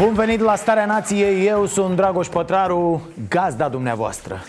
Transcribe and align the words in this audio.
Bun 0.00 0.14
venit 0.14 0.40
la 0.40 0.54
Starea 0.54 0.86
Nației, 0.86 1.46
eu 1.46 1.66
sunt 1.66 1.96
Dragoș 1.96 2.26
Pătraru, 2.26 3.02
gazda 3.28 3.68
dumneavoastră. 3.68 4.42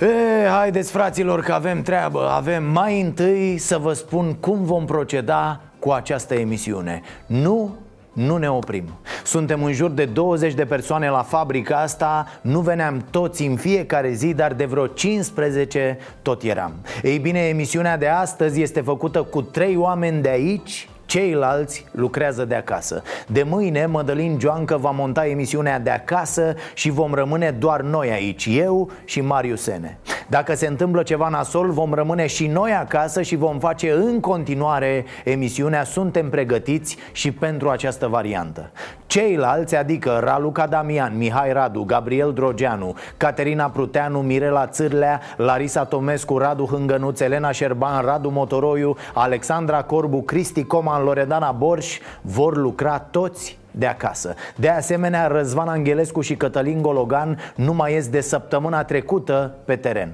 E, 0.00 0.48
Haideți 0.48 0.90
fraților 0.90 1.40
că 1.40 1.52
avem 1.52 1.82
treabă. 1.82 2.28
Avem 2.30 2.64
mai 2.64 3.00
întâi 3.00 3.58
să 3.58 3.78
vă 3.78 3.92
spun 3.92 4.34
cum 4.34 4.64
vom 4.64 4.84
proceda 4.84 5.60
cu 5.78 5.90
această 5.90 6.34
emisiune. 6.34 7.02
Nu 7.26 7.76
nu 8.12 8.36
ne 8.36 8.50
oprim. 8.50 8.84
Suntem 9.24 9.64
în 9.64 9.72
jur 9.72 9.90
de 9.90 10.04
20 10.04 10.54
de 10.54 10.64
persoane 10.64 11.10
la 11.10 11.22
fabrica 11.22 11.76
asta. 11.76 12.26
Nu 12.40 12.60
veneam 12.60 13.04
toți 13.10 13.42
în 13.42 13.56
fiecare 13.56 14.12
zi, 14.12 14.34
dar 14.34 14.52
de 14.52 14.64
vreo 14.64 14.86
15 14.86 15.98
tot 16.22 16.42
eram. 16.42 16.72
Ei 17.02 17.18
bine, 17.18 17.40
emisiunea 17.40 17.98
de 17.98 18.08
astăzi 18.08 18.62
este 18.62 18.80
făcută 18.80 19.22
cu 19.22 19.42
trei 19.42 19.76
oameni 19.76 20.22
de 20.22 20.28
aici 20.28 20.88
Ceilalți 21.06 21.84
lucrează 21.90 22.44
de 22.44 22.54
acasă. 22.54 23.02
De 23.26 23.42
mâine 23.42 23.86
Mădălin 23.86 24.38
Joancă 24.40 24.76
va 24.76 24.90
monta 24.90 25.26
emisiunea 25.26 25.78
de 25.78 25.90
acasă 25.90 26.54
Și 26.74 26.90
vom 26.90 27.14
rămâne 27.14 27.50
doar 27.50 27.80
noi 27.80 28.10
aici 28.10 28.48
Eu 28.50 28.90
și 29.04 29.20
Marius 29.20 29.62
Sene. 29.62 29.98
Dacă 30.28 30.54
se 30.54 30.66
întâmplă 30.66 31.02
ceva 31.02 31.28
nasol 31.28 31.70
Vom 31.70 31.94
rămâne 31.94 32.26
și 32.26 32.46
noi 32.46 32.72
acasă 32.72 33.22
Și 33.22 33.36
vom 33.36 33.58
face 33.58 33.92
în 33.92 34.20
continuare 34.20 35.04
emisiunea 35.24 35.84
Suntem 35.84 36.30
pregătiți 36.30 36.96
și 37.12 37.32
pentru 37.32 37.68
această 37.68 38.06
variantă 38.06 38.70
Ceilalți, 39.06 39.76
adică 39.76 40.20
Raluca 40.24 40.66
Damian, 40.66 41.16
Mihai 41.16 41.52
Radu, 41.52 41.82
Gabriel 41.82 42.32
Drogeanu 42.32 42.94
Caterina 43.16 43.68
Pruteanu, 43.68 44.20
Mirela 44.20 44.66
Țârlea 44.66 45.20
Larisa 45.36 45.84
Tomescu, 45.84 46.38
Radu 46.38 46.64
Hângănuț, 46.64 47.20
Elena 47.20 47.50
Șerban, 47.50 48.04
Radu 48.04 48.28
Motoroiu 48.28 48.96
Alexandra 49.14 49.82
Corbu, 49.82 50.22
Cristi 50.22 50.64
Coman, 50.64 51.04
Loredana 51.04 51.52
Borș 51.52 51.98
Vor 52.20 52.56
lucra 52.56 52.98
toți 52.98 53.58
de 53.70 53.86
acasă. 53.86 54.34
De 54.56 54.68
asemenea, 54.68 55.26
Răzvan 55.26 55.68
Angelescu 55.68 56.20
și 56.20 56.36
Cătălin 56.36 56.82
Gologan 56.82 57.38
nu 57.54 57.72
mai 57.72 57.92
ies 57.92 58.08
de 58.08 58.20
săptămâna 58.20 58.84
trecută 58.84 59.54
pe 59.64 59.76
teren 59.76 60.12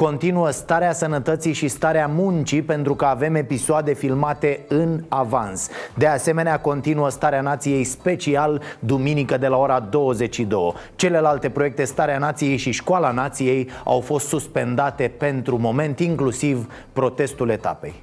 Continuă 0.00 0.50
starea 0.50 0.92
sănătății 0.92 1.52
și 1.52 1.68
starea 1.68 2.06
muncii 2.06 2.62
pentru 2.62 2.94
că 2.94 3.04
avem 3.04 3.34
episoade 3.34 3.92
filmate 3.92 4.64
în 4.68 5.04
avans. 5.08 5.68
De 5.94 6.06
asemenea, 6.06 6.60
continuă 6.60 7.08
starea 7.08 7.40
nației 7.40 7.84
special 7.84 8.62
duminică 8.78 9.36
de 9.36 9.46
la 9.46 9.56
ora 9.56 9.80
22 9.80 10.74
Celelalte 10.96 11.50
proiecte 11.50 11.84
Starea 11.84 12.18
Nației 12.18 12.56
și 12.56 12.70
Școala 12.70 13.10
Nației 13.10 13.68
au 13.84 14.00
fost 14.00 14.26
suspendate 14.26 15.12
pentru 15.18 15.58
moment, 15.58 15.98
inclusiv 15.98 16.72
protestul 16.92 17.48
etapei. 17.48 17.94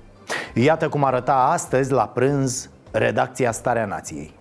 Iată 0.54 0.89
cum 0.89 1.04
arăta 1.04 1.50
astăzi 1.52 1.92
la 1.92 2.08
prânz 2.08 2.70
redacția 2.92 3.52
Starea 3.52 3.86
Nației 3.86 4.34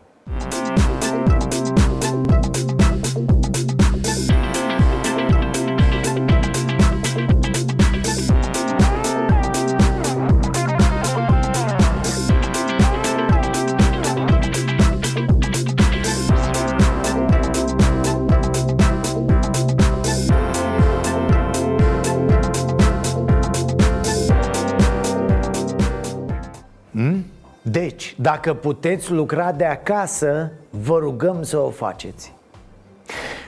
dacă 28.26 28.54
puteți 28.54 29.12
lucra 29.12 29.52
de 29.52 29.64
acasă, 29.64 30.50
vă 30.70 30.98
rugăm 30.98 31.42
să 31.42 31.58
o 31.58 31.70
faceți 31.70 32.34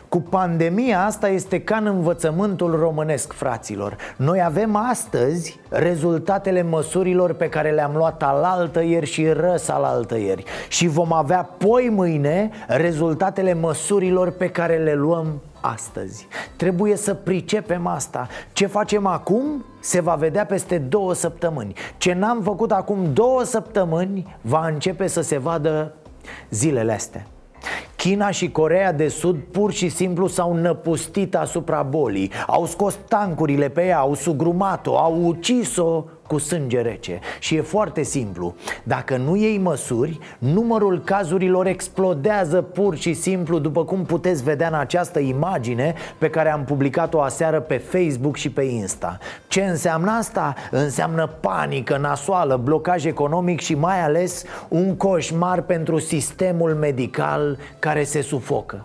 cu 0.08 0.20
pandemia 0.20 1.04
asta 1.04 1.28
este 1.28 1.60
ca 1.60 1.76
în 1.76 1.86
învățământul 1.86 2.78
românesc, 2.78 3.32
fraților. 3.32 3.96
Noi 4.16 4.42
avem 4.42 4.76
astăzi 4.76 5.60
rezultatele 5.68 6.62
măsurilor 6.62 7.32
pe 7.32 7.48
care 7.48 7.70
le-am 7.70 7.96
luat 7.96 8.22
alaltă 8.22 8.82
ieri 8.82 9.06
și 9.06 9.28
răs 9.28 9.68
alaltă 9.68 10.18
ieri. 10.18 10.44
Și 10.68 10.86
vom 10.86 11.12
avea 11.12 11.42
poi 11.58 11.88
mâine 11.88 12.50
rezultatele 12.66 13.54
măsurilor 13.54 14.30
pe 14.30 14.48
care 14.48 14.76
le 14.76 14.94
luăm 14.94 15.42
astăzi. 15.60 16.28
Trebuie 16.56 16.96
să 16.96 17.14
pricepem 17.14 17.86
asta. 17.86 18.28
Ce 18.52 18.66
facem 18.66 19.06
acum 19.06 19.64
se 19.80 20.00
va 20.00 20.14
vedea 20.14 20.46
peste 20.46 20.78
două 20.78 21.14
săptămâni. 21.14 21.72
Ce 21.96 22.12
n-am 22.12 22.42
făcut 22.42 22.72
acum 22.72 23.12
două 23.12 23.42
săptămâni 23.42 24.36
va 24.40 24.66
începe 24.66 25.06
să 25.06 25.20
se 25.20 25.38
vadă 25.38 25.92
zilele 26.50 26.92
astea 26.92 27.26
China 27.98 28.30
și 28.30 28.50
Corea 28.50 28.92
de 28.92 29.08
Sud 29.08 29.36
pur 29.50 29.72
și 29.72 29.88
simplu 29.88 30.26
s-au 30.26 30.54
năpustit 30.54 31.34
asupra 31.34 31.82
bolii. 31.82 32.30
Au 32.46 32.66
scos 32.66 32.98
tancurile 33.08 33.68
pe 33.68 33.84
ea, 33.84 33.98
au 33.98 34.14
sugrumat-o, 34.14 34.98
au 34.98 35.26
ucis-o 35.26 36.04
cu 36.28 36.38
sânge 36.38 36.80
rece. 36.80 37.20
Și 37.38 37.54
e 37.54 37.60
foarte 37.60 38.02
simplu. 38.02 38.54
Dacă 38.82 39.16
nu 39.16 39.36
iei 39.36 39.58
măsuri, 39.58 40.18
numărul 40.38 41.00
cazurilor 41.04 41.66
explodează 41.66 42.62
pur 42.62 42.96
și 42.96 43.14
simplu 43.14 43.58
După 43.58 43.84
cum 43.84 44.04
puteți 44.04 44.42
vedea 44.42 44.68
în 44.68 44.74
această 44.74 45.18
imagine 45.18 45.94
Pe 46.18 46.30
care 46.30 46.50
am 46.50 46.64
publicat-o 46.64 47.22
aseară 47.22 47.60
pe 47.60 47.76
Facebook 47.76 48.36
și 48.36 48.50
pe 48.50 48.62
Insta. 48.62 49.18
Ce 49.48 49.62
înseamnă 49.62 50.10
asta? 50.10 50.54
Înseamnă 50.70 51.26
panică, 51.40 51.96
nasoală, 51.96 52.56
blocaj 52.56 53.04
economic 53.04 53.60
și 53.60 53.74
mai 53.74 54.02
ales 54.02 54.44
un 54.68 54.96
coșmar 54.96 55.60
pentru 55.60 55.98
sistemul 55.98 56.74
medical 56.74 57.58
care 57.78 58.04
se 58.04 58.20
sufocă 58.20 58.84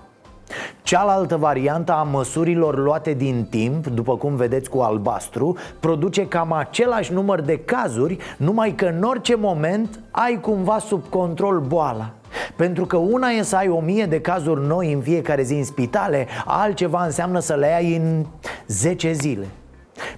Cealaltă 0.84 1.38
variantă 1.38 1.92
a 1.92 2.04
măsurilor 2.04 2.78
luate 2.78 3.14
din 3.14 3.48
timp, 3.50 3.88
după 3.88 4.18
cum 4.18 4.36
vedeți 4.36 4.70
cu 4.70 4.80
albastru, 4.80 5.58
produce 5.80 6.28
cam 6.28 6.52
același 6.52 7.14
număr 7.14 7.42
de 7.42 7.60
cazuri, 7.60 8.18
numai 8.38 8.72
că 8.72 8.86
în 8.86 9.04
orice 9.04 9.36
moment 9.36 10.00
ai 10.12 10.40
cumva 10.42 10.80
sub 10.80 11.04
control 11.10 11.60
boala. 11.60 12.10
Pentru 12.56 12.86
că 12.86 12.98
una 12.98 13.30
e 13.30 13.42
să 13.42 13.56
ai 13.56 13.68
o 13.68 13.80
mie 13.80 14.06
de 14.06 14.22
cazuri 14.22 14.68
noi 14.68 14.94
în 14.94 15.02
fiecare 15.02 15.44
zi 15.44 15.54
în 15.54 15.64
spitale, 15.64 16.28
altceva 16.46 17.06
înseamnă 17.06 17.40
să 17.40 17.54
le 17.54 17.74
ai 17.76 17.96
în 17.96 18.26
10 18.68 19.12
zile. 19.12 19.48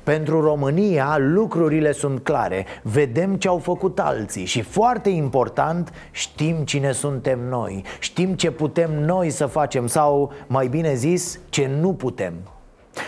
Pentru 0.03 0.41
România 0.41 1.17
lucrurile 1.19 1.91
sunt 1.91 2.23
clare. 2.23 2.65
Vedem 2.81 3.35
ce 3.35 3.47
au 3.47 3.57
făcut 3.57 3.99
alții 3.99 4.45
Și 4.45 4.61
foarte 4.61 5.09
important 5.09 5.91
Știm 6.11 6.55
cine 6.55 6.91
suntem 6.91 7.39
noi. 7.49 7.83
Știm 7.99 8.33
ce 8.33 8.51
putem 8.51 9.03
noi 9.05 9.29
să 9.29 9.45
facem 9.45 9.87
Sau, 9.87 10.33
mai 10.47 10.67
bine 10.67 10.93
zis, 10.93 11.39
ce 11.49 11.69
nu 11.79 11.93
putem. 11.93 12.33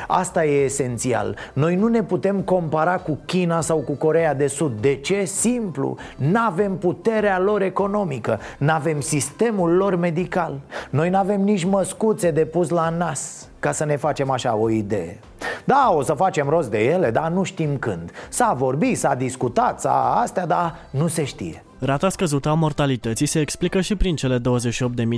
Asta 0.07 0.45
e 0.45 0.63
esențial. 0.63 1.37
Noi 1.53 1.75
nu 1.75 1.87
ne 1.87 2.03
putem 2.03 2.41
compara 2.41 2.97
cu 2.97 3.19
China 3.25 3.61
sau 3.61 3.77
cu 3.77 3.93
Corea 3.93 4.33
de 4.33 4.47
Sud. 4.47 4.81
De 4.81 4.95
ce? 4.95 5.23
Simplu. 5.23 5.97
N-avem 6.15 6.77
puterea 6.77 7.39
lor 7.39 7.61
economică. 7.61 8.39
N-avem 8.57 9.01
sistemul 9.01 9.75
lor 9.75 9.95
medical. 9.95 10.59
Noi 10.89 11.09
n-avem 11.09 11.41
nici 11.41 11.63
măscuțe 11.65 12.31
de 12.31 12.45
pus 12.45 12.69
la 12.69 12.89
nas 12.89 13.49
Ca 13.59 13.71
să 13.71 13.85
ne 13.85 13.95
facem 13.95 14.29
așa 14.29 14.55
o 14.55 14.69
idee 14.69 15.19
da, 15.67 15.93
o 15.95 16.01
să 16.01 16.13
facem 16.13 16.49
rost 16.49 16.69
de 16.69 16.83
ele, 16.85 17.11
dar 17.11 17.31
nu 17.31 17.43
știm 17.43 17.77
când 17.77 18.11
S-a 18.29 18.53
vorbit, 18.53 18.97
s-a 18.97 19.15
discutat, 19.15 19.79
s-a 19.79 20.19
astea, 20.21 20.45
dar 20.45 20.75
nu 20.89 21.07
se 21.07 21.23
știe 21.23 21.63
Rata 21.79 22.09
scăzută 22.09 22.49
a 22.49 22.53
mortalității 22.53 23.25
se 23.25 23.39
explică 23.39 23.81
și 23.81 23.95
prin 23.95 24.15
cele 24.15 24.39
28.000 24.39 24.41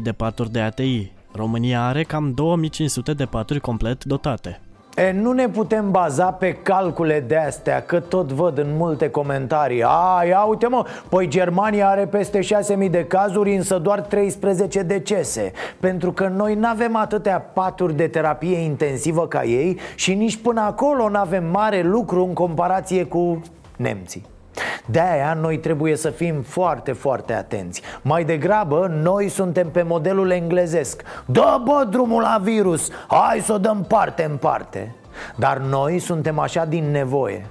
de 0.04 0.12
paturi 0.12 0.52
de 0.52 0.60
ATI. 0.60 1.12
România 1.32 1.86
are 1.86 2.04
cam 2.04 2.34
2500 2.34 3.14
de 3.14 3.26
paturi 3.26 3.60
complet 3.60 4.04
dotate. 4.06 4.62
E, 4.96 5.12
nu 5.12 5.32
ne 5.32 5.50
putem 5.50 5.92
baza 5.92 6.32
pe 6.32 6.54
calcule 6.54 7.20
de 7.20 7.38
astea 7.38 7.82
Că 7.82 8.00
tot 8.00 8.32
văd 8.32 8.58
în 8.58 8.76
multe 8.78 9.10
comentarii. 9.10 9.84
A, 9.84 10.24
ia 10.28 10.42
uite 10.42 10.68
mă, 10.68 10.86
păi 11.10 11.28
Germania 11.28 11.90
are 11.90 12.06
peste 12.06 12.40
6.000 12.40 12.90
de 12.90 13.06
cazuri 13.06 13.56
Însă 13.56 13.78
doar 13.78 14.02
13 14.02 14.82
decese. 14.82 15.52
Pentru 15.80 16.12
că 16.12 16.28
noi 16.28 16.56
nu 16.56 16.68
avem 16.68 16.96
atâtea 16.96 17.40
paturi 17.40 17.96
de 17.96 18.08
terapie 18.08 18.58
intensivă 18.58 19.28
ca 19.28 19.44
ei 19.44 19.80
Și 19.96 20.14
nici 20.14 20.38
până 20.38 20.62
acolo 20.62 21.10
nu 21.10 21.20
avem 21.20 21.46
mare 21.46 21.82
lucru 21.82 22.26
în 22.26 22.34
comparație 22.34 23.04
cu 23.04 23.42
nemții 23.76 24.38
De-aia 24.86 25.34
noi 25.34 25.58
trebuie 25.58 25.96
să 25.96 26.10
fim 26.10 26.42
foarte, 26.42 26.92
foarte 26.92 27.34
atenți. 27.34 27.82
Mai 28.02 28.24
degrabă, 28.24 28.92
noi 29.02 29.30
suntem 29.30 29.70
pe 29.70 29.82
modelul 29.82 30.32
englezesc. 30.32 31.02
Dă 31.26 31.62
bă 31.64 31.88
drumul 31.90 32.22
la 32.22 32.40
virus, 32.42 32.90
hai 33.08 33.40
să 33.40 33.54
o 33.54 33.58
dăm 33.58 33.86
parte 33.88 34.24
în 34.24 34.38
parte. 34.38 34.96
Dar 35.36 35.58
noi 35.58 36.00
suntem 36.00 36.40
așa 36.40 36.66
din 36.66 36.92
nevoie. 36.92 37.46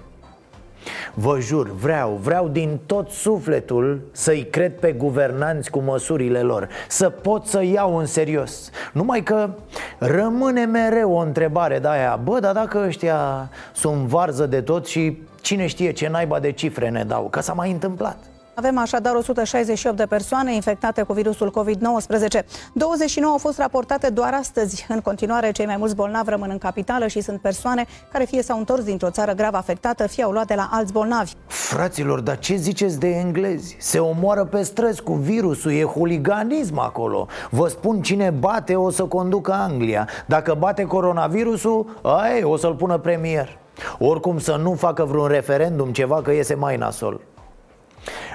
Vă 1.14 1.38
jur, 1.40 1.70
vreau, 1.74 2.18
vreau 2.22 2.48
din 2.48 2.78
tot 2.86 3.10
sufletul 3.10 4.00
să-i 4.12 4.46
cred 4.50 4.78
pe 4.78 4.92
guvernanți 4.92 5.70
cu 5.70 5.78
măsurile 5.78 6.40
lor 6.40 6.68
Să 6.88 7.08
pot 7.08 7.46
să 7.46 7.62
iau 7.62 7.96
în 7.96 8.06
serios. 8.06 8.70
Numai 8.92 9.22
că 9.22 9.50
rămâne 9.98 10.64
mereu 10.64 11.12
o 11.12 11.18
întrebare 11.18 11.78
de 11.78 11.88
aia 11.88 12.20
Bă, 12.22 12.38
dar 12.40 12.52
dacă 12.52 12.84
ăștia 12.86 13.50
sunt 13.72 13.96
varză 13.96 14.46
de 14.46 14.60
tot 14.60 14.86
și 14.86 15.22
cine 15.40 15.66
știe 15.66 15.92
ce 15.92 16.08
naiba 16.08 16.38
de 16.38 16.52
cifre 16.52 16.88
ne 16.88 17.04
dau 17.04 17.28
Că 17.28 17.40
s-a 17.40 17.52
mai 17.52 17.70
întâmplat 17.70 18.18
avem 18.58 18.78
așadar 18.78 19.14
168 19.14 19.96
de 19.96 20.06
persoane 20.06 20.54
infectate 20.54 21.02
cu 21.02 21.12
virusul 21.12 21.52
COVID-19. 21.60 22.44
29 22.72 23.32
au 23.32 23.38
fost 23.38 23.58
raportate 23.58 24.08
doar 24.08 24.34
astăzi. 24.34 24.86
În 24.88 25.00
continuare, 25.00 25.50
cei 25.50 25.66
mai 25.66 25.76
mulți 25.76 25.94
bolnavi 25.94 26.30
rămân 26.30 26.48
în 26.50 26.58
capitală 26.58 27.06
și 27.06 27.20
sunt 27.20 27.40
persoane 27.40 27.86
care 28.12 28.24
fie 28.24 28.42
s-au 28.42 28.58
întors 28.58 28.84
dintr-o 28.84 29.10
țară 29.10 29.32
grav 29.32 29.54
afectată, 29.54 30.06
fie 30.06 30.22
au 30.22 30.30
luat 30.30 30.46
de 30.46 30.54
la 30.54 30.68
alți 30.72 30.92
bolnavi. 30.92 31.32
Fraților, 31.46 32.20
dar 32.20 32.38
ce 32.38 32.56
ziceți 32.56 32.98
de 32.98 33.08
englezi? 33.08 33.76
Se 33.78 33.98
omoară 33.98 34.44
pe 34.44 34.62
străzi 34.62 35.02
cu 35.02 35.12
virusul, 35.12 35.72
e 35.72 35.82
huliganism 35.82 36.78
acolo 36.78 37.26
Vă 37.50 37.68
spun, 37.68 38.02
cine 38.02 38.30
bate 38.30 38.74
o 38.74 38.90
să 38.90 39.04
conducă 39.04 39.52
Anglia 39.52 40.08
Dacă 40.26 40.54
bate 40.58 40.84
coronavirusul, 40.84 42.00
ai, 42.02 42.42
o 42.42 42.56
să-l 42.56 42.74
pună 42.74 42.98
premier 42.98 43.58
Oricum 43.98 44.38
să 44.38 44.56
nu 44.62 44.74
facă 44.74 45.04
vreun 45.04 45.26
referendum 45.26 45.92
ceva 45.92 46.22
că 46.22 46.32
iese 46.32 46.54
mai 46.54 46.76
nasol. 46.76 47.20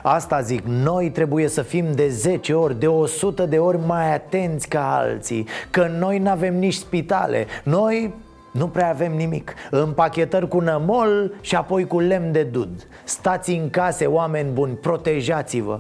Asta 0.03 0.41
zic, 0.41 0.61
noi 0.65 1.11
trebuie 1.11 1.47
să 1.47 1.61
fim 1.61 1.91
de 1.91 2.09
10 2.09 2.53
ori, 2.53 2.79
de 2.79 2.87
100 2.87 3.45
de 3.45 3.57
ori 3.57 3.77
mai 3.85 4.13
atenți 4.13 4.67
ca 4.67 4.97
alții 4.97 5.47
Că 5.69 5.91
noi 5.99 6.19
nu 6.19 6.29
avem 6.29 6.57
nici 6.57 6.73
spitale 6.73 7.45
Noi 7.63 8.13
nu 8.51 8.67
prea 8.67 8.89
avem 8.89 9.15
nimic. 9.15 9.53
Împachetări 9.69 10.47
cu 10.47 10.59
nămol 10.59 11.33
și 11.41 11.55
apoi 11.55 11.87
cu 11.87 11.99
lemn 11.99 12.31
de 12.31 12.43
dud. 12.43 12.87
Stați 13.03 13.51
în 13.51 13.69
case, 13.69 14.05
oameni 14.05 14.51
buni, 14.51 14.73
protejați-vă 14.73 15.79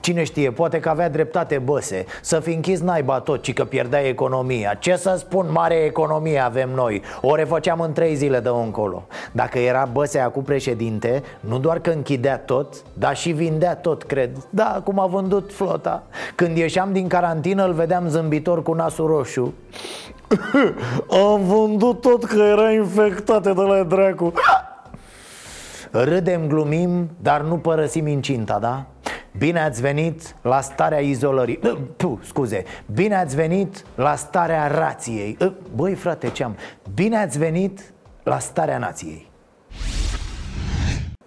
Cine 0.00 0.24
știe, 0.24 0.50
poate 0.50 0.80
că 0.80 0.88
avea 0.88 1.10
dreptate 1.10 1.58
Băse. 1.58 2.04
Să 2.20 2.40
fi 2.40 2.52
închis 2.52 2.80
naiba 2.80 3.20
tot, 3.20 3.42
ci 3.42 3.52
că 3.52 3.64
pierdea 3.64 4.06
economia. 4.06 4.74
Ce 4.74 4.96
să 4.96 5.14
spun, 5.18 5.46
mare 5.52 5.74
economie 5.74 6.38
avem 6.38 6.70
noi. 6.74 7.02
O 7.20 7.34
refăceam 7.34 7.80
în 7.80 7.92
trei 7.92 8.14
zile 8.14 8.40
de 8.40 8.48
încolo. 8.48 9.06
Dacă 9.32 9.58
era 9.58 9.88
Băse 9.92 10.18
acum 10.18 10.42
președinte 10.42 11.22
Nu 11.40 11.58
doar 11.58 11.78
că 11.78 11.90
închidea 11.90 12.38
tot, 12.38 12.74
dar 12.92 13.16
și 13.16 13.30
vindea 13.30 13.76
tot, 13.76 14.02
cred. 14.02 14.30
Da, 14.50 14.80
cum 14.84 14.98
a 14.98 15.06
vândut 15.06 15.50
flota. 15.52 16.02
Când 16.34 16.56
ieșeam 16.56 16.92
din 16.92 17.08
carantină 17.08 17.66
îl 17.66 17.72
vedeam 17.72 18.08
zâmbitor 18.08 18.62
cu 18.62 18.72
nasul 18.72 19.06
roșu. 19.06 19.54
Am 21.32 21.40
vândut 21.44 22.00
tot 22.00 22.24
că 22.24 22.42
era 22.42 22.70
infectate 22.70 23.52
de 23.52 23.60
la 23.60 23.82
dracu. 23.82 24.32
Râdem, 25.90 26.46
glumim, 26.46 27.10
dar 27.20 27.40
nu 27.40 27.56
părăsim 27.56 28.06
incinta, 28.06 28.58
da? 28.58 28.84
Bine 29.38 29.60
ați 29.60 29.80
venit 29.80 30.36
la 30.42 30.60
starea 30.60 30.98
izolării 30.98 31.58
Puh, 31.96 32.18
scuze. 32.22 32.64
Bine 32.92 33.16
ați 33.16 33.36
venit 33.36 33.84
la 33.94 34.14
starea 34.14 34.66
rației. 34.66 35.36
Băi 35.74 35.94
frate, 35.94 36.30
ce 36.30 36.44
am? 36.44 36.56
Bine 36.94 37.16
ați 37.16 37.38
venit 37.38 37.92
la 38.22 38.38
starea 38.38 38.78
nației. 38.78 39.30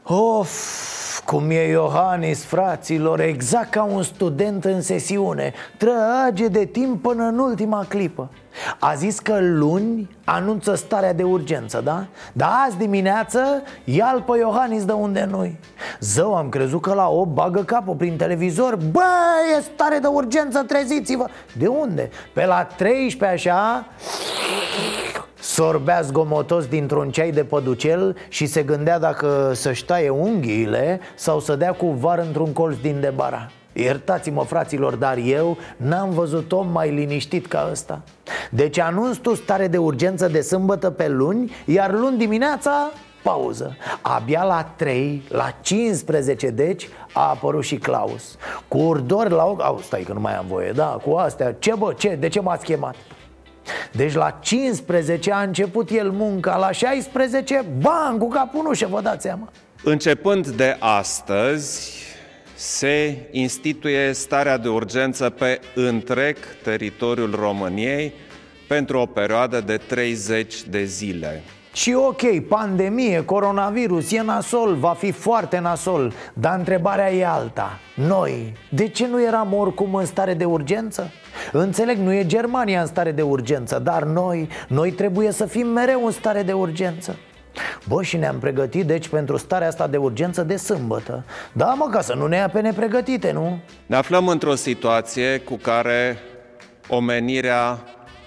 Of, 0.04 1.22
cum 1.26 1.50
e 1.50 1.68
Iohannis, 1.68 2.44
fraților, 2.44 3.20
exact 3.20 3.70
ca 3.70 3.84
un 3.84 4.04
student 4.04 4.66
în 4.66 4.82
sesiune. 4.82 5.54
Trage 5.78 6.48
de 6.48 6.66
timp 6.66 7.02
până 7.02 7.24
în 7.24 7.40
ultima 7.40 7.86
clipă 7.90 8.30
A 8.80 8.94
zis 8.94 9.20
că 9.20 9.38
luni 9.42 10.10
anunță 10.26 10.76
starea 10.76 11.14
de 11.14 11.24
urgență, 11.24 11.82
da? 11.84 12.06
Dar 12.34 12.50
azi 12.68 12.78
dimineață 12.78 13.64
ia-l 13.84 14.22
pe 14.22 14.38
Iohannis 14.38 14.86
de 14.86 14.92
unde 14.92 15.28
nu-i 15.30 15.60
Zău, 16.00 16.36
am 16.36 16.50
crezut 16.50 16.82
că 16.82 16.94
la 16.94 17.10
o 17.10 17.26
bagă 17.26 17.64
capul 17.64 17.96
prin 17.96 18.18
televizor 18.18 18.76
Bă, 18.92 19.02
e 19.58 19.62
stare 19.62 19.98
de 19.98 20.08
urgență, 20.08 20.64
treziți-vă 20.64 21.26
De 21.58 21.68
unde? 21.68 22.10
Pe 22.34 22.46
la 22.46 22.64
13 22.64 23.50
așa 23.50 23.86
Sorbea 25.40 26.02
zgomotos 26.02 26.66
dintr-un 26.66 27.12
ceai 27.12 27.32
de 27.32 27.44
păducel 27.44 28.16
și 28.28 28.46
se 28.46 28.64
gândea 28.64 29.00
dacă 29.00 29.52
să-și 29.54 29.86
taie 29.86 30.10
unghiile 30.10 31.00
sau 31.16 31.40
să 31.40 31.56
dea 31.56 31.72
cu 31.72 31.86
var 31.86 32.20
într-un 32.20 32.54
colț 32.54 32.78
din 32.78 33.00
debara 33.00 33.50
Iertați-mă, 33.74 34.44
fraților, 34.44 34.96
dar 34.96 35.18
eu 35.18 35.58
n-am 35.78 36.10
văzut 36.10 36.52
om 36.52 36.68
mai 36.72 36.92
liniștit 36.92 37.48
ca 37.48 37.68
ăsta. 37.72 38.02
Deci 38.52 38.80
anunț 38.80 39.18
tu 39.18 39.36
stare 39.36 39.68
de 39.68 39.78
urgență 39.78 40.28
de 40.28 40.42
sâmbătă 40.42 40.90
pe 40.90 41.08
luni, 41.08 41.52
iar 41.66 41.92
luni 41.92 42.18
dimineața 42.18 42.92
pauză. 43.24 43.78
Abia 44.02 44.44
la 44.44 44.64
3, 44.76 45.24
la 45.30 45.50
15 45.62 46.50
deci 46.50 46.90
a 47.14 47.30
apărut 47.30 47.64
și 47.64 47.76
Claus. 47.76 48.38
Cu 48.68 48.78
urdori 48.78 49.30
la 49.30 49.46
ochi, 49.46 49.64
au, 49.64 49.80
stai 49.80 50.02
că 50.02 50.14
nu 50.14 50.20
mai 50.20 50.36
am 50.36 50.46
voie, 50.48 50.72
da, 50.72 51.00
cu 51.06 51.14
astea. 51.14 51.56
Ce 51.60 51.74
bă, 51.78 51.94
ce, 51.98 52.18
de 52.20 52.28
ce 52.28 52.40
m-ați 52.40 52.66
chemat? 52.66 52.96
Deci 53.92 54.14
la 54.14 54.38
15 54.42 55.32
a 55.32 55.42
început 55.42 55.90
el 55.90 56.12
munca, 56.12 56.58
la 56.58 56.72
16, 56.72 57.66
bang, 57.82 58.20
cu 58.20 58.28
capul 58.28 58.64
nu 58.64 58.74
și 58.74 58.86
vă 58.86 59.02
dați 59.02 59.22
seama. 59.22 59.50
Începând 59.84 60.48
de 60.48 60.78
astăzi, 60.80 61.92
se 62.64 63.28
instituie 63.32 64.14
starea 64.14 64.58
de 64.58 64.68
urgență 64.68 65.30
pe 65.30 65.60
întreg 65.76 66.38
teritoriul 66.64 67.36
României 67.36 68.14
pentru 68.68 69.00
o 69.00 69.06
perioadă 69.06 69.62
de 69.62 69.78
30 69.78 70.64
de 70.64 70.84
zile. 70.84 71.44
Și 71.74 71.94
ok, 71.94 72.48
pandemie, 72.48 73.26
coronavirus, 73.26 74.12
e 74.12 74.22
nasol, 74.22 74.76
va 74.76 74.94
fi 74.94 75.12
foarte 75.12 75.60
nasol 75.60 76.14
Dar 76.34 76.58
întrebarea 76.58 77.14
e 77.14 77.26
alta 77.26 77.80
Noi, 77.96 78.54
de 78.70 78.88
ce 78.88 79.08
nu 79.08 79.24
eram 79.24 79.54
oricum 79.54 79.96
în 79.96 80.06
stare 80.06 80.34
de 80.34 80.46
urgență? 80.46 81.12
Înțeleg, 81.52 81.98
nu 81.98 82.14
e 82.14 82.26
Germania 82.26 82.82
în 82.82 82.88
stare 82.88 83.12
de 83.12 83.22
urgență 83.22 83.80
Dar 83.80 84.04
noi, 84.04 84.48
noi 84.68 84.92
trebuie 84.92 85.32
să 85.32 85.46
fim 85.46 85.68
mereu 85.68 86.06
în 86.06 86.12
stare 86.12 86.44
de 86.44 86.54
urgență 86.54 87.18
Bă, 87.88 88.04
și 88.04 88.18
ne-am 88.18 88.40
pregătit 88.40 88.86
deci 88.86 89.08
pentru 89.08 89.38
starea 89.38 89.68
asta 89.68 89.88
de 89.88 89.98
urgență 89.98 90.44
de 90.44 90.58
sâmbătă 90.58 91.24
Da, 91.54 91.66
mă, 91.66 91.88
ca 91.92 92.02
să 92.02 92.14
nu 92.14 92.28
ne 92.28 92.36
ia 92.36 92.50
pe 92.50 92.62
nepregătite, 92.62 93.32
nu? 93.32 93.60
Ne 93.86 93.96
aflăm 93.96 94.28
într-o 94.28 94.56
situație 94.56 95.38
cu 95.38 95.56
care 95.56 96.18
omenirea 96.88 97.80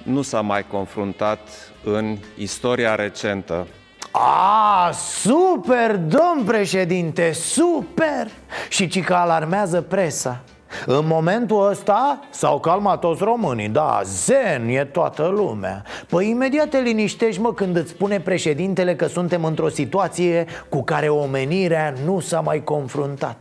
nu 0.03 0.23
s-a 0.23 0.41
mai 0.41 0.67
confruntat 0.67 1.39
în 1.85 2.17
istoria 2.37 2.95
recentă. 2.95 3.67
A, 4.11 4.91
super, 4.93 5.97
domn 5.97 6.45
președinte, 6.47 7.33
super! 7.33 8.29
Și 8.69 8.89
ci 8.89 9.05
că 9.05 9.15
alarmează 9.15 9.81
presa 9.81 10.43
în 10.87 11.07
momentul 11.07 11.69
ăsta 11.71 12.21
s-au 12.31 12.61
calmat 12.61 12.99
toți 12.99 13.23
românii 13.23 13.69
Da, 13.69 14.01
zen 14.05 14.69
e 14.69 14.85
toată 14.85 15.27
lumea. 15.27 15.85
Păi 16.09 16.29
imediat 16.31 16.69
te 16.69 16.79
liniștești 16.79 17.41
mă 17.41 17.53
când 17.55 17.77
îți 17.77 17.91
spune 17.91 18.21
președintele 18.21 18.97
că 18.97 19.07
suntem 19.07 19.45
într-o 19.45 19.69
situație 19.69 20.47
cu 20.69 20.83
care 20.83 21.09
omenirea 21.09 21.95
nu 22.05 22.21
s-a 22.21 22.41
mai 22.41 22.65
confruntat. 22.65 23.37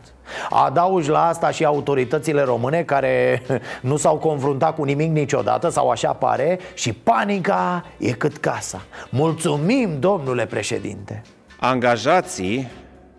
Adaugi 0.50 1.10
la 1.10 1.26
asta 1.26 1.50
și 1.50 1.64
autoritățile 1.64 2.42
române 2.42 2.82
care 2.82 3.42
nu 3.80 3.96
s-au 3.96 4.16
confruntat 4.16 4.74
cu 4.74 4.84
nimic 4.84 5.10
niciodată 5.10 5.68
sau 5.68 5.90
așa 5.90 6.12
pare 6.12 6.58
Și 6.74 6.92
panica 6.92 7.84
e 7.98 8.12
cât 8.12 8.36
casa. 8.36 8.82
Mulțumim, 9.10 9.90
domnule 10.00 10.46
președinte. 10.46 11.22
Angajații 11.60 12.68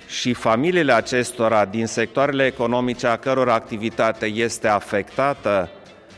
și 0.08 0.34
familiile 0.34 0.94
acestora 0.94 1.66
din 1.66 1.86
sectoarele 1.86 2.46
economice 2.46 3.08
a 3.08 3.16
căror 3.16 3.50
activitate 3.50 4.26
este 4.26 4.68
afectată 4.68 5.70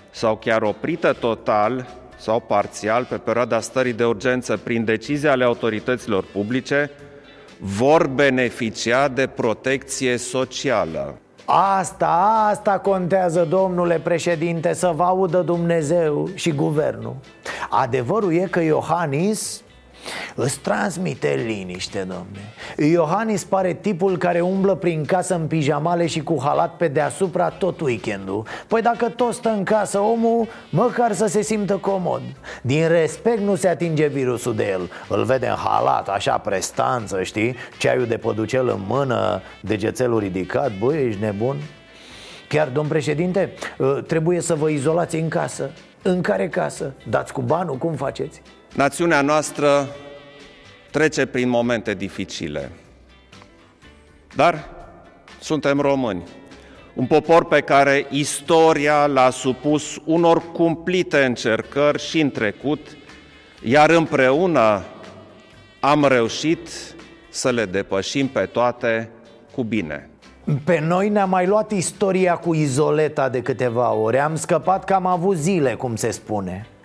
sau 0.10 0.36
chiar 0.36 0.62
oprită 0.62 1.14
total 1.14 1.88
sau 2.18 2.40
parțial 2.40 3.06
pe 3.10 3.16
perioada 3.16 3.60
stării 3.60 3.94
de 3.94 4.06
urgență 4.06 4.58
prin 4.58 4.86
decizii 4.86 5.28
ale 5.28 5.44
autorităților 5.44 6.26
publice, 6.34 6.92
vor 7.60 8.08
beneficia 8.08 9.08
de 9.08 9.28
protecție 9.28 10.18
socială. 10.18 11.18
Asta, 11.46 12.48
asta 12.50 12.80
contează, 12.80 13.46
domnule 13.50 14.00
președinte, 14.04 14.74
să 14.74 14.92
vă 14.96 15.04
audă 15.04 15.42
Dumnezeu 15.42 16.30
și 16.34 16.52
guvernul 16.52 17.16
Adevărul 17.70 18.34
e 18.34 18.48
că 18.52 18.60
Iohannis 18.60 19.62
Îți 20.36 20.60
transmite 20.60 21.44
liniște, 21.46 22.00
domne 22.00 22.54
Iohannis 22.92 23.44
pare 23.44 23.74
tipul 23.74 24.18
care 24.18 24.42
umblă 24.42 24.76
prin 24.76 25.06
casă 25.06 25.36
în 25.36 25.48
pijamale 25.48 26.06
și 26.06 26.24
cu 26.24 26.38
halat 26.42 26.76
pe 26.76 26.88
deasupra 26.88 27.50
tot 27.50 27.80
weekendul 27.80 28.46
Păi 28.68 28.82
dacă 28.82 29.10
tot 29.10 29.34
stă 29.34 29.50
în 29.50 29.64
casă 29.64 30.00
omul, 30.00 30.48
măcar 30.70 31.14
să 31.14 31.26
se 31.26 31.42
simtă 31.42 31.78
comod 31.78 32.22
Din 32.62 32.88
respect 32.88 33.40
nu 33.40 33.56
se 33.56 33.68
atinge 33.68 34.08
virusul 34.08 34.56
de 34.56 34.70
el 34.70 34.90
Îl 35.08 35.24
vede 35.24 35.48
în 35.48 35.56
halat, 35.56 36.10
așa 36.10 36.38
prestanță, 36.38 37.24
știi? 37.24 37.56
Ceaiul 37.78 38.06
de 38.06 38.18
păducel 38.18 38.68
în 38.68 38.82
mână, 38.88 39.42
degețelul 39.62 40.20
ridicat 40.20 40.72
Băi, 40.78 41.08
ești 41.08 41.22
nebun? 41.22 41.58
Chiar, 42.48 42.68
domn 42.68 42.88
președinte, 42.88 43.54
ă, 43.80 44.02
trebuie 44.08 44.42
să 44.42 44.56
vă 44.56 44.70
izolați 44.70 45.16
în 45.16 45.28
casă 45.28 45.70
În 46.02 46.22
care 46.22 46.50
casă? 46.50 46.94
Dați 47.10 47.34
cu 47.34 47.42
banul? 47.42 47.76
Cum 47.76 47.94
faceți? 47.94 48.42
Națiunea 48.76 49.22
noastră 49.22 49.88
trece 50.92 51.26
prin 51.26 51.50
momente 51.50 51.94
dificile. 51.94 52.72
Dar 54.36 54.70
suntem 55.40 55.80
români. 55.80 56.24
Un 56.94 57.06
popor 57.06 57.46
pe 57.46 57.62
care 57.62 58.06
istoria 58.10 59.06
l-a 59.06 59.30
supus 59.30 60.02
unor 60.06 60.52
cumplite 60.52 61.24
încercări 61.24 62.02
și 62.02 62.20
în 62.20 62.32
trecut, 62.32 62.98
iar 63.64 63.90
împreună 63.90 64.84
am 65.80 66.06
reușit 66.06 66.70
să 67.30 67.52
le 67.52 67.66
depășim 67.66 68.28
pe 68.28 68.46
toate 68.46 69.10
cu 69.56 69.64
bine. 69.64 70.10
Pe 70.64 70.80
noi 70.80 71.10
ne-a 71.10 71.26
mai 71.26 71.48
luat 71.48 71.72
istoria 71.72 72.36
cu 72.36 72.54
izoleta 72.54 73.30
de 73.30 73.42
câteva 73.42 73.94
ore 73.94 74.20
Am 74.20 74.36
scăpat 74.36 74.84
că 74.84 74.94
am 74.94 75.06
avut 75.06 75.38
zile, 75.38 75.74
cum 75.74 75.96
se 75.96 76.12
spune 76.12 76.68
ă, 76.68 76.79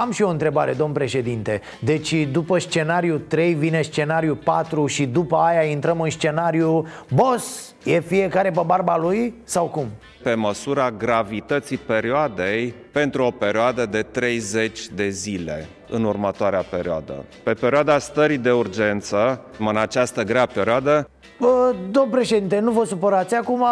Am 0.00 0.10
și 0.10 0.22
eu 0.22 0.28
o 0.28 0.30
întrebare, 0.30 0.72
domn 0.72 0.92
președinte. 0.92 1.60
Deci 1.80 2.14
după 2.14 2.58
scenariu 2.58 3.18
3 3.18 3.54
vine 3.54 3.82
scenariu 3.82 4.34
4 4.44 4.86
și 4.86 5.06
după 5.06 5.36
aia 5.36 5.62
intrăm 5.62 6.00
în 6.00 6.10
scenariu 6.10 6.86
Boss, 7.14 7.74
e 7.84 8.00
fiecare 8.00 8.50
pe 8.50 8.60
barba 8.66 8.96
lui 8.96 9.34
sau 9.44 9.66
cum? 9.66 9.86
Pe 10.22 10.34
măsura 10.34 10.90
gravității 10.90 11.76
perioadei 11.76 12.74
pentru 12.92 13.24
o 13.24 13.30
perioadă 13.30 13.86
de 13.86 14.02
30 14.02 14.88
de 14.88 15.08
zile 15.08 15.68
în 15.90 16.04
următoarea 16.04 16.64
perioadă. 16.70 17.24
Pe 17.42 17.52
perioada 17.52 17.98
stării 17.98 18.38
de 18.38 18.50
urgență, 18.52 19.40
în 19.58 19.76
această 19.76 20.22
grea 20.22 20.46
perioadă, 20.46 21.08
Bă, 21.40 21.74
domn 21.90 22.10
președinte, 22.10 22.58
nu 22.58 22.70
vă 22.70 22.84
supărați. 22.84 23.34
Acum 23.34 23.64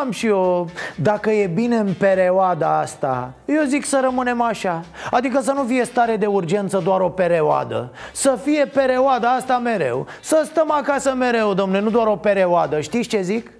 am 0.00 0.10
și 0.10 0.26
eu. 0.26 0.68
Dacă 0.96 1.30
e 1.30 1.46
bine 1.46 1.76
în 1.76 1.94
perioada 1.98 2.78
asta 2.78 3.32
Eu 3.44 3.62
zic 3.66 3.84
să 3.84 4.00
rămânem 4.02 4.40
așa. 4.40 4.84
Adică 5.10 5.40
să 5.40 5.52
nu 5.52 5.64
fie 5.64 5.84
stare 5.84 6.16
de 6.16 6.26
urgență 6.26 6.80
doar 6.84 7.00
o 7.00 7.08
perioadă 7.08 7.92
Să 8.12 8.38
fie 8.42 8.64
perioada 8.64 9.34
asta 9.34 9.58
mereu. 9.58 10.06
Să 10.20 10.42
stăm 10.44 10.70
acasă 10.70 11.14
mereu, 11.18 11.54
domne, 11.54 11.80
nu 11.80 11.90
doar 11.90 12.06
o 12.06 12.16
perioadă 12.16 12.80
Știți 12.80 13.08
ce 13.08 13.21
zic? 13.22 13.50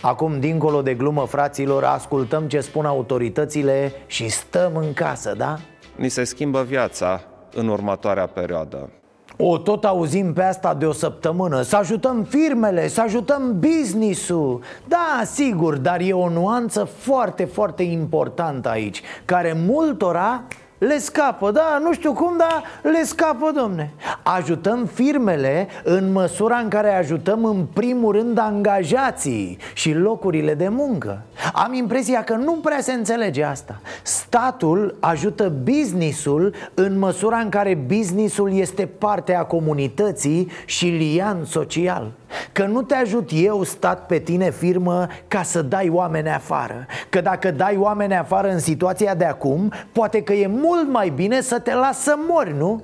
Acum, 0.00 0.40
dincolo 0.40 0.82
de 0.82 0.94
glumă, 0.94 1.26
fraților, 1.26 1.84
ascultăm 1.84 2.48
ce 2.48 2.60
spun 2.60 2.84
autoritățile 2.84 3.92
și 4.06 4.28
stăm 4.28 4.76
în 4.76 4.92
casă, 4.92 5.34
da? 5.36 5.58
Ni 5.96 6.08
se 6.08 6.24
schimbă 6.24 6.62
viața 6.62 7.20
în 7.54 7.68
următoarea 7.68 8.26
perioadă. 8.26 8.90
O 9.36 9.58
tot 9.58 9.84
auzim 9.84 10.32
pe 10.32 10.42
asta 10.42 10.74
de 10.74 10.86
o 10.86 10.92
săptămână 10.92 11.62
Să 11.62 11.76
ajutăm 11.76 12.22
firmele, 12.22 12.88
să 12.88 13.00
ajutăm 13.00 13.58
business-ul 13.58 14.62
Da, 14.88 15.22
sigur, 15.24 15.76
dar 15.76 16.00
e 16.00 16.12
o 16.12 16.28
nuanță 16.28 16.84
foarte, 16.84 17.44
foarte 17.44 17.82
importantă 17.82 18.68
aici 18.68 19.02
Care 19.24 19.52
multora 19.66 20.42
le 20.80 20.98
scapă, 20.98 21.50
da, 21.50 21.78
nu 21.82 21.92
știu 21.92 22.12
cum, 22.12 22.36
dar 22.36 22.62
le 22.82 23.02
scapă, 23.04 23.50
domne. 23.54 23.92
Ajutăm 24.22 24.86
firmele 24.86 25.68
în 25.84 26.12
măsura 26.12 26.56
în 26.56 26.68
care 26.68 26.94
ajutăm 26.94 27.44
în 27.44 27.64
primul 27.72 28.12
rând 28.12 28.38
angajații 28.38 29.58
și 29.74 29.92
locurile 29.92 30.54
de 30.54 30.68
muncă. 30.68 31.22
Am 31.52 31.72
impresia 31.72 32.24
că 32.24 32.34
nu 32.34 32.52
prea 32.52 32.80
se 32.80 32.92
înțelege 32.92 33.44
asta. 33.44 33.80
Statul 34.02 34.96
ajută 35.00 35.52
businessul 35.62 36.54
în 36.74 36.98
măsura 36.98 37.38
în 37.38 37.48
care 37.48 37.74
businessul 37.86 38.52
este 38.52 38.86
parte 38.86 39.34
a 39.34 39.42
comunității 39.42 40.50
și 40.64 40.86
lian 40.86 41.44
social 41.44 42.12
Că 42.52 42.64
nu 42.64 42.82
te 42.82 42.94
ajut 42.94 43.30
eu, 43.32 43.62
stat 43.62 44.06
pe 44.06 44.18
tine, 44.18 44.50
firmă, 44.50 45.06
ca 45.28 45.42
să 45.42 45.62
dai 45.62 45.88
oameni 45.88 46.28
afară 46.28 46.86
Că 47.08 47.20
dacă 47.20 47.50
dai 47.50 47.76
oameni 47.76 48.16
afară 48.16 48.48
în 48.48 48.58
situația 48.58 49.14
de 49.14 49.24
acum 49.24 49.72
Poate 49.92 50.22
că 50.22 50.32
e 50.32 50.46
mult 50.46 50.88
mai 50.88 51.08
bine 51.08 51.40
să 51.40 51.58
te 51.58 51.74
las 51.74 51.98
să 51.98 52.14
mori, 52.28 52.56
nu? 52.56 52.82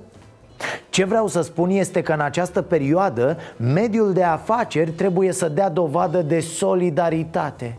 Ce 0.89 1.05
vreau 1.05 1.27
să 1.27 1.41
spun 1.41 1.71
este 1.71 2.03
că 2.03 2.13
în 2.13 2.21
această 2.21 2.63
perioadă 2.63 3.37
mediul 3.57 4.13
de 4.13 4.23
afaceri 4.23 4.91
trebuie 4.91 5.33
să 5.33 5.49
dea 5.49 5.69
dovadă 5.69 6.23
de 6.23 6.41
solidaritate. 6.41 7.79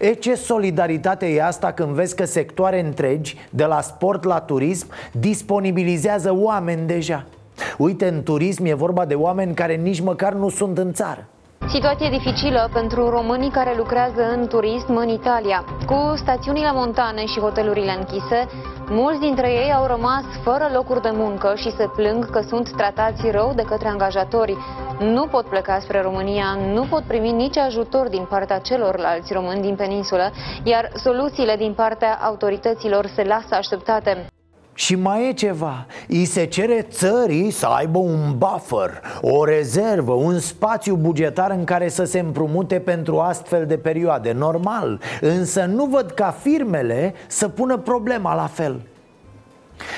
E 0.00 0.12
ce 0.12 0.34
solidaritate 0.34 1.26
e 1.26 1.44
asta 1.44 1.72
când 1.72 1.88
vezi 1.88 2.14
că 2.14 2.24
sectoare 2.24 2.80
întregi, 2.80 3.36
de 3.50 3.64
la 3.64 3.80
sport 3.80 4.24
la 4.24 4.40
turism, 4.40 4.86
disponibilizează 5.12 6.34
oameni 6.34 6.86
deja? 6.86 7.24
Uite, 7.78 8.08
în 8.08 8.22
turism 8.22 8.64
e 8.64 8.74
vorba 8.74 9.04
de 9.04 9.14
oameni 9.14 9.54
care 9.54 9.74
nici 9.74 10.00
măcar 10.00 10.32
nu 10.32 10.48
sunt 10.48 10.78
în 10.78 10.92
țară. 10.92 11.28
Situație 11.68 12.08
dificilă 12.08 12.70
pentru 12.72 13.08
românii 13.08 13.50
care 13.50 13.74
lucrează 13.76 14.22
în 14.36 14.46
turism 14.46 14.96
în 14.96 15.08
Italia. 15.08 15.64
Cu 15.86 16.12
stațiunile 16.16 16.70
montane 16.72 17.24
și 17.26 17.40
hotelurile 17.40 17.94
închise, 17.98 18.46
mulți 18.88 19.20
dintre 19.20 19.50
ei 19.50 19.72
au 19.72 19.86
rămas 19.86 20.24
fără 20.42 20.70
locuri 20.74 21.02
de 21.02 21.10
muncă 21.12 21.52
și 21.56 21.70
se 21.70 21.88
plâng 21.96 22.30
că 22.30 22.40
sunt 22.40 22.70
tratați 22.76 23.30
rău 23.30 23.52
de 23.56 23.62
către 23.62 23.88
angajatori. 23.88 24.56
Nu 24.98 25.26
pot 25.26 25.44
pleca 25.44 25.78
spre 25.78 26.00
România, 26.00 26.58
nu 26.72 26.82
pot 26.82 27.02
primi 27.02 27.32
nici 27.32 27.56
ajutor 27.56 28.08
din 28.08 28.26
partea 28.28 28.58
celorlalți 28.58 29.32
români 29.32 29.60
din 29.60 29.74
peninsulă, 29.74 30.30
iar 30.62 30.90
soluțiile 30.94 31.56
din 31.56 31.72
partea 31.72 32.18
autorităților 32.22 33.06
se 33.06 33.22
lasă 33.22 33.54
așteptate. 33.54 34.26
Și 34.78 34.94
mai 34.94 35.28
e 35.28 35.32
ceva. 35.32 35.86
Îi 36.08 36.24
se 36.24 36.44
cere 36.44 36.86
țării 36.90 37.50
să 37.50 37.66
aibă 37.66 37.98
un 37.98 38.38
buffer 38.38 39.00
O 39.20 39.44
rezervă, 39.44 40.12
un 40.12 40.38
spațiu 40.38 40.96
bugetar 40.96 41.50
în 41.50 41.64
care 41.64 41.88
să 41.88 42.04
se 42.04 42.18
împrumute 42.18 42.78
pentru 42.78 43.18
astfel 43.18 43.66
de 43.66 43.76
perioade. 43.76 44.32
Normal. 44.32 45.00
Însă 45.20 45.64
nu 45.64 45.84
văd 45.84 46.10
ca 46.10 46.30
firmele 46.40 47.14
să 47.26 47.48
pună 47.48 47.76
problema 47.76 48.34
la 48.34 48.46
fel. 48.46 48.80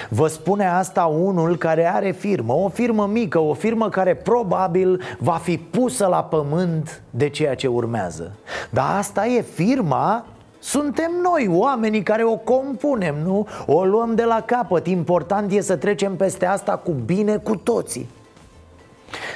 Vă 0.09 0.27
spune 0.27 0.69
asta 0.69 1.05
unul 1.05 1.57
care 1.57 1.95
are 1.95 2.11
firmă, 2.11 2.53
o 2.53 2.69
firmă 2.69 3.07
mică, 3.07 3.39
o 3.39 3.55
firmă 3.55 3.89
care 3.89 4.15
probabil 4.15 5.03
va 5.19 5.41
fi 5.43 5.59
pusă 5.59 6.07
la 6.07 6.25
pământ 6.25 7.03
de 7.11 7.29
ceea 7.29 7.55
ce 7.55 7.67
urmează. 7.67 8.33
Dar 8.71 8.97
asta 8.97 9.27
e 9.27 9.41
firma 9.41 10.25
suntem 10.59 11.13
noi, 11.23 11.49
oamenii 11.51 12.03
care 12.03 12.25
o 12.25 12.37
compunem, 12.37 13.17
nu? 13.25 13.47
O 13.67 13.85
luăm 13.85 14.15
de 14.15 14.25
la 14.25 14.41
capăt 14.41 14.87
Important 14.87 15.53
e 15.53 15.61
să 15.61 15.77
trecem 15.77 16.17
peste 16.17 16.47
asta 16.47 16.77
cu 16.77 16.91
bine 16.91 17.37
cu 17.37 17.57
toții 17.57 18.09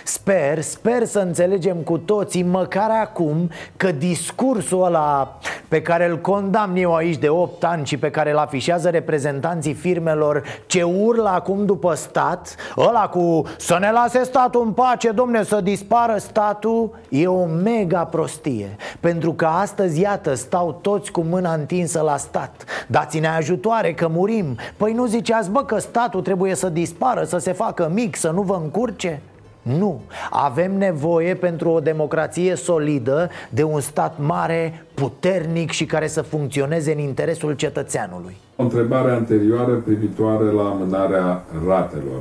Sper, 0.05 0.61
sper 0.61 1.05
să 1.05 1.19
înțelegem 1.19 1.77
cu 1.77 1.99
toții, 1.99 2.43
măcar 2.43 2.91
acum, 2.91 3.51
că 3.77 3.93
discursul 3.93 4.85
ăla 4.85 5.39
pe 5.69 5.83
care 5.83 6.09
îl 6.09 6.19
condamn 6.19 6.77
eu 6.77 6.95
aici 6.95 7.17
de 7.17 7.29
8 7.29 7.65
ani 7.65 7.87
și 7.87 7.97
pe 7.97 8.11
care 8.11 8.31
îl 8.31 8.39
afișează 8.39 8.89
reprezentanții 8.89 9.75
firmelor 9.75 10.43
ce 10.67 10.83
urlă 10.83 11.29
acum 11.29 11.65
după 11.67 11.95
stat, 11.95 12.55
ăla 12.77 13.09
cu 13.09 13.43
să 13.59 13.77
ne 13.81 13.91
lase 13.91 14.23
statul 14.23 14.63
în 14.65 14.73
pace, 14.73 15.11
domne, 15.11 15.43
să 15.43 15.61
dispară 15.61 16.17
statul, 16.19 16.99
e 17.09 17.27
o 17.27 17.45
mega 17.45 18.05
prostie. 18.05 18.77
Pentru 19.01 19.33
că 19.33 19.47
astăzi, 19.47 20.01
iată, 20.01 20.35
stau 20.35 20.79
toți 20.81 21.11
cu 21.11 21.21
mâna 21.21 21.53
întinsă 21.53 22.01
la 22.01 22.17
stat. 22.17 22.65
Dați-ne 22.87 23.29
ajutoare 23.29 23.95
că 23.95 24.09
murim. 24.09 24.57
Păi 24.77 24.93
nu 24.93 25.07
ziceați, 25.07 25.51
bă, 25.51 25.65
că 25.65 25.79
statul 25.79 26.23
trebuie 26.23 26.55
să 26.55 26.69
dispară, 26.69 27.25
să 27.25 27.39
se 27.39 27.53
facă 27.53 27.91
mic, 27.95 28.17
să 28.17 28.31
nu 28.31 28.43
vă 28.43 28.59
încurce? 28.63 29.23
Nu, 29.63 30.01
avem 30.31 30.79
nevoie 30.79 31.35
pentru 31.35 31.71
o 31.71 31.81
democrație 31.81 32.55
solidă 32.55 33.31
de 33.51 33.63
un 33.63 33.81
stat 33.81 34.17
mare, 34.21 34.85
puternic 34.95 35.71
și 35.71 35.85
care 35.85 36.07
să 36.07 36.23
funcționeze 36.23 36.93
în 36.93 36.99
interesul 36.99 37.53
cetățeanului. 37.53 38.37
O 38.57 38.63
întrebare 38.63 39.11
anterioară 39.11 39.73
privitoare 39.73 40.45
la 40.45 40.63
amânarea 40.63 41.45
ratelor. 41.67 42.21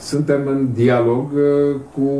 Suntem 0.00 0.46
în 0.46 0.68
dialog 0.74 1.32
uh, 1.32 1.76
cu 1.94 2.10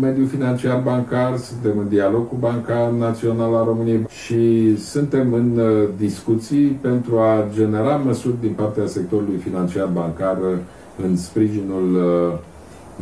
mediul 0.00 0.26
financiar 0.26 0.80
bancar, 0.80 1.36
suntem 1.36 1.78
în 1.78 1.88
dialog 1.88 2.28
cu 2.28 2.36
Banca 2.40 2.94
Națională 2.98 3.56
a 3.56 3.64
României 3.64 4.06
și 4.24 4.76
suntem 4.76 5.32
în 5.32 5.58
uh, 5.58 5.88
discuții 5.96 6.66
pentru 6.66 7.18
a 7.18 7.44
genera 7.54 7.96
măsuri 7.96 8.40
din 8.40 8.52
partea 8.52 8.86
sectorului 8.86 9.36
financiar 9.36 9.86
bancar 9.92 10.38
în 11.06 11.16
sprijinul 11.16 11.94
uh, 11.94 12.38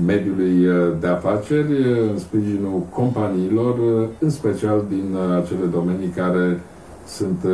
mediului 0.04 0.66
uh, 0.66 0.92
de 1.00 1.06
afaceri, 1.06 1.72
uh, 1.72 2.10
în 2.10 2.18
sprijinul 2.18 2.80
companiilor, 2.90 3.78
uh, 3.78 4.08
în 4.18 4.30
special 4.30 4.84
din 4.88 5.16
acele 5.42 5.66
domenii 5.70 6.08
care 6.08 6.60
sunt 7.06 7.44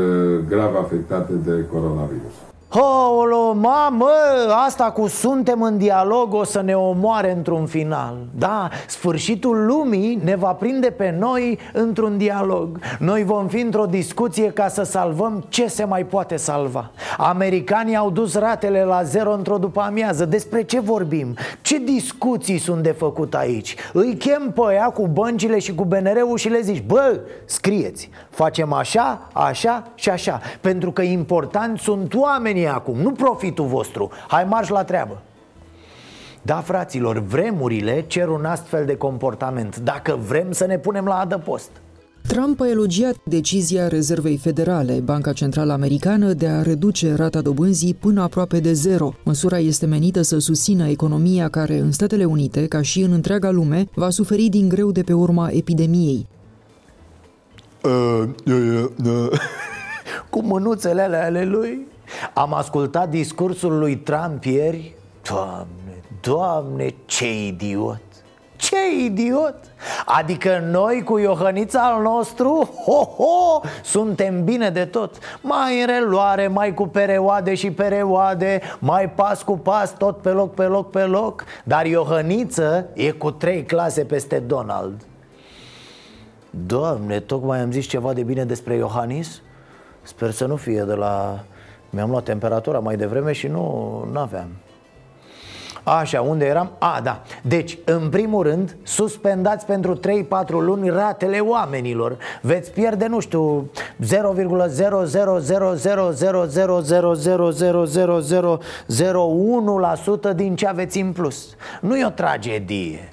grav 0.48 0.76
afectate 0.76 1.32
de 1.44 1.66
coronavirus. 1.72 2.51
Olo, 2.74 3.52
mamă, 3.52 4.10
asta 4.66 4.90
cu 4.90 5.06
suntem 5.06 5.62
în 5.62 5.78
dialog 5.78 6.34
o 6.34 6.44
să 6.44 6.60
ne 6.60 6.74
omoare 6.74 7.32
într-un 7.32 7.66
final. 7.66 8.16
Da, 8.38 8.68
sfârșitul 8.86 9.66
lumii 9.66 10.20
ne 10.24 10.36
va 10.36 10.52
prinde 10.52 10.90
pe 10.90 11.14
noi 11.18 11.58
într-un 11.72 12.16
dialog. 12.16 12.78
Noi 12.98 13.24
vom 13.24 13.48
fi 13.48 13.60
într-o 13.60 13.86
discuție 13.86 14.50
ca 14.50 14.68
să 14.68 14.82
salvăm 14.82 15.44
ce 15.48 15.66
se 15.66 15.84
mai 15.84 16.04
poate 16.04 16.36
salva. 16.36 16.90
Americanii 17.18 17.96
au 17.96 18.10
dus 18.10 18.34
ratele 18.34 18.84
la 18.84 19.02
zero 19.02 19.32
într-o 19.32 19.58
după 19.58 19.80
amiază. 19.80 20.24
Despre 20.24 20.62
ce 20.62 20.80
vorbim? 20.80 21.36
Ce 21.62 21.78
discuții 21.78 22.58
sunt 22.58 22.82
de 22.82 22.92
făcut 22.92 23.34
aici? 23.34 23.76
Îi 23.92 24.16
chem 24.16 24.52
pe 24.54 24.74
ea 24.74 24.86
cu 24.86 25.06
băncile 25.06 25.58
și 25.58 25.74
cu 25.74 25.84
BNR-ul 25.84 26.36
și 26.36 26.48
le 26.48 26.60
zici 26.60 26.82
Bă, 26.86 27.20
scrieți, 27.44 28.10
facem 28.30 28.72
așa, 28.72 29.28
așa 29.32 29.82
și 29.94 30.10
așa. 30.10 30.40
Pentru 30.60 30.92
că 30.92 31.02
important 31.02 31.78
sunt 31.78 32.14
oamenii 32.14 32.60
România 32.62 32.74
acum, 32.74 32.98
nu 32.98 33.12
profitul 33.12 33.66
vostru. 33.66 34.10
Hai 34.28 34.44
marș 34.44 34.68
la 34.68 34.84
treabă. 34.84 35.22
Da, 36.42 36.54
fraților, 36.54 37.18
vremurile 37.18 38.04
cer 38.06 38.28
un 38.28 38.44
astfel 38.44 38.84
de 38.86 38.96
comportament 38.96 39.76
Dacă 39.76 40.18
vrem 40.26 40.52
să 40.52 40.66
ne 40.66 40.78
punem 40.78 41.04
la 41.04 41.18
adăpost. 41.18 41.70
Trump 42.26 42.60
a 42.60 42.68
elogiat 42.68 43.14
decizia 43.24 43.88
Rezervei 43.88 44.36
Federale, 44.36 45.00
Banca 45.00 45.32
Centrală 45.32 45.72
Americană, 45.72 46.32
de 46.32 46.46
a 46.46 46.62
reduce 46.62 47.14
rata 47.14 47.40
dobânzii 47.40 47.94
până 47.94 48.22
aproape 48.22 48.60
de 48.60 48.72
zero. 48.72 49.14
Măsura 49.24 49.58
este 49.58 49.86
menită 49.86 50.22
să 50.22 50.38
susțină 50.38 50.88
economia 50.88 51.48
care, 51.48 51.78
în 51.78 51.92
Statele 51.92 52.24
Unite, 52.24 52.66
ca 52.66 52.82
și 52.82 53.00
în 53.00 53.12
întreaga 53.12 53.50
lume, 53.50 53.86
va 53.94 54.10
suferi 54.10 54.48
din 54.48 54.68
greu 54.68 54.92
de 54.92 55.02
pe 55.02 55.12
urma 55.12 55.48
epidemiei. 55.50 56.26
Uh, 57.82 58.28
uh, 58.46 58.84
uh, 59.04 59.38
Cu 60.30 60.42
mânuțele 60.42 61.02
ale 61.02 61.44
lui 61.44 61.91
am 62.32 62.54
ascultat 62.54 63.08
discursul 63.08 63.78
lui 63.78 63.96
Trump 63.96 64.44
ieri. 64.44 64.94
Doamne, 65.22 66.02
doamne, 66.20 66.94
ce 67.04 67.46
idiot. 67.46 68.00
Ce 68.56 68.76
idiot! 69.04 69.54
Adică 70.04 70.62
noi 70.70 71.02
cu 71.02 71.18
Iohănița 71.18 71.80
al 71.80 72.02
nostru, 72.02 72.70
ho, 72.84 73.02
ho, 73.02 73.60
suntem 73.84 74.44
bine 74.44 74.70
de 74.70 74.84
tot. 74.84 75.18
Mai 75.40 75.80
în 75.80 75.86
reluare, 75.86 76.48
mai 76.48 76.74
cu 76.74 76.86
pereoade 76.86 77.54
și 77.54 77.70
pereoade 77.70 78.60
Mai 78.78 79.10
pas 79.10 79.42
cu 79.42 79.58
pas, 79.58 79.96
tot 79.96 80.16
pe 80.16 80.30
loc, 80.30 80.54
pe 80.54 80.62
loc, 80.62 80.90
pe 80.90 81.02
loc. 81.04 81.44
Dar 81.64 81.86
Iohăniță 81.86 82.86
e 82.92 83.10
cu 83.10 83.30
trei 83.30 83.64
clase 83.64 84.04
peste 84.04 84.38
Donald. 84.38 85.02
Doamne, 86.50 87.20
tocmai 87.20 87.60
am 87.60 87.72
zis 87.72 87.86
ceva 87.86 88.12
de 88.12 88.22
bine 88.22 88.44
despre 88.44 88.74
Iohannis? 88.74 89.40
Sper 90.02 90.30
să 90.30 90.46
nu 90.46 90.56
fie 90.56 90.82
de 90.82 90.94
la 90.94 91.44
mi-am 91.92 92.10
luat 92.10 92.24
temperatura 92.24 92.78
mai 92.78 92.96
devreme 92.96 93.32
și 93.32 93.46
nu 93.46 94.08
aveam 94.14 94.48
Așa, 95.84 96.20
unde 96.20 96.44
eram? 96.44 96.70
A, 96.78 97.00
da 97.02 97.22
Deci, 97.42 97.78
în 97.84 98.08
primul 98.08 98.42
rând, 98.42 98.76
suspendați 98.82 99.66
pentru 99.66 99.98
3-4 99.98 100.00
luni 100.48 100.88
ratele 100.88 101.38
oamenilor 101.38 102.16
Veți 102.40 102.72
pierde, 102.72 103.06
nu 103.06 103.20
știu, 103.20 103.70
0,00000000001% 110.30 110.34
din 110.34 110.56
ce 110.56 110.66
aveți 110.66 111.00
în 111.00 111.12
plus 111.12 111.56
Nu 111.80 111.98
e 111.98 112.06
o 112.06 112.10
tragedie 112.10 113.12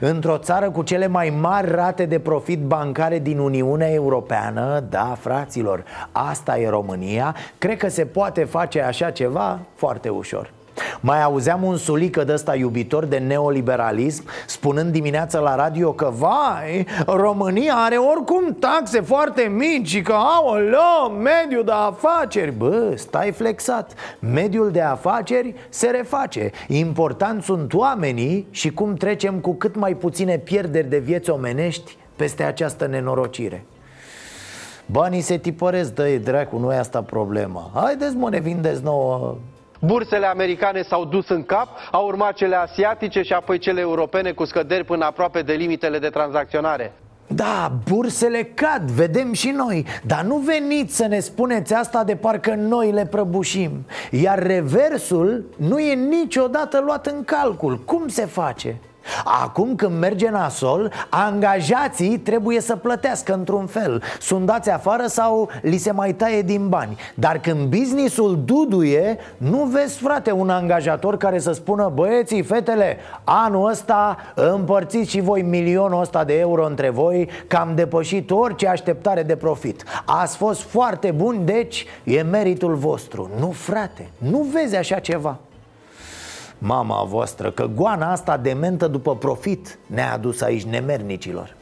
Într-o 0.00 0.38
țară 0.38 0.70
cu 0.70 0.82
cele 0.82 1.06
mai 1.06 1.30
mari 1.40 1.70
rate 1.70 2.04
de 2.04 2.18
profit 2.18 2.60
bancare 2.60 3.18
din 3.18 3.38
Uniunea 3.38 3.92
Europeană 3.92 4.84
Da, 4.88 5.16
fraților, 5.20 5.84
asta 6.12 6.58
e 6.58 6.68
România 6.68 7.36
Cred 7.58 7.76
că 7.76 7.88
se 7.88 8.04
poate 8.06 8.44
face 8.44 8.82
așa 8.82 9.10
ceva 9.10 9.58
foarte 9.74 10.08
ușor 10.08 10.50
mai 11.00 11.22
auzeam 11.22 11.62
un 11.62 11.76
sulică 11.76 12.24
de 12.24 12.32
ăsta 12.32 12.54
iubitor 12.54 13.04
de 13.04 13.18
neoliberalism 13.18 14.24
Spunând 14.46 14.92
dimineața 14.92 15.38
la 15.38 15.54
radio 15.54 15.92
că 15.92 16.12
Vai, 16.18 16.86
România 17.06 17.74
are 17.74 17.96
oricum 17.96 18.56
taxe 18.58 19.00
foarte 19.00 19.42
mici 19.42 19.88
Și 19.88 20.02
că, 20.02 20.12
aoleo, 20.12 21.08
mediul 21.22 21.64
de 21.64 21.72
afaceri. 21.72 22.50
Bă, 22.50 22.92
stai 22.96 23.32
flexat. 23.32 23.94
Mediul 24.18 24.70
de 24.70 24.80
afaceri 24.80 25.54
se 25.68 25.86
reface. 25.86 26.50
Important 26.68 27.42
sunt 27.42 27.74
oamenii 27.74 28.46
Și 28.50 28.70
cum 28.70 28.94
trecem 28.94 29.38
cu 29.38 29.54
cât 29.54 29.76
mai 29.76 29.94
puține 29.94 30.38
pierderi 30.38 30.88
de 30.88 30.98
vieți 30.98 31.30
omenești 31.30 31.96
Peste 32.16 32.42
această 32.42 32.86
nenorocire. 32.86 33.64
Banii 34.86 35.20
se 35.20 35.38
tipăresc, 35.38 35.94
dă 35.94 36.08
dracu, 36.08 36.58
nu 36.58 36.72
e 36.72 36.76
asta 36.76 37.02
problema. 37.02 37.70
Haideți 37.74 38.16
mă, 38.16 38.28
ne 38.28 38.40
vindeți 38.40 38.82
nouă 38.82 39.36
Bursele 39.82 40.26
americane 40.26 40.82
s-au 40.82 41.04
dus 41.04 41.28
în 41.28 41.44
cap, 41.44 41.68
au 41.90 42.06
urmat 42.06 42.34
cele 42.34 42.56
asiatice 42.56 43.22
și 43.22 43.32
apoi 43.32 43.58
cele 43.58 43.80
europene 43.80 44.32
cu 44.32 44.44
scăderi 44.44 44.84
până 44.84 45.04
aproape 45.04 45.42
de 45.42 45.52
limitele 45.52 45.98
de 45.98 46.08
tranzacționare. 46.08 46.92
Da, 47.26 47.72
bursele 47.88 48.42
cad, 48.42 48.90
vedem 48.90 49.32
și 49.32 49.48
noi 49.50 49.86
Dar 50.06 50.22
nu 50.22 50.36
veniți 50.36 50.96
să 50.96 51.06
ne 51.06 51.18
spuneți 51.18 51.74
asta 51.74 52.04
de 52.04 52.16
parcă 52.16 52.54
noi 52.54 52.90
le 52.90 53.06
prăbușim 53.06 53.70
Iar 54.10 54.42
reversul 54.42 55.44
nu 55.56 55.78
e 55.78 55.94
niciodată 55.94 56.80
luat 56.84 57.06
în 57.06 57.24
calcul 57.24 57.78
Cum 57.78 58.08
se 58.08 58.24
face? 58.26 58.76
Acum 59.24 59.74
când 59.74 59.98
merge 59.98 60.30
nasol, 60.30 60.92
angajații 61.08 62.18
trebuie 62.18 62.60
să 62.60 62.76
plătească 62.76 63.32
într-un 63.32 63.66
fel. 63.66 64.02
Sunt 64.20 64.46
dați 64.46 64.70
afară 64.70 65.06
sau 65.06 65.48
li 65.62 65.76
se 65.76 65.90
mai 65.90 66.12
taie 66.12 66.42
din 66.42 66.68
bani. 66.68 66.96
Dar 67.14 67.38
când 67.38 67.76
businessul 67.76 68.38
duduie, 68.44 69.18
nu 69.36 69.64
vezi 69.64 69.98
frate 69.98 70.32
un 70.32 70.50
angajator 70.50 71.16
care 71.16 71.38
să 71.38 71.52
spună 71.52 71.90
Băieții, 71.94 72.42
fetele, 72.42 72.96
anul 73.24 73.68
ăsta 73.68 74.16
împărțiți 74.34 75.10
și 75.10 75.20
voi 75.20 75.42
milionul 75.42 76.00
ăsta 76.00 76.24
de 76.24 76.38
euro 76.38 76.66
între 76.66 76.90
voi 76.90 77.28
Că 77.46 77.56
am 77.56 77.74
depășit 77.74 78.30
orice 78.30 78.68
așteptare 78.68 79.22
de 79.22 79.36
profit. 79.36 79.84
Ați 80.04 80.36
fost 80.36 80.60
foarte 80.60 81.10
buni, 81.10 81.44
deci 81.44 81.86
e 82.04 82.22
meritul 82.22 82.74
vostru. 82.74 83.30
Nu 83.38 83.50
frate, 83.50 84.10
nu 84.18 84.46
vezi 84.52 84.76
așa 84.76 84.98
ceva 84.98 85.38
mama 86.62 87.04
voastră 87.04 87.50
Că 87.50 87.66
goana 87.74 88.10
asta 88.10 88.36
dementă 88.36 88.86
după 88.86 89.16
profit 89.16 89.78
ne-a 89.86 90.12
adus 90.12 90.40
aici 90.40 90.64
nemernicilor. 90.64 91.56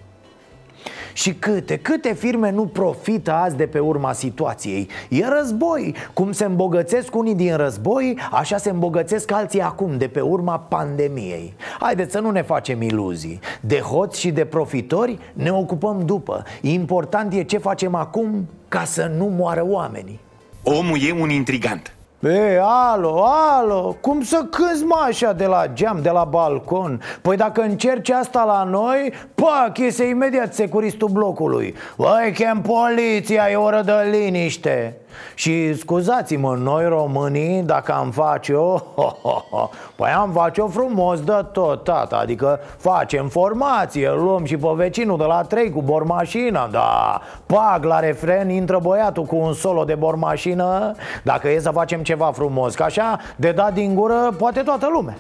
Și 1.12 1.34
câte, 1.34 1.78
câte 1.78 2.14
firme 2.14 2.50
nu 2.50 2.66
profită 2.66 3.32
azi 3.32 3.56
de 3.56 3.66
pe 3.66 3.78
urma 3.78 4.12
situației? 4.12 4.88
E 5.08 5.26
război. 5.26 5.94
Cum 6.12 6.32
se 6.32 6.44
îmbogățesc 6.44 7.14
unii 7.14 7.34
din 7.34 7.56
război, 7.56 8.18
așa 8.30 8.56
se 8.56 8.70
îmbogățesc 8.70 9.32
alții 9.32 9.60
acum, 9.60 9.98
de 9.98 10.08
pe 10.08 10.20
urma 10.20 10.58
pandemiei. 10.58 11.54
Haideți 11.80 12.12
să 12.12 12.20
nu 12.20 12.30
ne 12.30 12.42
facem 12.42 12.82
iluzii. 12.82 13.40
De 13.60 13.78
hoți 13.78 14.20
și 14.20 14.30
de 14.30 14.44
profitori 14.44 15.18
ne 15.32 15.52
ocupăm 15.52 16.02
după. 16.04 16.44
Important 16.60 17.32
e 17.32 17.42
ce 17.42 17.58
facem 17.58 17.94
acum 17.94 18.48
ca 18.68 18.84
să 18.84 19.10
nu 19.16 19.24
moară 19.24 19.64
oamenii. 19.66 20.20
Omul 20.62 20.98
e 21.08 21.12
un 21.20 21.30
intrigant 21.30 21.97
E, 22.20 22.58
alo, 22.62 23.24
alo, 23.24 23.96
cum 24.00 24.22
să 24.22 24.36
cânti 24.36 24.84
mă 24.84 25.04
așa 25.06 25.32
de 25.32 25.46
la 25.46 25.66
geam, 25.72 25.98
de 26.02 26.10
la 26.10 26.24
balcon? 26.24 27.00
Păi 27.22 27.36
dacă 27.36 27.60
încerci 27.60 28.10
asta 28.10 28.44
la 28.44 28.64
noi, 28.64 29.12
pac, 29.34 29.78
iese 29.78 30.08
imediat 30.08 30.54
securistul 30.54 31.08
blocului 31.08 31.74
Băi, 31.96 32.32
chem 32.34 32.60
poliția, 32.60 33.50
e 33.50 33.56
oră 33.56 33.82
de 33.84 33.92
liniște 34.10 34.96
și 35.34 35.74
scuzați-mă, 35.74 36.54
noi 36.54 36.88
românii, 36.88 37.62
dacă 37.62 37.92
am 37.92 38.10
face-o 38.10 38.76
ho, 38.96 39.16
ho, 39.22 39.44
ho, 39.50 39.68
Păi 39.96 40.10
am 40.10 40.30
face-o 40.30 40.66
frumos 40.68 41.20
de 41.20 41.44
tot, 41.52 41.84
tata 41.84 42.16
Adică 42.16 42.60
facem 42.76 43.28
formație, 43.28 44.10
luăm 44.10 44.44
și 44.44 44.56
pe 44.56 44.68
vecinul 44.74 45.18
de 45.18 45.24
la 45.24 45.42
trei 45.42 45.70
cu 45.70 45.82
bormașina 45.82 46.68
Da, 46.70 47.20
pag 47.46 47.84
la 47.84 47.98
refren, 47.98 48.48
intră 48.50 48.78
băiatul 48.82 49.24
cu 49.24 49.36
un 49.36 49.52
solo 49.52 49.84
de 49.84 49.94
bormașină. 49.94 50.94
Dacă 51.22 51.50
e 51.50 51.60
să 51.60 51.70
facem 51.70 52.02
ceva 52.02 52.30
frumos, 52.34 52.74
că 52.74 52.82
așa, 52.82 53.18
de 53.36 53.52
dat 53.52 53.74
din 53.74 53.94
gură, 53.94 54.34
poate 54.38 54.60
toată 54.60 54.88
lumea 54.92 55.16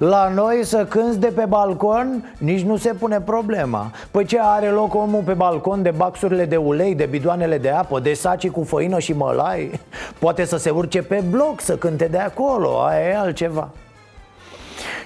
La 0.00 0.28
noi 0.34 0.64
să 0.64 0.84
cânți 0.84 1.18
de 1.18 1.26
pe 1.26 1.44
balcon 1.48 2.34
nici 2.38 2.62
nu 2.62 2.76
se 2.76 2.92
pune 2.92 3.20
problema. 3.20 3.90
Păi 4.10 4.24
ce 4.24 4.38
are 4.40 4.68
loc 4.68 4.94
omul 4.94 5.22
pe 5.22 5.32
balcon 5.32 5.82
de 5.82 5.90
baxurile 5.90 6.44
de 6.44 6.56
ulei, 6.56 6.94
de 6.94 7.06
bidoanele 7.06 7.58
de 7.58 7.70
apă, 7.70 8.00
de 8.00 8.12
saci 8.12 8.48
cu 8.48 8.64
făină 8.64 8.98
și 8.98 9.12
mălai? 9.12 9.80
Poate 10.18 10.44
să 10.44 10.56
se 10.56 10.70
urce 10.70 11.02
pe 11.02 11.22
bloc 11.30 11.60
să 11.60 11.76
cânte 11.76 12.04
de 12.04 12.18
acolo, 12.18 12.82
aia 12.82 13.08
e 13.08 13.16
altceva 13.16 13.68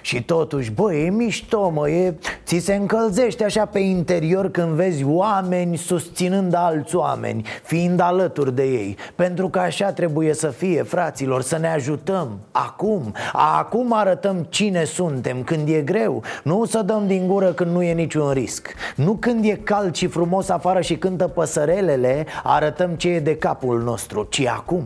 Și 0.05 0.23
totuși, 0.23 0.71
bă, 0.71 0.95
e 0.95 1.11
mișto, 1.11 1.69
mă, 1.69 1.91
e... 1.91 2.15
ți 2.45 2.59
se 2.59 2.75
încălzește 2.75 3.45
așa 3.45 3.67
pe 3.67 3.79
interior 3.79 4.51
când 4.51 4.69
vezi 4.69 5.05
oameni 5.05 5.77
susținând 5.77 6.55
alți 6.55 6.97
oameni 6.97 7.47
Fiind 7.63 8.01
alături 8.01 8.55
de 8.55 8.63
ei. 8.63 8.97
Pentru 9.15 9.49
că 9.49 9.59
așa 9.59 9.93
trebuie 9.93 10.35
să 10.35 10.49
fie, 10.49 10.83
fraților, 10.83 11.43
să 11.43 11.59
ne 11.59 11.69
ajutăm 11.69 12.39
Acum, 12.51 13.13
acum 13.33 13.93
arătăm 13.93 14.47
cine 14.49 14.85
suntem 14.85 15.43
când 15.43 15.69
e 15.69 15.81
greu. 15.81 16.23
Nu 16.43 16.65
să 16.65 16.83
dăm 16.83 17.07
din 17.07 17.27
gură 17.27 17.53
când 17.53 17.71
nu 17.71 17.83
e 17.83 17.93
niciun 17.93 18.31
risc. 18.31 18.75
Nu 18.97 19.13
când 19.13 19.45
e 19.45 19.61
cald 19.65 19.95
și 19.95 20.07
frumos 20.07 20.49
afară 20.49 20.81
și 20.81 20.97
cântă 20.97 21.29
păsărelele 21.29 22.27
Arătăm 22.43 22.91
ce 22.91 23.09
e 23.09 23.21
de 23.21 23.37
capul 23.37 23.83
nostru, 23.83 24.27
ci 24.31 24.47
acum 24.47 24.85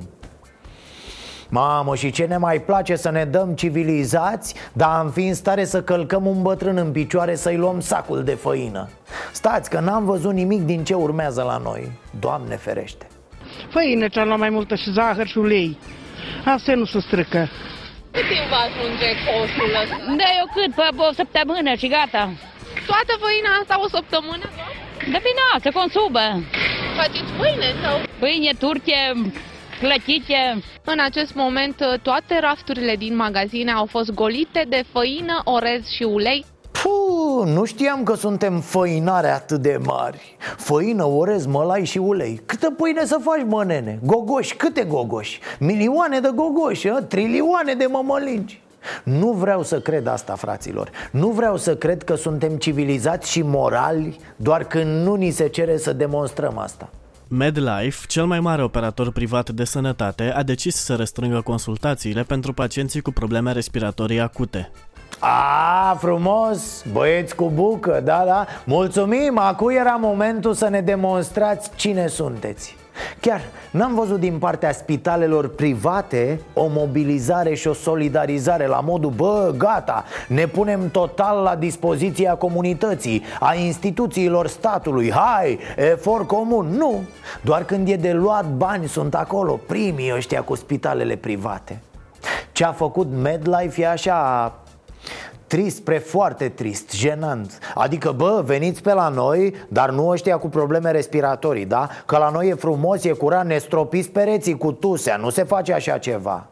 Mamă, 1.51 1.95
și 1.95 2.11
ce 2.11 2.25
ne 2.25 2.37
mai 2.37 2.61
place 2.61 2.97
să 2.97 3.11
ne 3.11 3.25
dăm 3.25 3.55
civilizați 3.55 4.55
Dar 4.73 4.89
am 4.89 5.11
fi 5.11 5.27
în 5.27 5.35
stare 5.35 5.65
să 5.65 5.83
călcăm 5.83 6.27
un 6.27 6.43
bătrân 6.43 6.77
în 6.77 6.93
picioare 6.93 7.35
să-i 7.35 7.57
luăm 7.57 7.81
sacul 7.81 8.25
de 8.25 8.35
făină 8.35 8.89
Stați 9.33 9.71
că 9.71 9.81
n-am 9.81 10.05
văzut 10.05 10.33
nimic 10.33 10.63
din 10.63 10.85
ce 10.85 10.95
urmează 10.95 11.43
la 11.43 11.57
noi 11.57 11.93
Doamne 12.21 12.57
ferește 12.57 13.07
Făină 13.71 14.09
cea 14.09 14.25
mai 14.25 14.51
multă 14.51 14.75
și 14.75 14.93
zahăr 14.93 15.27
și 15.27 15.39
ulei 15.39 15.79
Asta 16.45 16.73
nu 16.75 16.85
se 16.85 17.01
strică 17.01 17.49
Cât 18.15 18.27
timp 18.31 18.47
va 18.53 18.61
ajunge 18.69 19.09
coșul 19.27 19.73
ăsta? 19.83 19.97
Da, 20.21 20.29
eu 20.41 20.47
cât? 20.55 20.71
Pe 20.75 21.03
o 21.11 21.13
săptămână 21.21 21.71
și 21.81 21.89
gata 21.97 22.25
Toată 22.91 23.13
făina 23.25 23.51
asta 23.61 23.75
o 23.85 23.89
săptămână? 23.97 24.47
Da, 25.13 25.19
bine, 25.27 25.45
se 25.65 25.71
consumă 25.81 26.27
Faceți 26.99 27.33
pâine 27.39 27.69
sau? 27.83 27.97
Pâine, 28.23 28.51
turche, 28.63 29.01
clătite. 29.79 30.63
În 30.85 30.99
acest 31.05 31.35
moment, 31.35 31.77
toate 32.03 32.39
rafturile 32.41 32.97
din 32.97 33.17
magazine 33.17 33.73
au 33.73 33.87
fost 33.87 34.11
golite 34.11 34.67
de 34.69 34.85
făină, 34.93 35.41
orez 35.45 35.87
și 35.87 36.03
ulei. 36.03 36.45
Puh, 36.83 37.47
nu 37.47 37.65
știam 37.65 38.03
că 38.03 38.15
suntem 38.15 38.61
făinare 38.61 39.29
atât 39.29 39.61
de 39.61 39.79
mari 39.85 40.37
Făină, 40.57 41.05
orez, 41.05 41.47
mălai 41.47 41.85
și 41.85 41.99
ulei 41.99 42.41
Câtă 42.47 42.71
pâine 42.71 43.05
să 43.05 43.19
faci, 43.23 43.43
mă, 43.47 43.65
nene? 43.65 43.99
Gogoși, 44.03 44.55
câte 44.55 44.85
gogoși? 44.85 45.41
Milioane 45.59 46.21
de 46.21 46.31
gogoși, 46.35 46.89
a? 46.89 47.03
trilioane 47.03 47.75
de 47.75 47.87
mămălingi 47.87 48.61
nu 49.03 49.33
vreau 49.33 49.63
să 49.63 49.81
cred 49.81 50.07
asta, 50.07 50.35
fraților 50.35 50.91
Nu 51.11 51.29
vreau 51.29 51.57
să 51.57 51.77
cred 51.77 52.03
că 52.03 52.15
suntem 52.15 52.57
civilizați 52.57 53.31
și 53.31 53.43
morali 53.43 54.19
Doar 54.37 54.65
când 54.65 55.05
nu 55.05 55.15
ni 55.15 55.31
se 55.31 55.49
cere 55.49 55.77
să 55.77 55.93
demonstrăm 55.93 56.59
asta 56.59 56.91
MedLife, 57.31 58.07
cel 58.07 58.27
mai 58.27 58.41
mare 58.41 58.63
operator 58.63 59.13
privat 59.13 59.51
de 59.51 59.65
sănătate, 59.65 60.33
a 60.33 60.43
decis 60.43 60.77
să 60.77 60.95
restrângă 60.95 61.41
consultațiile 61.41 62.23
pentru 62.23 62.53
pacienții 62.53 63.01
cu 63.01 63.11
probleme 63.11 63.53
respiratorii 63.53 64.21
acute. 64.21 64.71
A, 65.19 65.97
frumos, 66.01 66.85
băieți 66.93 67.35
cu 67.35 67.51
bucă, 67.55 68.01
da, 68.05 68.23
da. 68.27 68.47
Mulțumim, 68.65 69.39
acum 69.39 69.71
era 69.71 69.99
momentul 70.01 70.55
să 70.55 70.69
ne 70.69 70.81
demonstrați 70.81 71.71
cine 71.77 72.07
sunteți 72.07 72.77
Chiar 73.21 73.41
n-am 73.71 73.95
văzut 73.95 74.21
din 74.21 74.39
partea 74.39 74.73
spitalelor 74.73 75.49
private 75.49 76.41
o 76.55 76.67
mobilizare 76.67 77.55
și 77.55 77.69
o 77.69 77.73
solidarizare 77.73 78.67
la 78.67 78.81
modul 78.81 79.11
Bă, 79.11 79.55
gata, 79.57 80.05
ne 80.29 80.47
punem 80.47 80.91
total 80.91 81.43
la 81.43 81.57
dispoziția 81.57 82.35
comunității, 82.35 83.23
a 83.41 83.55
instituțiilor 83.55 84.47
statului 84.47 85.13
Hai, 85.13 85.59
efort 85.77 86.27
comun. 86.27 86.67
Nu, 86.67 87.03
doar 87.43 87.65
când 87.65 87.89
e 87.89 87.97
de 87.97 88.13
luat 88.13 88.47
bani 88.47 88.89
sunt 88.89 89.15
acolo 89.15 89.61
primii 89.67 90.15
ăștia 90.15 90.43
cu 90.43 90.55
spitalele 90.55 91.17
private. 91.17 91.81
Ce 92.53 92.65
a 92.65 92.73
făcut 92.73 93.09
MedLife 93.23 93.83
e 93.83 93.89
așa 93.89 94.53
Trist, 95.49 95.81
pre 95.81 95.99
foarte 95.99 96.49
trist, 96.49 96.93
jenant. 96.93 97.59
Adică, 97.75 98.13
bă, 98.13 98.43
veniți 98.45 98.83
pe 98.83 98.93
la 98.93 99.09
noi, 99.09 99.55
dar 99.69 99.91
nu 99.91 100.09
ăștia 100.09 100.37
cu 100.37 100.49
probleme 100.49 100.91
respiratorii, 100.91 101.65
da? 101.65 101.89
Că 102.07 102.17
la 102.17 102.31
noi 102.31 102.49
e 102.49 102.55
frumos, 102.55 103.05
e 103.05 103.11
curat, 103.11 103.47
ne 103.47 103.59
stropiți 103.59 104.09
pereții 104.09 104.57
cu 104.57 104.73
tusea, 104.73 105.17
nu 105.17 105.31
se 105.31 105.43
face 105.43 105.73
așa 105.73 105.99
ceva. 105.99 106.47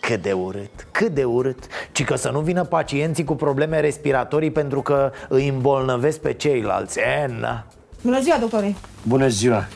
Cât 0.00 0.22
de 0.22 0.32
urât, 0.32 0.86
cât 0.90 1.14
de 1.14 1.24
urât. 1.24 1.66
Ci 1.92 2.04
că 2.04 2.16
să 2.16 2.30
nu 2.30 2.40
vină 2.40 2.64
pacienții 2.64 3.24
cu 3.24 3.34
probleme 3.34 3.80
respiratorii 3.80 4.50
Pentru 4.50 4.82
că 4.82 5.12
îi 5.28 5.48
îmbolnăvesc 5.48 6.18
pe 6.18 6.32
ceilalți. 6.32 6.98
Enna. 7.24 7.64
Bună 8.02 8.20
ziua, 8.20 8.36
doctore. 8.40 8.74
Bună 9.02 9.28
ziua. 9.28 9.66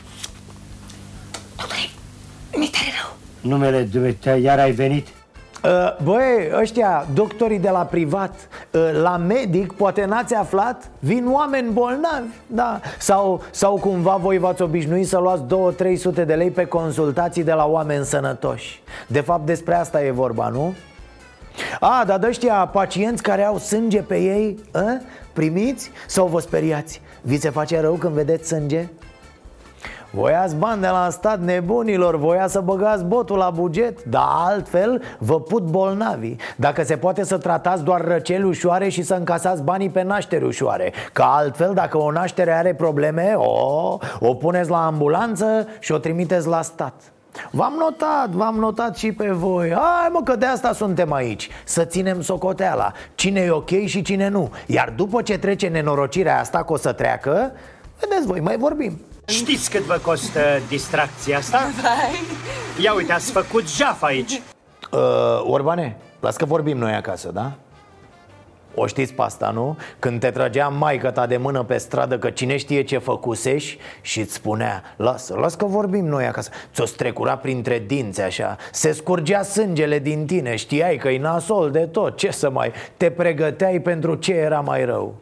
Doctore, 1.55 1.79
mi 2.57 2.69
tare 2.71 2.85
rău. 3.01 3.17
Numele 3.51 3.81
dumneavoastră, 3.81 4.35
iar 4.35 4.59
ai 4.59 4.71
venit? 4.71 5.07
Uh, 5.63 5.97
băi, 6.03 6.51
ăștia, 6.59 7.07
doctorii 7.13 7.59
de 7.59 7.69
la 7.69 7.85
privat 7.85 8.33
uh, 8.71 8.89
La 9.01 9.17
medic, 9.17 9.73
poate 9.73 10.05
n-ați 10.05 10.33
aflat 10.33 10.89
Vin 10.99 11.31
oameni 11.31 11.71
bolnavi 11.71 12.27
da. 12.47 12.79
sau, 12.99 13.41
sau 13.51 13.75
cumva 13.75 14.15
voi 14.15 14.37
v-ați 14.37 14.61
obișnuit 14.61 15.07
să 15.07 15.17
luați 15.17 15.43
2-300 15.43 16.25
de 16.25 16.33
lei 16.33 16.51
pe 16.51 16.65
consultații 16.65 17.43
de 17.43 17.53
la 17.53 17.65
oameni 17.65 18.05
sănătoși 18.05 18.81
De 19.07 19.19
fapt 19.19 19.45
despre 19.45 19.75
asta 19.75 20.03
e 20.03 20.11
vorba, 20.11 20.47
nu? 20.47 20.73
A, 21.79 22.03
dar 22.07 22.19
de 22.19 22.27
ăștia 22.27 22.69
pacienți 22.71 23.23
care 23.23 23.43
au 23.43 23.57
sânge 23.57 24.01
pe 24.01 24.17
ei 24.17 24.59
a? 24.71 25.01
Primiți 25.33 25.91
sau 26.07 26.27
vă 26.27 26.39
speriați? 26.39 27.01
Vi 27.21 27.39
se 27.39 27.49
face 27.49 27.79
rău 27.79 27.93
când 27.93 28.13
vedeți 28.13 28.47
sânge? 28.47 28.87
Voiați 30.15 30.55
bani 30.55 30.81
de 30.81 30.87
la 30.87 31.09
stat 31.09 31.39
nebunilor, 31.39 32.17
voia 32.17 32.47
să 32.47 32.59
băgați 32.59 33.03
botul 33.03 33.37
la 33.37 33.49
buget? 33.49 34.03
Dar 34.03 34.27
altfel 34.27 35.01
vă 35.17 35.39
put 35.39 35.63
bolnavi. 35.63 36.35
Dacă 36.55 36.83
se 36.83 36.97
poate 36.97 37.23
să 37.23 37.37
tratați 37.37 37.83
doar 37.83 38.01
răceli 38.01 38.43
ușoare 38.43 38.89
și 38.89 39.01
să 39.01 39.13
încasați 39.13 39.63
banii 39.63 39.89
pe 39.89 40.03
nașteri 40.03 40.43
ușoare. 40.43 40.93
Că 41.13 41.23
altfel 41.25 41.73
dacă 41.73 41.97
o 41.97 42.11
naștere 42.11 42.51
are 42.51 42.73
probleme, 42.73 43.33
o, 43.35 43.97
o 44.19 44.33
puneți 44.33 44.69
la 44.69 44.85
ambulanță 44.85 45.67
și 45.79 45.91
o 45.91 45.97
trimiteți 45.97 46.47
la 46.47 46.61
stat. 46.61 46.93
V-am 47.51 47.73
notat, 47.79 48.29
v-am 48.29 48.55
notat 48.55 48.97
și 48.97 49.11
pe 49.11 49.29
voi. 49.31 49.71
Hai 49.71 50.09
mă 50.11 50.21
că 50.23 50.35
de 50.35 50.45
asta 50.45 50.73
suntem 50.73 51.13
aici 51.13 51.49
Să 51.63 51.85
ținem 51.85 52.21
socoteala. 52.21 52.91
Cine 53.15 53.39
e 53.39 53.49
ok 53.49 53.85
și 53.85 54.01
cine 54.01 54.27
nu. 54.27 54.51
Iar 54.67 54.93
după 54.95 55.21
ce 55.21 55.37
trece 55.37 55.67
nenorocirea 55.67 56.39
asta 56.39 56.63
că 56.63 56.73
o 56.73 56.77
să 56.77 56.91
treacă 56.91 57.51
Vedeți 57.99 58.27
voi, 58.27 58.39
mai 58.39 58.57
vorbim 58.57 58.99
Știți 59.25 59.69
cât 59.69 59.81
vă 59.81 59.99
costă 60.01 60.39
distracția 60.67 61.37
asta? 61.37 61.57
Vai. 61.81 62.19
Ia 62.83 62.93
uite, 62.93 63.11
ați 63.11 63.31
făcut 63.31 63.69
jaf 63.69 64.01
aici 64.01 64.41
uh, 64.91 64.99
Orbane, 65.43 65.97
las 66.19 66.35
că 66.35 66.45
vorbim 66.45 66.77
noi 66.77 66.93
acasă, 66.93 67.31
da? 67.31 67.51
O 68.75 68.87
știți 68.87 69.13
pe 69.13 69.21
asta, 69.21 69.49
nu? 69.49 69.77
Când 69.99 70.19
te 70.19 70.31
trăgea 70.31 70.67
maică 70.67 71.11
ta 71.11 71.25
de 71.25 71.37
mână 71.37 71.63
pe 71.63 71.77
stradă 71.77 72.17
că 72.17 72.29
cine 72.29 72.57
știe 72.57 72.83
ce 72.83 72.97
făcusești 72.97 73.77
Și 74.01 74.19
îți 74.19 74.33
spunea, 74.33 74.83
lasă, 74.95 75.35
las 75.39 75.55
că 75.55 75.65
vorbim 75.65 76.05
noi 76.05 76.25
acasă 76.25 76.49
Ți-o 76.73 76.85
strecura 76.85 77.37
printre 77.37 77.83
dinți 77.87 78.21
așa 78.21 78.57
Se 78.71 78.91
scurgea 78.91 79.43
sângele 79.43 79.99
din 79.99 80.25
tine, 80.25 80.55
știai 80.55 80.97
că 80.97 81.09
e 81.09 81.19
nasol 81.19 81.71
de 81.71 81.85
tot 81.85 82.17
Ce 82.17 82.31
să 82.31 82.49
mai, 82.49 82.71
te 82.97 83.11
pregăteai 83.11 83.79
pentru 83.79 84.15
ce 84.15 84.33
era 84.33 84.59
mai 84.59 84.85
rău 84.85 85.15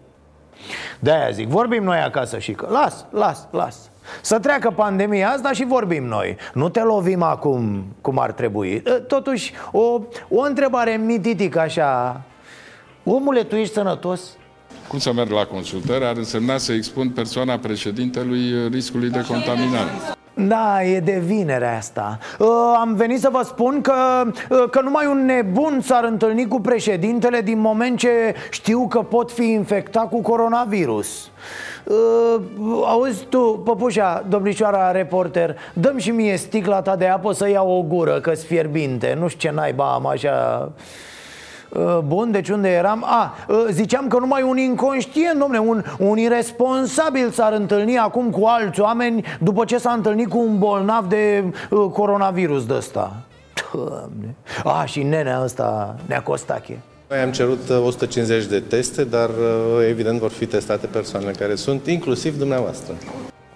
De-aia 0.99 1.29
zic, 1.29 1.47
vorbim 1.47 1.83
noi 1.83 1.99
acasă 1.99 2.39
și 2.39 2.51
că 2.51 2.67
Las, 2.69 3.05
las, 3.11 3.47
las 3.51 3.90
să 4.21 4.39
treacă 4.39 4.71
pandemia 4.75 5.29
asta 5.29 5.51
și 5.51 5.65
vorbim 5.65 6.03
noi. 6.03 6.37
Nu 6.53 6.69
te 6.69 6.81
lovim 6.83 7.21
acum 7.21 7.85
cum 8.01 8.19
ar 8.19 8.31
trebui. 8.31 8.83
Totuși, 9.07 9.53
o, 9.71 9.99
o 10.29 10.41
întrebare 10.41 11.01
mititică 11.05 11.59
așa. 11.59 12.21
Omule, 13.03 13.43
tu 13.43 13.55
ești 13.55 13.73
sănătos? 13.73 14.21
Cum 14.87 14.99
să 14.99 15.13
merg 15.13 15.29
la 15.31 15.45
consultări? 15.45 16.05
Ar 16.05 16.15
însemna 16.15 16.57
să 16.57 16.71
expun 16.73 17.09
persoana 17.09 17.57
președintelui 17.57 18.67
riscului 18.69 19.09
de 19.09 19.25
contaminare. 19.27 19.89
Da, 20.33 20.83
e 20.83 20.99
de 20.99 21.21
vinere 21.25 21.67
asta. 21.77 22.17
Uh, 22.39 22.47
Am 22.79 22.93
venit 22.95 23.19
să 23.19 23.29
vă 23.31 23.41
spun 23.45 23.81
că, 23.81 23.93
uh, 24.49 24.63
că 24.71 24.81
numai 24.81 25.05
un 25.05 25.25
nebun 25.25 25.81
s-ar 25.83 26.03
întâlni 26.03 26.47
cu 26.47 26.59
președintele 26.61 27.41
Din 27.41 27.59
moment 27.59 27.97
ce 27.97 28.35
știu 28.49 28.87
că 28.87 28.99
pot 28.99 29.31
fi 29.31 29.51
infectat 29.51 30.09
cu 30.09 30.21
coronavirus. 30.21 31.07
uh, 31.07 31.31
Auzi 32.85 33.25
tu, 33.29 33.61
păpușa, 33.65 34.23
domnișoara 34.29 34.91
reporter 34.91 35.57
Dăm 35.73 35.97
și 35.97 36.11
mie 36.11 36.35
sticla 36.35 36.81
ta 36.81 36.95
de 36.95 37.07
apă 37.07 37.31
să 37.31 37.49
iau 37.49 37.69
o 37.77 37.81
gură, 37.81 38.19
că-s 38.19 38.43
fierbinte 38.43 39.17
Nu 39.19 39.27
știu 39.27 39.49
ce 39.49 39.55
naiba 39.55 39.93
am 39.93 40.07
așa... 40.07 40.71
Uh, 41.69 41.97
bun, 42.05 42.31
deci 42.31 42.49
unde 42.49 42.69
eram? 42.69 43.03
A, 43.05 43.35
uh, 43.47 43.55
ziceam 43.69 44.07
că 44.07 44.17
numai 44.19 44.41
un 44.41 44.57
inconștient, 44.57 45.39
domne, 45.39 45.59
un, 45.59 45.83
un 45.97 46.17
irresponsabil 46.17 47.29
s-ar 47.29 47.53
întâlni 47.53 47.97
acum 47.97 48.29
cu 48.29 48.45
alți 48.45 48.81
oameni 48.81 49.25
După 49.39 49.65
ce 49.65 49.77
s-a 49.77 49.91
întâlnit 49.91 50.29
cu 50.29 50.37
un 50.37 50.59
bolnav 50.59 51.05
de 51.05 51.43
uh, 51.69 51.89
coronavirus 51.91 52.65
de 52.65 52.73
ăsta 52.73 53.13
Doamne. 53.73 54.35
A, 54.63 54.85
și 54.85 55.03
nenea 55.03 55.41
ăsta, 55.43 55.95
Neacostache 56.05 56.79
noi 57.11 57.19
am 57.19 57.31
cerut 57.31 57.69
150 57.69 58.45
de 58.45 58.59
teste, 58.59 59.03
dar 59.03 59.29
evident 59.89 60.19
vor 60.19 60.29
fi 60.29 60.45
testate 60.45 60.87
persoane 60.87 61.31
care 61.31 61.55
sunt, 61.55 61.87
inclusiv 61.87 62.37
dumneavoastră. 62.37 62.93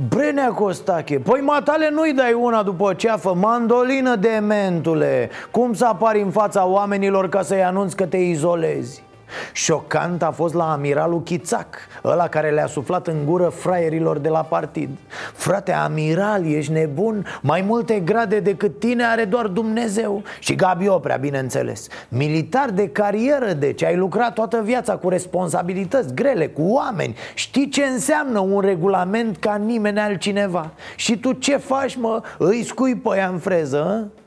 Brenea 0.10 0.50
Costache, 0.50 1.20
păi 1.20 1.42
matale 1.42 1.90
nu-i 1.92 2.14
dai 2.14 2.34
una 2.34 2.64
după 2.64 2.94
ceafă 2.94 3.34
Mandolină 3.34 4.16
de 4.16 4.40
mentule 4.42 5.30
Cum 5.52 5.74
să 5.74 5.86
apari 5.86 6.22
în 6.22 6.32
fața 6.32 6.66
oamenilor 6.66 7.30
ca 7.30 7.42
să-i 7.42 7.64
anunți 7.64 7.96
că 7.96 8.06
te 8.06 8.18
izolezi 8.18 9.04
Șocant 9.54 10.24
a 10.24 10.32
fost 10.32 10.54
la 10.54 10.72
amiralul 10.72 11.24
Chițac 11.24 11.76
Ăla 12.04 12.28
care 12.28 12.50
le-a 12.50 12.68
suflat 12.68 13.08
în 13.08 13.26
gură 13.26 13.48
fraierilor 13.48 14.18
de 14.18 14.30
la 14.30 14.44
partid 14.44 14.90
Frate, 15.34 15.72
amiral, 15.72 16.46
ești 16.46 16.72
nebun? 16.72 17.26
Mai 17.42 17.62
multe 17.62 18.00
grade 18.00 18.40
decât 18.40 18.80
tine 18.80 19.04
are 19.04 19.26
doar 19.26 19.48
Dumnezeu 19.48 20.24
Și 20.40 20.56
Gabi 20.56 20.88
Oprea, 20.88 21.16
bineînțeles 21.16 21.88
Militar 22.10 22.70
de 22.70 22.90
carieră, 22.90 23.54
deci 23.54 23.84
ai 23.84 23.96
lucrat 23.96 24.34
toată 24.34 24.62
viața 24.64 24.96
cu 24.96 25.10
responsabilități 25.10 26.14
grele, 26.14 26.48
cu 26.48 26.62
oameni 26.62 27.16
Știi 27.34 27.70
ce 27.70 27.84
înseamnă 27.84 28.40
un 28.40 28.62
regulament 28.62 29.38
ca 29.38 29.56
nimeni 29.56 30.00
altcineva 30.00 30.72
Și 30.96 31.18
tu 31.18 31.32
ce 31.32 31.58
faci, 31.58 31.96
mă? 31.96 32.22
Îi 32.38 32.64
scui 32.64 32.96
pe 32.96 33.18
ea 33.18 33.28
în 33.28 33.38
freză, 33.38 33.84
a? 33.84 34.24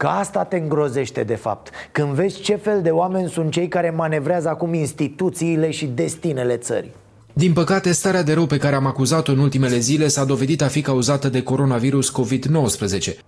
Că 0.00 0.06
asta 0.06 0.44
te 0.44 0.56
îngrozește 0.56 1.22
de 1.22 1.34
fapt 1.34 1.70
Când 1.92 2.08
vezi 2.08 2.40
ce 2.40 2.54
fel 2.54 2.82
de 2.82 2.90
oameni 2.90 3.28
sunt 3.28 3.50
cei 3.50 3.68
care 3.68 3.90
manevrează 3.90 4.48
acum 4.48 4.74
instituțiile 4.74 5.70
și 5.70 5.86
destinele 5.86 6.56
țării 6.56 6.92
din 7.32 7.52
păcate, 7.52 7.92
starea 7.92 8.22
de 8.22 8.32
rău 8.32 8.46
pe 8.46 8.56
care 8.56 8.74
am 8.74 8.86
acuzat-o 8.86 9.32
în 9.32 9.38
ultimele 9.38 9.78
zile 9.78 10.08
s-a 10.08 10.24
dovedit 10.24 10.62
a 10.62 10.66
fi 10.66 10.80
cauzată 10.80 11.28
de 11.28 11.42
coronavirus 11.42 12.12
COVID-19. 12.20 13.18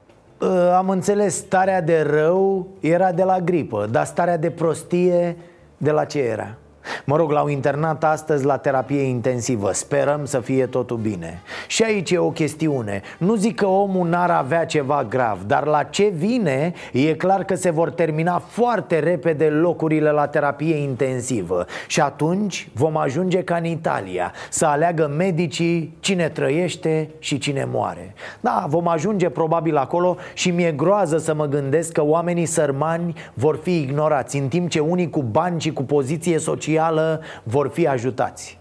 Ă, 0.40 0.74
am 0.76 0.88
înțeles, 0.88 1.34
starea 1.34 1.82
de 1.82 2.00
rău 2.00 2.68
era 2.80 3.12
de 3.12 3.22
la 3.22 3.40
gripă, 3.40 3.88
dar 3.90 4.04
starea 4.06 4.36
de 4.36 4.50
prostie 4.50 5.36
de 5.76 5.90
la 5.90 6.04
ce 6.04 6.18
era? 6.18 6.58
Mă 7.04 7.16
rog, 7.16 7.30
l-au 7.30 7.48
internat 7.48 8.04
astăzi 8.04 8.44
la 8.44 8.56
terapie 8.56 9.02
intensivă. 9.02 9.72
Sperăm 9.72 10.24
să 10.24 10.40
fie 10.40 10.66
totul 10.66 10.96
bine. 10.96 11.42
Și 11.66 11.82
aici 11.82 12.10
e 12.10 12.18
o 12.18 12.30
chestiune. 12.30 13.02
Nu 13.18 13.34
zic 13.34 13.56
că 13.56 13.66
omul 13.66 14.08
n-ar 14.08 14.30
avea 14.30 14.64
ceva 14.64 15.06
grav 15.08 15.38
Dar 15.46 15.66
la 15.66 15.82
ce 15.82 16.12
vine, 16.16 16.72
e 16.92 17.14
clar 17.14 17.44
că 17.44 17.54
se 17.54 17.70
vor 17.70 17.90
termina 17.90 18.38
foarte 18.38 18.98
repede 18.98 19.44
locurile 19.48 20.10
la 20.10 20.26
terapie 20.26 20.74
intensivă. 20.74 21.66
Și 21.86 22.00
atunci 22.00 22.68
vom 22.72 22.96
ajunge 22.96 23.42
ca 23.42 23.56
în 23.56 23.64
Italia 23.64 24.32
Să 24.50 24.66
aleagă 24.66 25.12
medicii 25.16 25.96
cine 26.00 26.28
trăiește 26.28 27.08
și 27.18 27.38
cine 27.38 27.68
moare. 27.72 28.14
Da, 28.40 28.66
vom 28.68 28.88
ajunge 28.88 29.28
probabil 29.28 29.76
acolo 29.76 30.16
Și 30.34 30.50
mi-e 30.50 30.72
groază 30.72 31.18
să 31.18 31.34
mă 31.34 31.46
gândesc 31.46 31.92
că 31.92 32.04
oamenii 32.04 32.46
sărmani 32.46 33.14
vor 33.34 33.58
fi 33.62 33.80
ignorați 33.80 34.36
În 34.36 34.48
timp 34.48 34.70
ce 34.70 34.78
unii 34.78 35.10
cu 35.10 35.22
bani 35.22 35.60
și 35.60 35.72
cu 35.72 35.82
poziție 35.82 36.38
socială 36.38 36.70
socială 36.72 37.20
vor 37.42 37.70
fi 37.72 37.86
ajutați 37.86 38.58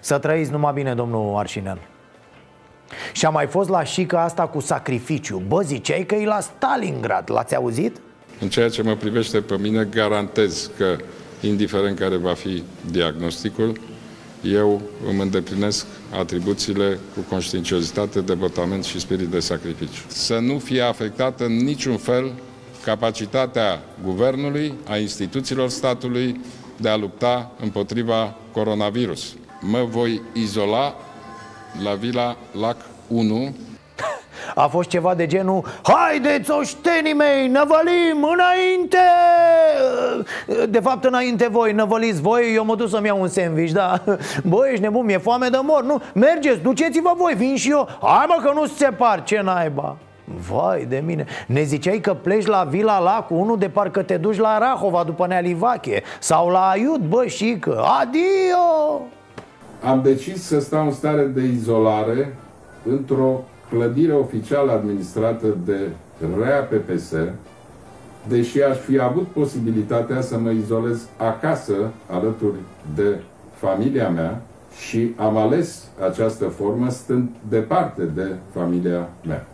Să 0.00 0.18
trăiți 0.18 0.50
numai 0.50 0.72
bine, 0.72 0.94
domnul 0.94 1.36
Arșinel 1.36 1.78
și 3.12 3.26
a 3.26 3.30
mai 3.30 3.46
fost 3.46 3.68
la 3.68 3.84
șica 3.84 4.22
asta 4.22 4.46
cu 4.46 4.60
sacrificiu 4.60 5.42
Bă, 5.48 5.62
ziceai 5.62 6.04
că 6.06 6.14
e 6.14 6.24
la 6.24 6.40
Stalingrad, 6.40 7.30
l-ați 7.30 7.54
auzit? 7.54 7.96
În 8.40 8.48
ceea 8.48 8.68
ce 8.68 8.82
mă 8.82 8.94
privește 8.94 9.40
pe 9.40 9.56
mine, 9.58 9.84
garantez 9.84 10.70
că, 10.76 10.96
indiferent 11.40 11.98
care 11.98 12.16
va 12.16 12.34
fi 12.34 12.62
diagnosticul, 12.90 13.80
eu 14.42 14.80
îmi 15.08 15.20
îndeplinesc 15.20 15.86
atribuțiile 16.18 16.98
cu 17.14 17.20
conștiinciozitate, 17.28 18.20
devotament 18.20 18.84
și 18.84 19.00
spirit 19.00 19.28
de 19.28 19.40
sacrificiu. 19.40 20.02
Să 20.06 20.38
nu 20.38 20.58
fie 20.58 20.80
afectată 20.80 21.44
în 21.44 21.56
niciun 21.56 21.96
fel 21.96 22.32
capacitatea 22.84 23.82
guvernului, 24.04 24.74
a 24.88 24.96
instituțiilor 24.96 25.68
statului, 25.68 26.40
de 26.76 26.88
a 26.88 26.96
lupta 26.96 27.50
împotriva 27.60 28.34
coronavirus. 28.52 29.34
Mă 29.60 29.84
voi 29.88 30.22
izola 30.32 30.94
la 31.82 31.94
Vila 31.94 32.36
Lac 32.52 32.76
1 33.08 33.54
a 34.54 34.66
fost 34.66 34.88
ceva 34.88 35.14
de 35.14 35.26
genul 35.26 35.64
Haideți, 35.82 36.50
oștenii 36.50 37.12
mei, 37.12 37.48
năvălim 37.48 38.28
înainte! 38.32 38.98
De 40.68 40.80
fapt, 40.80 41.04
înainte 41.04 41.48
voi, 41.48 41.72
năvăliți 41.72 42.20
voi 42.20 42.54
Eu 42.54 42.64
mă 42.64 42.74
duc 42.74 42.88
să-mi 42.88 43.06
iau 43.06 43.20
un 43.20 43.28
sandwich, 43.28 43.72
da? 43.72 44.02
Băi, 44.44 44.70
ești 44.70 44.82
nebun, 44.82 45.04
mi-e 45.04 45.18
foame 45.18 45.48
de 45.48 45.58
mor 45.62 45.84
Nu, 45.84 46.02
mergeți, 46.14 46.60
duceți-vă 46.60 47.12
voi, 47.16 47.34
vin 47.34 47.56
și 47.56 47.70
eu. 47.70 47.88
Hai 48.02 48.26
mă 48.28 48.40
că 48.44 48.52
nu 48.54 48.66
se 48.66 48.72
separ, 48.76 49.22
ce 49.22 49.40
naiba 49.40 49.96
Vai 50.48 50.84
de 50.84 51.02
mine 51.06 51.24
Ne 51.46 51.62
ziceai 51.62 52.00
că 52.00 52.14
pleci 52.14 52.46
la 52.46 52.64
Vila 52.70 52.98
Lacu 52.98 53.34
Unul 53.34 53.58
de 53.58 53.68
parcă 53.68 54.02
te 54.02 54.16
duci 54.16 54.38
la 54.38 54.58
Rahova 54.58 55.02
după 55.04 55.26
Nealivache 55.26 56.02
Sau 56.20 56.48
la 56.48 56.68
Aiut, 56.68 57.00
bă, 57.00 57.26
și 57.26 57.56
că 57.60 57.82
Adio! 58.00 59.06
Am 59.82 60.02
decis 60.02 60.42
să 60.42 60.60
stau 60.60 60.84
în 60.84 60.92
stare 60.92 61.24
de 61.24 61.42
izolare 61.42 62.36
Într-o 62.84 63.44
clădire 63.70 64.12
oficială 64.12 64.72
administrată 64.72 65.46
de 65.64 65.78
REA 66.42 66.60
PPS 66.60 67.12
Deși 68.28 68.62
aș 68.62 68.76
fi 68.76 69.00
avut 69.00 69.26
posibilitatea 69.26 70.20
să 70.20 70.38
mă 70.38 70.50
izolez 70.50 71.06
acasă 71.16 71.74
Alături 72.10 72.58
de 72.94 73.20
familia 73.54 74.08
mea 74.08 74.40
și 74.78 75.12
am 75.16 75.36
ales 75.36 75.84
această 76.10 76.44
formă 76.44 76.90
stând 76.90 77.28
departe 77.48 78.02
de 78.02 78.34
familia 78.52 79.08
mea. 79.26 79.46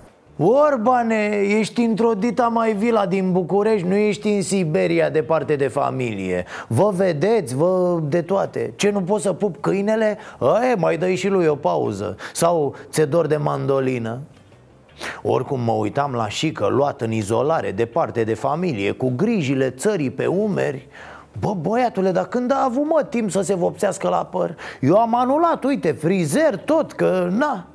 Orbane, 0.45 1.47
ești 1.59 1.81
într-o 1.81 2.13
dita 2.13 2.47
mai 2.47 2.73
vila 2.73 3.07
din 3.07 3.33
București 3.33 3.87
Nu 3.87 3.95
ești 3.95 4.29
în 4.29 4.43
Siberia 4.43 5.11
departe 5.11 5.57
de 5.57 5.69
familie. 5.69 6.45
Vă 6.69 6.93
vedeți, 6.95 7.57
vă 7.57 8.01
de 8.03 8.23
toate. 8.23 8.73
Ce 8.77 8.91
nu 8.91 9.03
poți 9.03 9.23
să 9.23 9.33
pup 9.33 9.57
câinele? 9.61 10.19
E, 10.73 10.75
mai 10.75 10.97
dai 10.97 11.15
și 11.15 11.29
lui 11.29 11.47
o 11.47 11.55
pauză. 11.55 12.17
Sau 12.33 12.75
ți 12.91 13.09
dor 13.09 13.27
de 13.27 13.37
mandolină? 13.37 14.19
Oricum 15.23 15.61
mă 15.61 15.73
uitam 15.73 16.13
la 16.13 16.29
șică 16.29 16.67
luat 16.67 17.01
în 17.01 17.13
izolare, 17.13 17.71
departe 17.71 18.25
de 18.25 18.35
familie 18.35 18.91
Cu 18.91 19.13
grijile 19.17 19.71
țării 19.71 20.11
pe 20.11 20.27
umeri. 20.27 20.89
Bă, 21.41 21.55
băiatule, 21.55 22.11
dar 22.11 22.27
când 22.27 22.53
a 22.53 22.65
avut 22.65 22.87
mă 22.87 23.07
timp 23.09 23.31
să 23.31 23.41
se 23.41 23.55
vopsească 23.55 24.09
la 24.09 24.25
păr? 24.25 24.57
Eu 24.81 24.97
am 24.97 25.15
anulat, 25.15 25.65
uite, 25.65 25.93
frizer, 25.93 26.57
tot, 26.57 26.93
că 26.93 27.29
na 27.31 27.67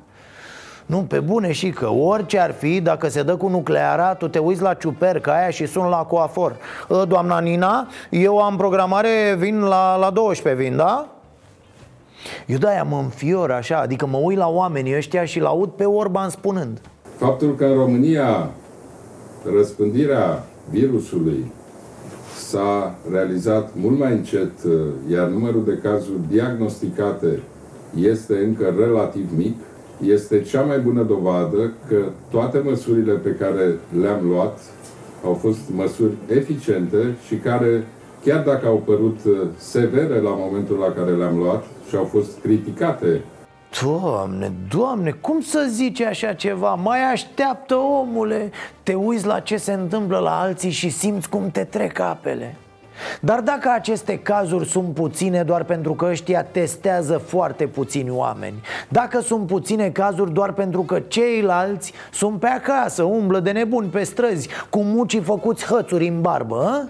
nu, 0.88 0.98
pe 0.98 1.20
bune 1.20 1.52
și 1.52 1.70
că 1.70 1.88
orice 1.88 2.38
ar 2.38 2.52
fi, 2.52 2.80
dacă 2.80 3.08
se 3.08 3.22
dă 3.22 3.36
cu 3.36 3.48
nucleara, 3.48 4.14
tu 4.14 4.28
te 4.28 4.38
uiți 4.38 4.62
la 4.62 4.74
ciuperca 4.74 5.32
aia 5.32 5.50
și 5.50 5.66
sun 5.66 5.88
la 5.88 5.96
coafor 5.96 6.56
ă, 6.90 7.04
Doamna 7.04 7.40
Nina, 7.40 7.88
eu 8.10 8.38
am 8.38 8.56
programare, 8.56 9.34
vin 9.38 9.60
la, 9.60 9.96
la 9.96 10.10
12, 10.10 10.62
vin, 10.62 10.76
da? 10.76 11.08
Eu 12.46 12.58
de-aia 12.58 12.82
mă 12.82 12.96
înfior 12.96 13.50
așa, 13.50 13.78
adică 13.78 14.06
mă 14.06 14.18
uit 14.22 14.38
la 14.38 14.48
oamenii 14.48 14.96
ăștia 14.96 15.24
și 15.24 15.40
l-aud 15.40 15.68
pe 15.68 15.84
Orban 15.84 16.28
spunând 16.28 16.80
Faptul 17.16 17.54
că 17.54 17.64
în 17.64 17.74
România 17.74 18.50
răspândirea 19.56 20.44
virusului 20.70 21.52
s-a 22.36 22.94
realizat 23.10 23.70
mult 23.74 23.98
mai 23.98 24.12
încet, 24.12 24.52
iar 25.10 25.26
numărul 25.26 25.64
de 25.64 25.78
cazuri 25.82 26.20
diagnosticate 26.28 27.42
este 27.94 28.34
încă 28.34 28.74
relativ 28.78 29.30
mic, 29.36 29.56
este 30.06 30.42
cea 30.42 30.60
mai 30.60 30.78
bună 30.78 31.02
dovadă 31.02 31.72
că 31.88 31.96
toate 32.30 32.58
măsurile 32.58 33.12
pe 33.12 33.30
care 33.30 33.78
le-am 34.00 34.28
luat 34.28 34.58
au 35.24 35.34
fost 35.34 35.58
măsuri 35.76 36.12
eficiente 36.26 37.16
și 37.26 37.34
care, 37.34 37.86
chiar 38.24 38.42
dacă 38.42 38.66
au 38.66 38.82
părut 38.84 39.18
uh, 39.26 39.40
severe 39.56 40.20
la 40.20 40.30
momentul 40.30 40.78
la 40.78 40.92
care 40.92 41.16
le-am 41.16 41.36
luat 41.36 41.64
și 41.88 41.96
au 41.96 42.04
fost 42.04 42.38
criticate. 42.42 43.20
Doamne, 43.82 44.52
doamne, 44.68 45.10
cum 45.10 45.40
să 45.40 45.66
zici 45.70 46.00
așa 46.00 46.32
ceva? 46.32 46.74
Mai 46.74 47.12
așteaptă 47.12 47.74
omule. 47.74 48.50
Te 48.82 48.94
uiți 48.94 49.26
la 49.26 49.40
ce 49.40 49.56
se 49.56 49.72
întâmplă 49.72 50.18
la 50.18 50.40
alții 50.40 50.70
și 50.70 50.90
simți 50.90 51.28
cum 51.28 51.50
te 51.52 51.64
trec 51.64 51.98
apele 51.98 52.56
dar 53.20 53.40
dacă 53.40 53.70
aceste 53.74 54.18
cazuri 54.18 54.68
sunt 54.68 54.94
puține 54.94 55.42
doar 55.42 55.64
pentru 55.64 55.94
că 55.94 56.04
ăștia 56.04 56.42
testează 56.42 57.18
foarte 57.26 57.66
puțini 57.66 58.10
oameni 58.10 58.60
Dacă 58.88 59.20
sunt 59.20 59.46
puține 59.46 59.90
cazuri 59.90 60.32
doar 60.32 60.52
pentru 60.52 60.82
că 60.82 61.00
ceilalți 61.00 61.92
sunt 62.12 62.40
pe 62.40 62.46
acasă, 62.46 63.02
umblă 63.02 63.40
de 63.40 63.50
nebuni 63.50 63.88
pe 63.88 64.02
străzi 64.02 64.48
Cu 64.70 64.82
mucii 64.82 65.20
făcuți 65.20 65.64
hățuri 65.64 66.08
în 66.08 66.20
barbă, 66.20 66.62
a? 66.62 66.88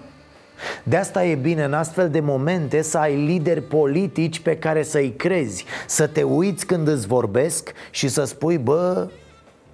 De 0.83 0.97
asta 0.97 1.25
e 1.25 1.35
bine 1.35 1.63
în 1.63 1.73
astfel 1.73 2.09
de 2.09 2.19
momente 2.19 2.81
să 2.81 2.97
ai 2.97 3.15
lideri 3.15 3.61
politici 3.61 4.39
pe 4.39 4.57
care 4.57 4.83
să-i 4.83 5.13
crezi 5.17 5.65
Să 5.87 6.07
te 6.07 6.23
uiți 6.23 6.65
când 6.65 6.87
îți 6.87 7.07
vorbesc 7.07 7.71
și 7.89 8.07
să 8.07 8.23
spui, 8.23 8.57
bă, 8.57 9.07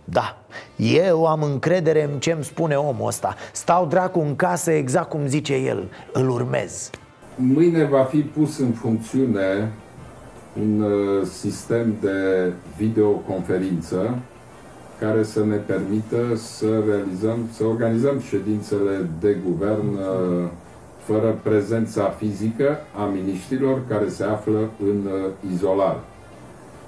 da, 0.05 0.37
eu 0.75 1.25
am 1.25 1.43
încredere 1.43 2.03
în 2.03 2.19
ce 2.19 2.31
îmi 2.31 2.43
spune 2.43 2.75
omul 2.75 3.07
ăsta. 3.07 3.35
Stau 3.51 3.85
dracu 3.85 4.19
în 4.19 4.35
casă 4.35 4.71
exact 4.71 5.09
cum 5.09 5.27
zice 5.27 5.55
el. 5.55 5.91
Îl 6.13 6.29
urmez. 6.29 6.89
Mâine 7.35 7.83
va 7.83 8.03
fi 8.03 8.17
pus 8.17 8.59
în 8.59 8.71
funcțiune 8.71 9.71
un 10.61 10.81
uh, 10.81 11.25
sistem 11.25 11.95
de 12.01 12.51
videoconferință 12.77 14.19
care 14.99 15.23
să 15.23 15.45
ne 15.45 15.55
permită 15.55 16.35
să 16.35 16.83
realizăm, 16.87 17.49
să 17.51 17.63
organizăm 17.63 18.19
ședințele 18.19 19.09
de 19.19 19.37
guvern 19.45 19.87
uh, 19.93 20.49
fără 20.97 21.39
prezența 21.43 22.03
fizică 22.03 22.77
a 22.97 23.03
miniștrilor 23.05 23.81
care 23.87 24.07
se 24.07 24.23
află 24.23 24.69
în 24.79 25.05
uh, 25.05 25.51
izolare. 25.53 25.99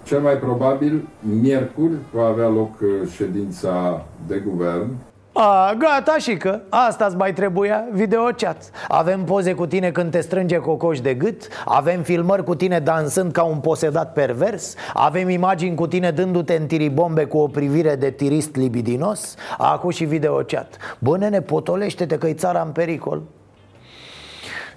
Cel 0.07 0.19
mai 0.19 0.33
probabil, 0.33 1.07
miercuri, 1.41 1.93
va 2.11 2.25
avea 2.25 2.47
loc 2.47 2.79
uh, 2.81 3.09
ședința 3.15 4.05
de 4.27 4.43
guvern. 4.47 4.87
A, 5.31 5.73
gata 5.77 6.17
și 6.17 6.37
că 6.37 6.59
asta-ți 6.69 7.15
mai 7.15 7.33
trebuia, 7.33 7.85
videochat 7.91 8.71
Avem 8.87 9.23
poze 9.23 9.53
cu 9.53 9.65
tine 9.65 9.91
când 9.91 10.11
te 10.11 10.19
strânge 10.19 10.57
cocoș 10.57 10.99
de 10.99 11.13
gât 11.13 11.47
Avem 11.65 12.01
filmări 12.01 12.43
cu 12.43 12.55
tine 12.55 12.79
dansând 12.79 13.31
ca 13.31 13.43
un 13.43 13.57
posedat 13.57 14.13
pervers 14.13 14.75
Avem 14.93 15.29
imagini 15.29 15.75
cu 15.75 15.87
tine 15.87 16.11
dându-te 16.11 16.53
în 16.53 16.65
tiribombe 16.65 17.25
cu 17.25 17.37
o 17.37 17.47
privire 17.47 17.95
de 17.95 18.09
tirist 18.09 18.55
libidinos. 18.55 19.35
Acum 19.57 19.89
și 19.89 20.03
videochat 20.03 20.77
Bă, 20.99 21.17
nene, 21.17 21.41
potolește-te 21.41 22.17
că-i 22.17 22.33
țara 22.33 22.61
în 22.61 22.71
pericol 22.71 23.21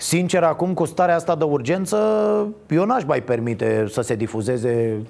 Sincer, 0.01 0.43
acum 0.43 0.75
cu 0.75 0.85
starea 0.85 1.15
asta 1.15 1.35
de 1.35 1.45
urgență 1.45 1.97
Eu 2.69 2.85
n-aș 2.85 3.05
mai 3.05 3.23
permite 3.23 3.87
să 3.89 4.01
se 4.01 4.15
difuzeze 4.15 5.03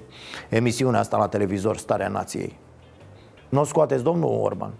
emisiunea 0.49 0.99
asta 0.99 1.17
la 1.17 1.27
televizor, 1.27 1.77
Starea 1.77 2.07
Nației 2.07 2.59
Nu 3.49 3.59
o 3.59 3.63
scoateți, 3.63 4.03
domnul 4.03 4.39
Orban 4.41 4.71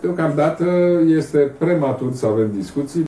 Deocamdată 0.00 0.64
este 1.06 1.38
prematur 1.38 2.12
să 2.12 2.26
avem 2.26 2.52
discuții. 2.52 3.04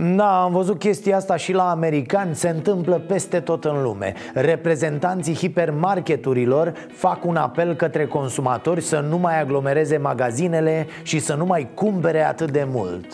Da, 0.00 0.42
am 0.42 0.52
văzut 0.52 0.78
chestia 0.78 1.16
asta 1.16 1.36
și 1.36 1.52
la 1.52 1.70
americani, 1.70 2.34
se 2.34 2.48
întâmplă 2.48 2.94
peste 2.98 3.40
tot 3.40 3.64
în 3.64 3.82
lume. 3.82 4.14
Reprezentanții 4.34 5.34
hipermarketurilor 5.34 6.72
fac 6.92 7.24
un 7.24 7.36
apel 7.36 7.74
către 7.74 8.06
consumatori 8.06 8.80
să 8.80 9.04
nu 9.08 9.18
mai 9.18 9.40
aglomereze 9.40 9.96
magazinele 9.96 10.86
și 11.02 11.18
să 11.18 11.34
nu 11.34 11.44
mai 11.44 11.68
cumpere 11.74 12.24
atât 12.24 12.50
de 12.50 12.66
mult. 12.70 13.06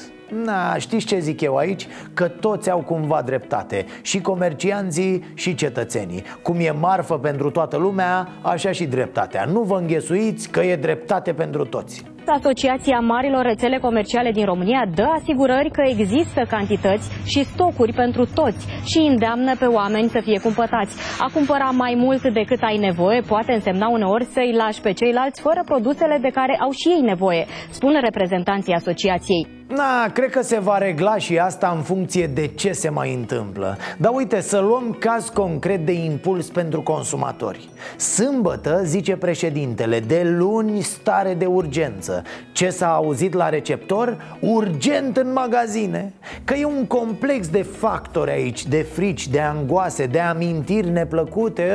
Na, 0.44 0.76
știți 0.76 1.06
ce 1.06 1.18
zic 1.18 1.40
eu 1.40 1.56
aici? 1.56 1.86
Că 2.14 2.28
toți 2.28 2.70
au 2.70 2.78
cumva 2.78 3.22
dreptate. 3.22 3.84
Și 4.02 4.20
comercianții 4.20 5.24
și 5.34 5.54
cetățenii. 5.54 6.22
Cum 6.42 6.56
e 6.60 6.70
marfă 6.70 7.18
pentru 7.18 7.50
toată 7.50 7.76
lumea, 7.76 8.28
așa 8.42 8.72
și 8.72 8.86
dreptatea. 8.86 9.44
Nu 9.44 9.60
vă 9.60 9.76
înghesuiți 9.76 10.48
că 10.48 10.60
e 10.60 10.76
dreptate 10.76 11.32
pentru 11.32 11.64
toți 11.64 12.13
Asociația 12.28 12.98
Marilor 12.98 13.44
Rețele 13.44 13.78
Comerciale 13.78 14.30
din 14.30 14.44
România 14.44 14.86
dă 14.94 15.06
asigurări 15.18 15.70
că 15.70 15.82
există 15.86 16.44
cantități 16.48 17.10
și 17.26 17.44
stocuri 17.44 17.92
pentru 17.92 18.24
toți 18.34 18.66
și 18.84 18.98
îndeamnă 18.98 19.56
pe 19.56 19.64
oameni 19.64 20.08
să 20.08 20.20
fie 20.20 20.40
cumpătați. 20.40 20.96
A 21.20 21.30
cumpăra 21.34 21.70
mai 21.70 21.94
mult 21.96 22.22
decât 22.22 22.62
ai 22.62 22.76
nevoie 22.76 23.20
poate 23.20 23.52
însemna 23.52 23.88
uneori 23.88 24.24
să-i 24.24 24.54
lași 24.56 24.80
pe 24.80 24.92
ceilalți 24.92 25.40
fără 25.40 25.62
produsele 25.64 26.18
de 26.20 26.28
care 26.28 26.58
au 26.60 26.70
și 26.70 26.88
ei 26.88 27.00
nevoie, 27.00 27.44
spun 27.70 27.98
reprezentanții 28.00 28.74
asociației. 28.74 29.63
Na, 29.66 30.10
cred 30.12 30.30
că 30.30 30.42
se 30.42 30.58
va 30.58 30.78
regla 30.78 31.16
și 31.16 31.38
asta 31.38 31.72
în 31.76 31.82
funcție 31.82 32.26
de 32.26 32.46
ce 32.46 32.72
se 32.72 32.88
mai 32.88 33.14
întâmplă 33.14 33.76
Dar 33.98 34.12
uite, 34.14 34.40
să 34.40 34.58
luăm 34.58 34.96
caz 34.98 35.28
concret 35.28 35.86
de 35.86 35.92
impuls 35.92 36.48
pentru 36.48 36.82
consumatori 36.82 37.68
Sâmbătă, 37.96 38.80
zice 38.84 39.16
președintele, 39.16 40.00
de 40.00 40.22
luni 40.24 40.80
stare 40.80 41.34
de 41.34 41.46
urgență 41.46 42.22
Ce 42.52 42.70
s-a 42.70 42.94
auzit 42.94 43.34
la 43.34 43.48
receptor? 43.48 44.36
Urgent 44.40 45.16
în 45.16 45.32
magazine 45.32 46.12
Că 46.44 46.54
e 46.54 46.64
un 46.64 46.86
complex 46.86 47.48
de 47.48 47.62
factori 47.62 48.30
aici, 48.30 48.66
de 48.66 48.86
frici, 48.92 49.28
de 49.28 49.40
angoase, 49.40 50.06
de 50.06 50.20
amintiri 50.20 50.90
neplăcute 50.90 51.70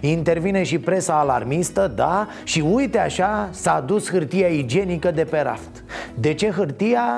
Intervine 0.00 0.62
și 0.62 0.78
presa 0.78 1.18
alarmistă, 1.18 1.92
da? 1.94 2.28
Și 2.44 2.60
uite 2.72 2.98
așa, 2.98 3.48
s-a 3.50 3.84
dus 3.86 4.10
hârtia 4.10 4.46
igienică 4.46 5.10
de 5.10 5.24
pe 5.24 5.40
raft 5.40 5.84
De 6.14 6.34
ce 6.34 6.50
hârtia? 6.50 7.13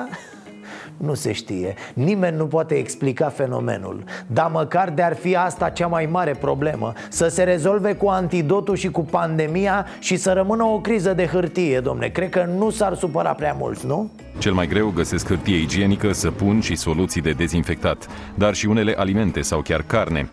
Nu 0.97 1.13
se 1.13 1.31
știe, 1.31 1.73
nimeni 1.93 2.37
nu 2.37 2.45
poate 2.45 2.75
explica 2.75 3.29
fenomenul. 3.29 4.03
Dar 4.27 4.49
măcar 4.51 4.89
de-ar 4.89 5.15
fi 5.15 5.35
asta 5.35 5.69
cea 5.69 5.87
mai 5.87 6.05
mare 6.11 6.31
problemă. 6.31 6.93
Să 7.09 7.27
se 7.27 7.43
rezolve 7.43 7.93
cu 7.93 8.07
antidotul 8.07 8.75
și 8.75 8.91
cu 8.91 9.01
pandemia 9.01 9.85
Și 9.99 10.15
să 10.15 10.33
rămână 10.33 10.63
o 10.63 10.79
criză 10.79 11.13
de 11.13 11.25
hârtie, 11.25 11.79
domne. 11.79 12.07
Cred 12.07 12.29
că 12.29 12.49
nu 12.57 12.69
s-ar 12.69 12.95
supăra 12.95 13.33
prea 13.33 13.55
mulți, 13.59 13.85
nu? 13.85 14.11
Cel 14.37 14.53
mai 14.53 14.67
greu 14.67 14.91
găsesc 14.95 15.27
hârtie 15.27 15.57
igienică, 15.57 16.11
săpun 16.11 16.59
și 16.59 16.75
soluții 16.75 17.21
de 17.21 17.31
dezinfectat. 17.31 18.07
Dar 18.35 18.53
și 18.53 18.65
unele 18.65 18.93
alimente 18.97 19.41
sau 19.41 19.61
chiar 19.61 19.83
carne 19.87 20.29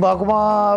Acum, 0.00 0.32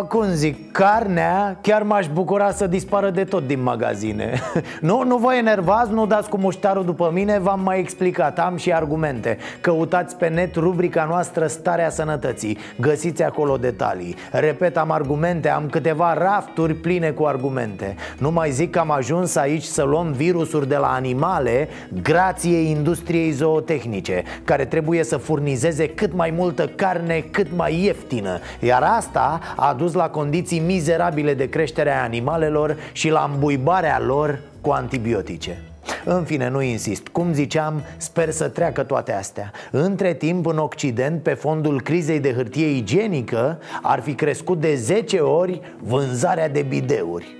cum 0.08 0.24
zic, 0.32 0.72
carnea 0.72 1.58
chiar 1.60 1.82
m-aș 1.82 2.06
bucura 2.12 2.50
să 2.50 2.66
dispară 2.66 3.10
de 3.10 3.24
tot 3.24 3.46
din 3.46 3.62
magazine. 3.62 4.32
Nu, 4.80 5.02
nu 5.02 5.16
vă 5.16 5.34
enervați, 5.34 5.92
nu 5.92 6.06
dați 6.06 6.28
cu 6.28 6.36
muștarul 6.36 6.84
după 6.84 7.10
mine, 7.12 7.38
v-am 7.38 7.60
mai 7.60 7.78
explicat, 7.78 8.38
am 8.38 8.56
și 8.56 8.72
argumente. 8.72 9.38
Căutați 9.60 10.16
pe 10.16 10.28
net 10.28 10.54
rubrica 10.54 11.06
noastră 11.08 11.46
Starea 11.46 11.90
Sănătății, 11.90 12.58
găsiți 12.80 13.22
acolo 13.22 13.56
detalii. 13.56 14.16
Repet, 14.30 14.76
am 14.76 14.90
argumente, 14.90 15.48
am 15.48 15.68
câteva 15.70 16.14
rafturi 16.14 16.74
pline 16.74 17.10
cu 17.10 17.24
argumente. 17.24 17.94
Nu 18.18 18.30
mai 18.30 18.50
zic 18.50 18.70
că 18.70 18.78
am 18.78 18.90
ajuns 18.90 19.36
aici 19.36 19.62
să 19.62 19.82
luăm 19.82 20.12
virusuri 20.12 20.68
de 20.68 20.76
la 20.76 20.92
animale 20.92 21.68
Grație 22.02 22.58
industriei 22.58 23.30
zootehnice 23.30 24.22
Care 24.44 24.64
trebuie 24.64 25.04
să 25.04 25.16
furnizeze 25.16 25.88
cât 25.88 26.14
mai 26.14 26.30
multă 26.36 26.66
carne 26.66 27.24
cât 27.30 27.46
mai 27.56 27.84
ieftină. 27.84 28.38
Iar 28.60 28.82
asta 28.82 29.07
a 29.56 29.74
dus 29.78 29.92
la 29.92 30.08
condiții 30.08 30.58
mizerabile 30.58 31.34
de 31.34 31.48
creștere 31.48 31.90
a 31.90 32.02
animalelor 32.02 32.76
și 32.92 33.10
la 33.10 33.30
îmbuibarea 33.32 34.00
lor 34.00 34.38
cu 34.60 34.70
antibiotice. 34.70 35.62
În 36.04 36.24
fine, 36.24 36.48
nu 36.48 36.62
insist. 36.62 37.08
Cum 37.08 37.32
ziceam, 37.32 37.82
sper 37.96 38.30
să 38.30 38.48
treacă 38.48 38.82
toate 38.82 39.12
astea. 39.12 39.52
Între 39.70 40.14
timp, 40.14 40.46
în 40.46 40.58
Occident, 40.58 41.22
pe 41.22 41.34
fondul 41.34 41.80
crizei 41.80 42.20
de 42.20 42.32
hârtie 42.32 42.66
igienică, 42.66 43.58
ar 43.82 44.00
fi 44.00 44.14
crescut 44.14 44.60
de 44.60 44.74
10 44.74 45.18
ori 45.18 45.60
vânzarea 45.78 46.48
de 46.48 46.62
bideuri. 46.62 47.36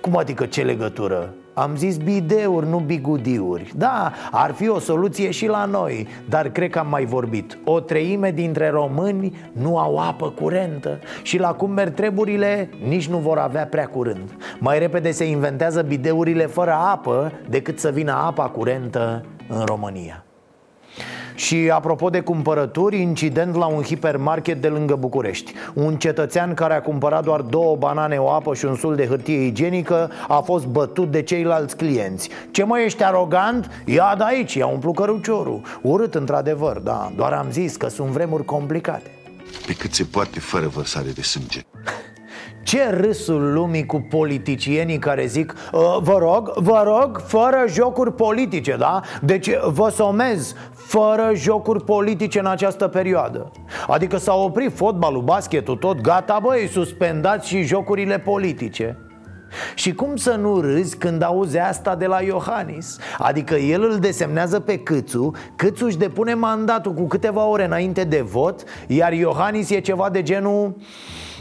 Cum 0.00 0.16
adică 0.16 0.46
ce 0.46 0.62
legătură? 0.62 1.34
Am 1.54 1.76
zis 1.76 1.96
bideuri, 1.96 2.68
nu 2.68 2.78
bigudiuri. 2.78 3.72
Da, 3.76 4.12
ar 4.30 4.52
fi 4.52 4.68
o 4.68 4.78
soluție 4.78 5.30
și 5.30 5.46
la 5.46 5.64
noi 5.64 6.08
Dar 6.28 6.48
cred 6.48 6.70
că 6.70 6.78
am 6.78 6.88
mai 6.88 7.04
vorbit. 7.04 7.58
O 7.64 7.80
treime 7.80 8.30
dintre 8.30 8.70
români 8.70 9.36
nu 9.52 9.78
au 9.78 9.98
apă 9.98 10.30
curentă 10.30 10.98
Și 11.22 11.38
la 11.38 11.52
cum 11.54 11.70
merg 11.70 11.94
treburile, 11.94 12.70
nici 12.88 13.08
nu 13.08 13.18
vor 13.18 13.38
avea 13.38 13.66
prea 13.66 13.86
curând. 13.86 14.36
Mai 14.58 14.78
repede 14.78 15.10
se 15.10 15.24
inventează 15.24 15.82
bideurile 15.82 16.46
fără 16.46 16.72
apă 16.72 17.32
Decât 17.48 17.78
să 17.78 17.90
vină 17.90 18.12
apa 18.12 18.48
curentă 18.48 19.24
în 19.48 19.64
România 19.64 20.24
și 21.34 21.70
apropo 21.72 22.10
de 22.10 22.20
cumpărături, 22.20 23.00
incident 23.00 23.54
la 23.54 23.66
un 23.66 23.82
hipermarket 23.82 24.60
de 24.60 24.68
lângă 24.68 24.94
București. 24.94 25.52
Un 25.74 25.96
cetățean 25.96 26.54
care 26.54 26.74
a 26.74 26.80
cumpărat 26.80 27.24
doar 27.24 27.40
două 27.40 27.76
banane, 27.76 28.16
o 28.16 28.30
apă 28.30 28.54
și 28.54 28.64
un 28.64 28.76
sul 28.76 28.94
de 28.94 29.06
hârtie 29.06 29.46
igienică 29.46 30.10
A 30.28 30.40
fost 30.40 30.66
bătut 30.66 31.10
de 31.10 31.22
ceilalți 31.22 31.76
clienți. 31.76 32.28
Ce 32.50 32.64
mă, 32.64 32.78
ești 32.78 33.04
arogant? 33.04 33.70
Ia 33.84 34.14
de 34.18 34.24
aici, 34.26 34.54
ia 34.54 34.66
umplu 34.66 34.92
căruciorul 34.92 35.60
Urât 35.82 36.14
într-adevăr, 36.14 36.78
da, 36.78 37.12
doar 37.16 37.32
am 37.32 37.46
zis 37.50 37.76
că 37.76 37.88
sunt 37.88 38.08
vremuri 38.08 38.44
complicate. 38.44 39.10
Pe 39.66 39.72
cât 39.72 39.92
se 39.92 40.04
poate 40.04 40.40
fără 40.40 40.66
vărsare 40.66 41.10
de 41.14 41.22
sânge. 41.22 41.60
Ce 42.62 42.90
râsul 42.90 43.52
lumii 43.52 43.86
cu 43.86 44.06
politicienii 44.10 44.98
care 44.98 45.26
zic 45.26 45.54
Vă 46.00 46.16
rog, 46.18 46.52
vă 46.54 46.82
rog, 46.84 47.22
fără 47.26 47.64
jocuri 47.68 48.12
politice, 48.14 48.76
da? 48.78 49.00
Deci 49.22 49.50
vă 49.66 49.88
somez, 49.94 50.54
fără 50.92 51.30
jocuri 51.34 51.84
politice 51.84 52.38
în 52.38 52.46
această 52.46 52.88
perioadă. 52.88 53.50
Adică 53.86 54.16
s-a 54.16 54.34
oprit 54.34 54.76
fotbalul, 54.76 55.22
basketul, 55.22 55.76
tot 55.76 56.00
gata, 56.00 56.38
băi, 56.42 56.68
suspendați 56.72 57.48
și 57.48 57.62
jocurile 57.62 58.18
politice. 58.18 58.98
Și 59.74 59.94
cum 59.94 60.16
să 60.16 60.34
nu 60.34 60.60
râzi 60.60 60.96
când 60.96 61.22
auzi 61.22 61.58
asta 61.58 61.94
de 61.94 62.06
la 62.06 62.20
Iohannis? 62.20 62.98
Adică 63.18 63.54
el 63.54 63.82
îl 63.82 63.98
desemnează 63.98 64.60
pe 64.60 64.78
Câțu 64.78 65.30
Câțu 65.56 65.84
își 65.84 65.96
depune 65.96 66.34
mandatul 66.34 66.92
cu 66.92 67.06
câteva 67.06 67.44
ore 67.44 67.64
înainte 67.64 68.04
de 68.04 68.20
vot 68.20 68.62
Iar 68.86 69.12
Iohannis 69.12 69.70
e 69.70 69.80
ceva 69.80 70.08
de 70.10 70.22
genul 70.22 70.76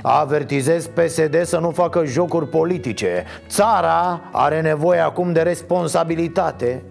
Avertizez 0.01 0.87
PSD 0.87 1.43
să 1.43 1.57
nu 1.57 1.69
facă 1.69 2.05
jocuri 2.05 2.47
politice. 2.47 3.25
Țara 3.47 4.21
are 4.31 4.61
nevoie 4.61 4.99
acum 4.99 5.33
de 5.33 5.41
responsabilitate 5.41 6.83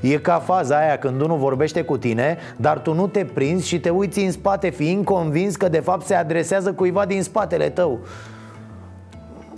E 0.00 0.18
ca 0.18 0.38
faza 0.38 0.76
aia 0.76 0.98
când 0.98 1.20
unul 1.20 1.38
vorbește 1.38 1.82
cu 1.82 1.98
tine 1.98 2.38
Dar 2.56 2.78
tu 2.78 2.94
nu 2.94 3.06
te 3.06 3.24
prinzi 3.24 3.66
și 3.66 3.80
te 3.80 3.88
uiți 3.88 4.20
în 4.20 4.30
spate 4.30 4.68
Fiind 4.68 5.04
convins 5.04 5.56
că 5.56 5.68
de 5.68 5.80
fapt 5.80 6.06
se 6.06 6.14
adresează 6.14 6.72
cuiva 6.72 7.06
din 7.06 7.22
spatele 7.22 7.68
tău 7.68 7.98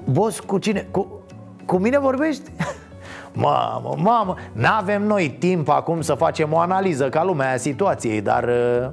Boss, 0.05 0.41
cu 0.41 0.59
cine? 0.59 0.87
Cu, 0.91 1.23
cu 1.67 1.77
mine 1.77 1.99
vorbești? 1.99 2.51
Mamă, 3.33 3.95
mamă, 3.97 4.35
n-avem 4.53 5.03
noi 5.03 5.37
timp 5.39 5.69
acum 5.69 6.01
să 6.01 6.15
facem 6.15 6.53
o 6.53 6.59
analiză 6.59 7.09
ca 7.09 7.25
lumea 7.25 7.53
a 7.53 7.57
situației 7.57 8.21
Dar 8.21 8.45
uh, 8.45 8.91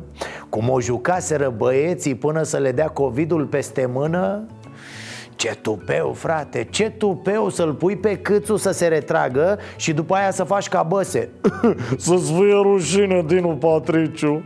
cum 0.50 0.70
o 0.70 0.82
jucaseră 0.82 1.54
băieții 1.58 2.16
până 2.16 2.44
să 2.44 2.58
le 2.58 2.72
dea 2.72 2.88
COVID-ul 2.88 3.46
peste 3.46 3.86
mână 3.86 4.44
ce 5.46 5.56
tupeu, 5.62 6.14
frate, 6.14 6.68
ce 6.70 6.90
tupeu 6.90 7.50
să-l 7.50 7.74
pui 7.74 7.96
pe 7.96 8.18
câțu 8.18 8.56
să 8.56 8.72
se 8.72 8.88
retragă 8.88 9.60
Și 9.76 9.94
după 9.94 10.16
aia 10.16 10.32
să 10.32 10.44
faci 10.44 10.68
ca 10.68 10.84
băse 10.84 11.30
Să-ți 11.98 12.32
fie 12.34 12.54
rușine, 12.62 13.24
Dinu 13.28 13.50
Patriciu 13.50 14.44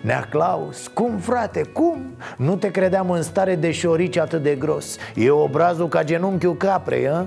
Nea 0.00 0.26
Claus, 0.30 0.88
cum 0.88 1.18
frate, 1.18 1.62
cum? 1.62 2.16
Nu 2.36 2.56
te 2.56 2.70
credeam 2.70 3.10
în 3.10 3.22
stare 3.22 3.54
de 3.54 3.70
șorici 3.70 4.16
atât 4.16 4.42
de 4.42 4.54
gros 4.54 4.96
E 5.14 5.30
obrazul 5.30 5.88
ca 5.88 6.04
genunchiul 6.04 6.56
caprei, 6.56 7.08
a? 7.08 7.26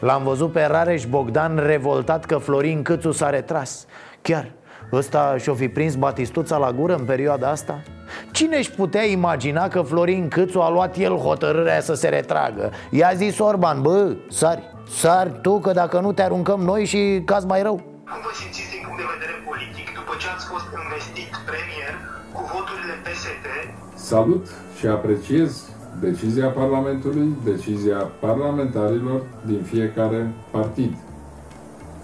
L-am 0.00 0.22
văzut 0.22 0.52
pe 0.52 0.64
Rareș 0.64 1.04
Bogdan 1.04 1.62
revoltat 1.66 2.24
că 2.24 2.36
Florin 2.36 2.82
Câțu 2.82 3.12
s-a 3.12 3.30
retras 3.30 3.86
Chiar, 4.22 4.50
ăsta 4.92 5.36
și-o 5.38 5.54
fi 5.54 5.68
prins 5.68 5.94
batistuța 5.94 6.56
la 6.56 6.72
gură 6.72 6.94
în 6.94 7.04
perioada 7.04 7.48
asta? 7.48 7.82
Cine 8.30 8.56
își 8.56 8.70
putea 8.70 9.04
imagina 9.04 9.68
că 9.68 9.80
Florin 9.80 10.28
Câțu 10.28 10.60
a 10.60 10.70
luat 10.70 10.96
el 10.96 11.16
hotărârea 11.16 11.80
să 11.80 11.94
se 11.94 12.08
retragă? 12.08 12.70
I-a 12.90 13.12
zis 13.14 13.38
Orban, 13.38 13.82
bă, 13.82 14.16
sari, 14.30 14.62
sari 14.88 15.32
tu 15.42 15.58
că 15.58 15.72
dacă 15.72 16.00
nu 16.00 16.12
te 16.12 16.22
aruncăm 16.22 16.60
noi 16.60 16.84
și 16.84 17.22
caz 17.24 17.44
mai 17.44 17.62
rău 17.62 17.74
Cum 17.74 18.20
vă 18.22 18.30
simțiți 18.40 18.70
din 18.70 18.82
punct 18.84 18.98
de 19.02 19.08
vedere 19.14 19.34
politic 19.48 19.86
după 19.98 20.12
ce 20.20 20.26
ați 20.34 20.46
fost 20.52 20.66
investit 20.84 21.30
premier 21.50 21.94
cu 22.32 22.42
voturile 22.54 22.94
PSD? 23.06 23.46
Salut 23.94 24.46
și 24.78 24.86
apreciez 24.86 25.68
decizia 26.00 26.48
Parlamentului, 26.48 27.36
decizia 27.44 27.96
parlamentarilor 28.20 29.20
din 29.46 29.62
fiecare 29.62 30.32
partid, 30.50 30.96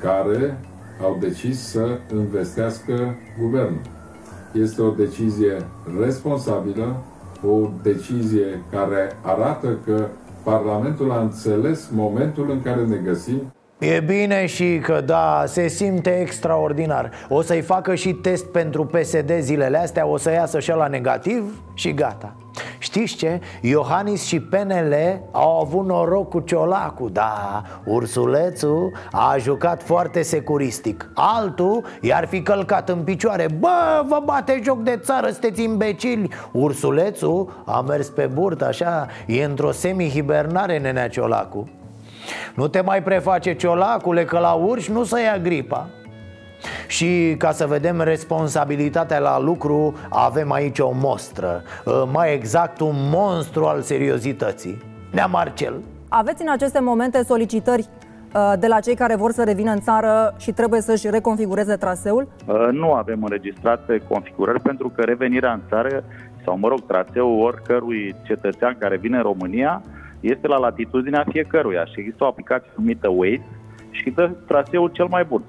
care 0.01 0.59
au 1.03 1.17
decis 1.21 1.69
să 1.69 1.99
investească 2.13 3.17
guvernul. 3.41 3.96
Este 4.61 4.83
o 4.83 4.91
decizie 4.91 5.57
responsabilă, 6.01 6.97
o 7.47 7.69
decizie 7.83 8.63
care 8.71 9.17
arată 9.23 9.79
că 9.85 10.07
Parlamentul 10.43 11.13
a 11.13 11.21
înțeles 11.21 11.89
momentul 11.93 12.51
în 12.51 12.63
care 12.63 12.85
ne 12.85 12.97
găsim. 12.97 13.53
E 13.79 14.01
bine 14.01 14.47
și 14.47 14.79
că 14.83 15.01
da, 15.01 15.45
se 15.47 15.69
simte 15.69 16.21
extraordinar. 16.21 17.11
O 17.29 17.43
să-i 17.43 17.61
facă 17.61 17.95
și 17.95 18.13
test 18.13 18.45
pentru 18.45 18.85
PSD 18.85 19.33
zilele 19.41 19.79
astea 19.79 20.07
O 20.07 20.17
să 20.17 20.31
iasă 20.31 20.61
și 20.61 20.71
la 20.71 20.87
negativ 20.87 21.63
și 21.75 21.95
gata 21.95 22.37
Știți 22.79 23.17
ce? 23.17 23.41
Iohannis 23.61 24.25
și 24.25 24.41
PNL 24.41 24.95
au 25.33 25.61
avut 25.61 25.87
noroc 25.87 26.29
cu 26.29 26.41
Ciolacu. 26.41 27.09
Da, 27.09 27.63
ursulețul 27.85 28.93
a 29.13 29.37
jucat 29.39 29.83
foarte 29.83 30.23
securistic. 30.23 31.11
Altul 31.15 31.85
i-ar 32.01 32.27
fi 32.27 32.43
călcat 32.43 32.89
în 32.89 33.03
picioare. 33.03 33.47
Bă, 33.59 34.05
vă 34.09 34.23
bate 34.25 34.61
joc 34.65 34.83
de 34.83 35.01
țară, 35.03 35.31
sunteți 35.31 35.63
imbecili. 35.63 36.29
Ursulețul 36.53 37.63
a 37.65 37.81
mers 37.81 38.09
pe 38.09 38.27
burtă 38.27 38.67
așa 38.67 39.07
E 39.27 39.45
într-o 39.45 39.71
semi-hibernare 39.71 40.79
nenea 40.79 41.09
Ciolacu. 41.09 41.69
Nu 42.55 42.69
te 42.69 42.81
mai 42.81 43.03
preface 43.03 43.55
ciolacule 43.55 44.25
că 44.25 44.39
la 44.39 44.53
urși 44.53 44.93
nu 44.93 45.05
să 45.05 45.21
ia 45.21 45.39
gripa 45.39 45.89
și 46.87 47.35
ca 47.39 47.51
să 47.53 47.67
vedem 47.67 48.01
responsabilitatea 48.01 49.19
la 49.19 49.41
lucru 49.41 49.95
Avem 50.09 50.53
aici 50.53 50.79
o 50.79 50.93
mostră 50.95 51.63
Mai 52.13 52.35
exact 52.35 52.81
un 52.81 52.95
monstru 52.97 53.65
al 53.65 53.81
seriozității 53.81 54.79
Nea 55.13 55.27
Marcel 55.27 55.75
Aveți 56.09 56.43
în 56.43 56.51
aceste 56.51 56.81
momente 56.81 57.23
solicitări 57.23 57.89
de 58.59 58.67
la 58.67 58.81
cei 58.81 58.95
care 58.95 59.17
vor 59.17 59.31
să 59.33 59.45
revină 59.45 59.71
în 59.71 59.81
țară 59.81 60.35
și 60.39 60.53
trebuie 60.53 60.81
să-și 60.81 61.11
reconfigureze 61.11 61.77
traseul? 61.77 62.29
Nu 62.73 62.93
avem 62.93 63.23
înregistrate 63.23 64.03
configurări 64.09 64.61
pentru 64.61 64.89
că 64.89 65.03
revenirea 65.03 65.53
în 65.53 65.61
țară 65.69 66.05
sau, 66.45 66.59
mă 66.59 66.69
rog, 66.69 66.81
traseul 66.87 67.41
oricărui 67.41 68.15
cetățean 68.23 68.77
care 68.79 68.97
vine 68.97 69.17
în 69.17 69.23
România 69.23 69.83
este 70.21 70.47
la 70.47 70.57
latitudinea 70.57 71.25
fiecăruia 71.29 71.85
și 71.85 72.01
există 72.01 72.25
o 72.25 72.27
aplicație 72.27 72.71
numită 72.77 73.09
Waze 73.09 73.47
și 73.91 74.11
dă 74.11 74.31
traseul 74.47 74.89
cel 74.89 75.07
mai 75.07 75.25
bun. 75.25 75.43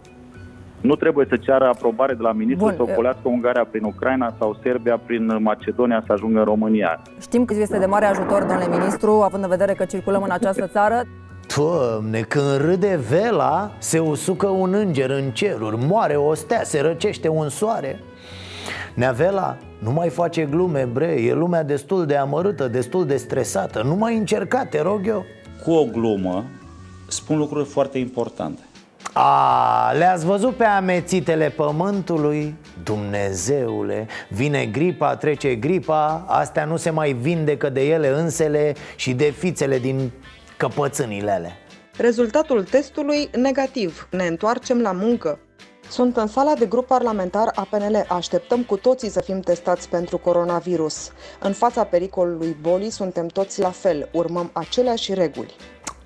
Nu 0.87 0.95
trebuie 0.95 1.25
să 1.29 1.37
ceară 1.37 1.65
aprobare 1.65 2.13
de 2.13 2.21
la 2.21 2.31
ministru 2.31 2.65
Bun. 2.65 2.75
să 2.75 2.81
ocolească 2.81 3.21
Ungaria 3.23 3.65
prin 3.71 3.83
Ucraina 3.83 4.33
sau 4.39 4.59
Serbia 4.63 4.97
prin 4.97 5.37
Macedonia 5.41 6.03
să 6.05 6.11
ajungă 6.13 6.39
în 6.39 6.45
România. 6.45 7.01
Știm 7.21 7.45
că 7.45 7.53
este 7.59 7.79
de 7.79 7.85
mare 7.85 8.05
ajutor, 8.05 8.43
domnule 8.43 8.77
ministru, 8.77 9.11
având 9.11 9.43
în 9.43 9.49
vedere 9.49 9.73
că 9.73 9.85
circulăm 9.85 10.23
în 10.23 10.31
această 10.31 10.67
țară. 10.67 11.03
Doamne, 11.55 12.19
când 12.19 12.57
râde 12.57 12.99
vela, 13.09 13.71
se 13.77 13.99
usucă 13.99 14.47
un 14.47 14.73
înger 14.73 15.09
în 15.09 15.31
ceruri 15.31 15.77
Moare 15.87 16.15
o 16.15 16.33
stea, 16.33 16.63
se 16.63 16.81
răcește 16.81 17.27
un 17.27 17.49
soare 17.49 17.99
Neavela, 18.93 19.57
nu 19.79 19.91
mai 19.91 20.09
face 20.09 20.45
glume, 20.45 20.89
bre, 20.93 21.21
e 21.21 21.33
lumea 21.33 21.63
destul 21.63 22.05
de 22.05 22.15
amărâtă, 22.15 22.67
destul 22.67 23.05
de 23.05 23.17
stresată 23.17 23.81
Nu 23.83 23.95
mai 23.95 24.17
încerca, 24.17 24.65
te 24.65 24.81
rog 24.81 25.07
eu 25.07 25.25
Cu 25.63 25.71
o 25.71 25.85
glumă 25.85 26.43
spun 27.07 27.37
lucruri 27.37 27.65
foarte 27.65 27.97
importante. 27.97 28.61
A, 29.19 29.91
le-ați 29.97 30.25
văzut 30.25 30.55
pe 30.55 30.63
amețitele 30.63 31.49
pământului? 31.49 32.55
Dumnezeule, 32.83 34.07
vine 34.29 34.65
gripa, 34.65 35.15
trece 35.15 35.55
gripa 35.55 36.25
Astea 36.27 36.65
nu 36.65 36.77
se 36.77 36.89
mai 36.89 37.13
vindecă 37.13 37.69
de 37.69 37.87
ele 37.87 38.07
însele 38.07 38.73
și 38.95 39.13
de 39.13 39.33
fițele 39.37 39.79
din 39.79 40.11
căpățânile 40.57 41.31
alea 41.31 41.51
Rezultatul 41.97 42.63
testului 42.63 43.29
negativ. 43.35 44.07
Ne 44.11 44.25
întoarcem 44.25 44.81
la 44.81 44.91
muncă. 44.91 45.39
Sunt 45.89 46.17
în 46.17 46.27
sala 46.27 46.53
de 46.53 46.65
grup 46.65 46.87
parlamentar 46.87 47.51
a 47.55 47.67
PNL. 47.69 48.05
Așteptăm 48.07 48.63
cu 48.63 48.77
toții 48.77 49.09
să 49.09 49.21
fim 49.21 49.39
testați 49.39 49.89
pentru 49.89 50.17
coronavirus. 50.17 51.11
În 51.39 51.53
fața 51.53 51.83
pericolului 51.83 52.57
bolii 52.61 52.89
suntem 52.89 53.27
toți 53.27 53.59
la 53.59 53.71
fel. 53.71 54.09
Urmăm 54.11 54.49
aceleași 54.53 55.13
reguli. 55.13 55.55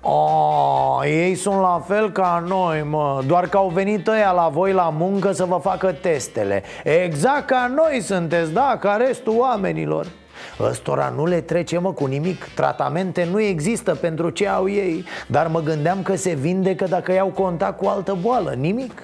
Oh, 0.04 1.00
ei 1.04 1.34
sunt 1.34 1.60
la 1.60 1.82
fel 1.86 2.10
ca 2.12 2.44
noi, 2.46 2.82
mă. 2.82 3.22
Doar 3.26 3.48
că 3.48 3.56
au 3.56 3.68
venit 3.68 4.06
ăia 4.06 4.30
la 4.30 4.48
voi 4.48 4.72
la 4.72 4.94
muncă 4.96 5.32
să 5.32 5.44
vă 5.44 5.58
facă 5.62 5.92
testele. 5.92 6.62
Exact 6.84 7.46
ca 7.46 7.72
noi 7.74 8.00
sunteți, 8.00 8.52
da, 8.52 8.76
ca 8.80 8.96
restul 8.96 9.36
oamenilor. 9.38 10.06
Ăstora 10.60 11.12
nu 11.16 11.26
le 11.26 11.40
trece 11.40 11.78
mă 11.78 11.92
cu 11.92 12.06
nimic. 12.06 12.44
Tratamente 12.54 13.28
nu 13.30 13.40
există 13.40 13.94
pentru 13.94 14.30
ce 14.30 14.48
au 14.48 14.68
ei. 14.68 15.04
Dar 15.26 15.46
mă 15.46 15.60
gândeam 15.60 16.02
că 16.02 16.16
se 16.16 16.34
vindecă 16.34 16.84
dacă 16.84 17.12
iau 17.12 17.28
contact 17.28 17.78
cu 17.78 17.86
altă 17.86 18.16
boală. 18.20 18.54
Nimic 18.58 19.02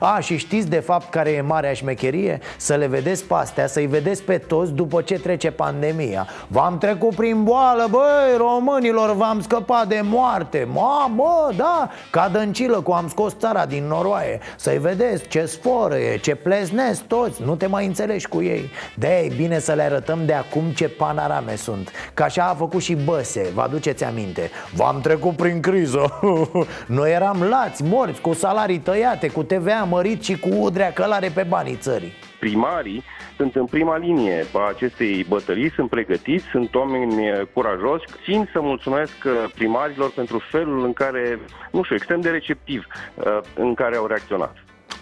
a, 0.00 0.18
și 0.20 0.36
știți 0.36 0.68
de 0.68 0.78
fapt 0.78 1.10
care 1.10 1.30
e 1.30 1.40
marea 1.40 1.72
șmecherie? 1.72 2.40
Să 2.56 2.74
le 2.74 2.86
vedeți 2.86 3.24
pe 3.24 3.34
astea, 3.34 3.66
să-i 3.66 3.86
vedeți 3.86 4.22
pe 4.22 4.38
toți 4.38 4.72
după 4.72 5.02
ce 5.02 5.18
trece 5.18 5.50
pandemia. 5.50 6.26
V-am 6.48 6.78
trecut 6.78 7.14
prin 7.14 7.44
boală, 7.44 7.86
băi, 7.90 8.36
românilor, 8.36 9.14
v-am 9.14 9.40
scăpat 9.40 9.88
de 9.88 10.00
moarte. 10.04 10.68
Mamă, 10.72 11.50
da, 11.56 11.90
ca 12.10 12.28
dăncilă 12.28 12.80
cu 12.80 12.92
am 12.92 13.08
scos 13.08 13.32
țara 13.38 13.66
din 13.66 13.86
noroaie. 13.86 14.38
Să-i 14.56 14.78
vedeți 14.78 15.28
ce 15.28 15.44
sforă 15.44 15.96
e, 15.96 16.16
ce 16.16 16.34
pleznesc 16.34 17.02
toți, 17.02 17.42
nu 17.42 17.54
te 17.54 17.66
mai 17.66 17.86
înțelegi 17.86 18.28
cu 18.28 18.42
ei. 18.42 18.70
De 18.94 19.06
e 19.24 19.34
bine 19.36 19.58
să 19.58 19.72
le 19.72 19.82
arătăm 19.82 20.26
de 20.26 20.32
acum 20.32 20.64
ce 20.74 20.88
panorame 20.88 21.56
sunt 21.56 21.90
Ca 22.14 22.24
așa 22.24 22.44
a 22.44 22.54
făcut 22.54 22.82
și 22.82 22.94
Băse, 22.94 23.50
vă 23.54 23.60
aduceți 23.60 24.04
aminte. 24.04 24.50
V-am 24.74 25.00
trecut 25.00 25.36
prin 25.36 25.60
criză. 25.60 26.18
Noi 26.86 27.12
eram 27.12 27.42
lați, 27.42 27.82
morți, 27.82 28.20
cu 28.20 28.32
salarii 28.32 28.78
tăiate, 28.78 29.28
cu 29.28 29.42
TVA 29.66 29.84
mărit 29.84 30.22
și 30.22 30.38
cu 30.38 30.48
udrea 30.48 30.92
călare 30.92 31.30
pe 31.34 31.42
banii 31.42 31.76
țării 31.76 32.12
primarii 32.38 33.02
sunt 33.36 33.54
în 33.54 33.64
prima 33.64 33.96
linie 33.96 34.46
a 34.52 34.68
acestei 34.68 35.24
bătălii, 35.28 35.72
sunt 35.74 35.88
pregătiți, 35.90 36.44
sunt 36.50 36.74
oameni 36.74 37.26
eh, 37.26 37.40
curajoși. 37.52 38.04
Țin 38.24 38.48
să 38.52 38.60
mulțumesc 38.60 39.12
eh, 39.24 39.32
primarilor 39.54 40.10
pentru 40.10 40.42
felul 40.50 40.84
în 40.84 40.92
care, 40.92 41.40
nu 41.70 41.82
știu, 41.82 41.94
extrem 41.94 42.20
de 42.20 42.28
receptiv 42.28 42.86
eh, 43.24 43.38
în 43.54 43.74
care 43.74 43.96
au 43.96 44.06
reacționat. 44.06 44.54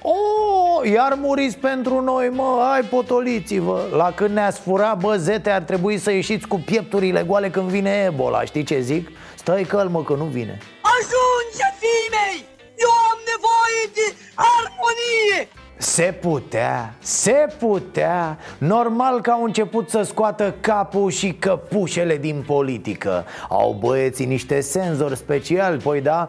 Oh, 0.03 0.91
iar 0.91 1.15
muriți 1.17 1.59
pentru 1.59 2.01
noi, 2.01 2.29
mă, 2.29 2.67
hai 2.71 2.83
potoliți-vă 2.83 3.81
La 3.97 4.13
când 4.13 4.31
ne-ați 4.31 4.61
furat, 4.61 4.99
bă, 4.99 5.17
zete, 5.17 5.51
ar 5.51 5.63
trebui 5.63 5.99
să 5.99 6.11
ieșiți 6.11 6.49
cu 6.49 6.61
piepturile 6.61 7.23
goale 7.27 7.51
când 7.51 7.69
vine 7.69 8.05
Ebola 8.13 8.45
Știi 8.45 8.65
ce 8.65 8.81
zic? 8.81 9.09
Stai 9.35 9.63
calmă 9.63 10.03
că 10.03 10.15
nu 10.15 10.25
vine 10.25 10.59
Ajunge, 10.83 11.67
fii 11.79 12.09
mei! 12.11 12.54
Eu 12.77 12.91
am 13.11 13.19
nevoie 13.33 13.83
de 13.95 14.17
armonie! 14.35 15.49
Se 15.77 16.19
putea, 16.21 16.95
se 16.99 17.47
putea. 17.59 18.39
Normal 18.59 19.21
că 19.21 19.31
au 19.31 19.45
început 19.45 19.91
să 19.91 20.03
scoată 20.03 20.55
capul 20.61 21.11
și 21.11 21.33
căpușele 21.33 22.17
din 22.17 22.45
politică. 22.47 23.25
Au 23.49 23.77
băieții 23.81 24.27
niște 24.27 24.61
senzori 24.61 25.17
speciali, 25.17 25.83
păi 25.83 26.01
da 26.01 26.29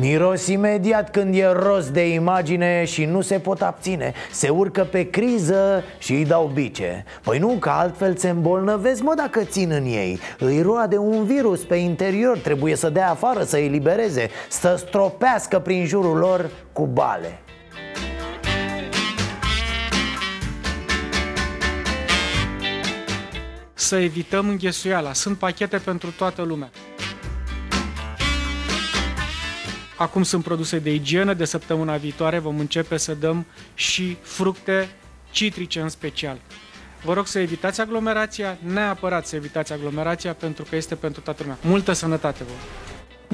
Miros 0.00 0.46
imediat 0.46 1.10
când 1.10 1.34
e 1.34 1.46
rost 1.46 1.88
de 1.88 2.08
imagine 2.12 2.84
și 2.84 3.04
nu 3.04 3.20
se 3.20 3.38
pot 3.38 3.62
abține 3.62 4.12
Se 4.32 4.48
urcă 4.48 4.84
pe 4.84 5.10
criză 5.10 5.84
și 5.98 6.12
îi 6.12 6.24
dau 6.24 6.50
bice 6.54 7.04
Păi 7.22 7.38
nu, 7.38 7.48
că 7.48 7.68
altfel 7.68 8.16
se 8.16 8.28
îmbolnăvesc, 8.28 9.02
mă, 9.02 9.14
dacă 9.16 9.44
țin 9.44 9.70
în 9.70 9.84
ei 9.84 10.18
Îi 10.38 10.62
roade 10.62 10.96
un 10.96 11.24
virus 11.24 11.64
pe 11.64 11.74
interior, 11.74 12.38
trebuie 12.38 12.74
să 12.74 12.90
dea 12.90 13.10
afară, 13.10 13.42
să 13.42 13.58
elibereze 13.58 14.30
Să 14.48 14.74
stropească 14.86 15.58
prin 15.58 15.86
jurul 15.86 16.16
lor 16.16 16.50
cu 16.72 16.86
bale 16.86 17.38
Să 23.74 23.96
evităm 23.96 24.48
înghesuiala. 24.48 25.12
Sunt 25.12 25.38
pachete 25.38 25.76
pentru 25.76 26.10
toată 26.10 26.42
lumea. 26.42 26.70
Acum 29.98 30.22
sunt 30.22 30.44
produse 30.44 30.78
de 30.78 30.94
igienă, 30.94 31.34
de 31.34 31.44
săptămâna 31.44 31.96
viitoare 31.96 32.38
vom 32.38 32.58
începe 32.58 32.96
să 32.96 33.14
dăm 33.14 33.46
și 33.74 34.16
fructe 34.22 34.88
citrice 35.30 35.80
în 35.80 35.88
special. 35.88 36.38
Vă 37.04 37.12
rog 37.12 37.26
să 37.26 37.38
evitați 37.38 37.80
aglomerația, 37.80 38.58
neapărat 38.72 39.26
să 39.26 39.36
evitați 39.36 39.72
aglomerația 39.72 40.34
pentru 40.34 40.64
că 40.68 40.76
este 40.76 40.94
pentru 40.94 41.20
toată 41.20 41.42
lumea. 41.42 41.58
Multă 41.62 41.92
sănătate 41.92 42.44
vă! 42.44 42.52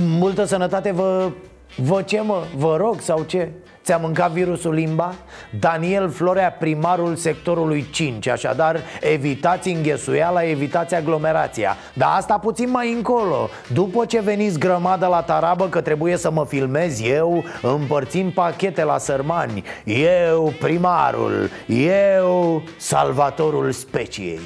Multă 0.02 0.44
sănătate 0.44 0.92
vă... 0.92 1.30
Vă 1.76 2.02
ce 2.02 2.20
mă? 2.20 2.44
Vă 2.56 2.76
rog 2.76 3.00
sau 3.00 3.22
ce? 3.22 3.50
Ți-a 3.84 3.96
mâncat 3.96 4.30
virusul 4.30 4.74
limba? 4.74 5.14
Daniel 5.58 6.10
Florea, 6.10 6.52
primarul 6.52 7.16
sectorului 7.16 7.86
5 7.90 8.26
Așadar, 8.28 8.80
evitați 9.00 9.68
înghesuiala, 9.68 10.44
evitați 10.44 10.94
aglomerația 10.94 11.76
Dar 11.94 12.08
asta 12.16 12.38
puțin 12.38 12.70
mai 12.70 12.92
încolo 12.92 13.48
După 13.72 14.04
ce 14.04 14.20
veniți 14.20 14.58
grămadă 14.58 15.06
la 15.06 15.22
tarabă 15.22 15.68
că 15.68 15.80
trebuie 15.80 16.16
să 16.16 16.30
mă 16.30 16.44
filmez 16.44 17.00
eu 17.02 17.44
Împărțim 17.62 18.30
pachete 18.30 18.84
la 18.84 18.98
sărmani 18.98 19.64
Eu, 19.84 20.52
primarul 20.60 21.50
Eu, 21.66 22.62
salvatorul 22.76 23.72
speciei 23.72 24.40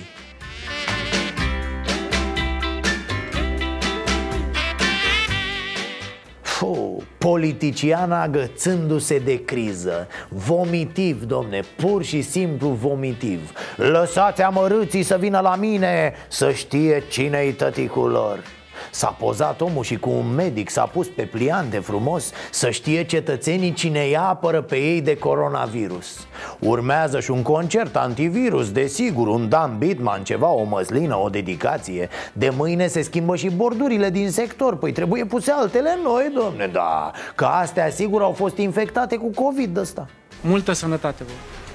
Fuh, 6.98 7.06
politician 7.18 8.12
agățându-se 8.12 9.18
de 9.18 9.44
criză. 9.44 10.06
Vomitiv, 10.28 11.22
domne, 11.22 11.60
pur 11.76 12.02
și 12.02 12.22
simplu 12.22 12.68
vomitiv. 12.68 13.52
Lăsați 13.76 14.42
amărâții 14.42 15.02
să 15.02 15.16
vină 15.16 15.40
la 15.40 15.56
mine 15.56 16.12
Să 16.28 16.52
știe 16.52 17.02
cine-i 17.08 17.52
tăticul 17.52 18.10
lor 18.10 18.57
S-a 18.90 19.16
pozat 19.18 19.60
omul 19.60 19.84
și 19.84 19.96
cu 19.96 20.10
un 20.10 20.34
medic 20.34 20.70
S-a 20.70 20.84
pus 20.84 21.06
pe 21.06 21.22
pliante 21.22 21.78
frumos 21.78 22.30
Să 22.50 22.70
știe 22.70 23.04
cetățenii 23.04 23.72
cine 23.72 24.00
îi 24.00 24.16
apără 24.16 24.62
pe 24.62 24.76
ei 24.76 25.00
de 25.00 25.16
coronavirus. 25.16 26.26
Urmează 26.58 27.20
și 27.20 27.30
un 27.30 27.42
concert 27.42 27.96
antivirus 27.96 28.70
Desigur, 28.70 29.26
un 29.26 29.48
Dan 29.48 29.78
Bitman, 29.78 30.22
ceva, 30.24 30.48
o 30.48 30.64
măslină, 30.64 31.16
o 31.16 31.28
dedicație. 31.28 32.08
De 32.32 32.52
mâine 32.56 32.86
se 32.86 33.02
schimbă 33.02 33.36
și 33.36 33.50
bordurile 33.50 34.10
din 34.10 34.30
sector. 34.30 34.76
Păi 34.76 34.92
trebuie 34.92 35.24
puse 35.24 35.50
altele 35.50 35.98
noi, 36.02 36.32
domne, 36.34 36.66
da 36.66 37.10
Că 37.34 37.44
astea, 37.44 37.90
sigur, 37.90 38.22
au 38.22 38.32
fost 38.32 38.56
infectate 38.56 39.16
cu 39.16 39.30
COVID 39.42 39.76
ăsta. 39.76 40.06
Multă 40.40 40.72
sănătate 40.72 41.24
vă! 41.24 41.67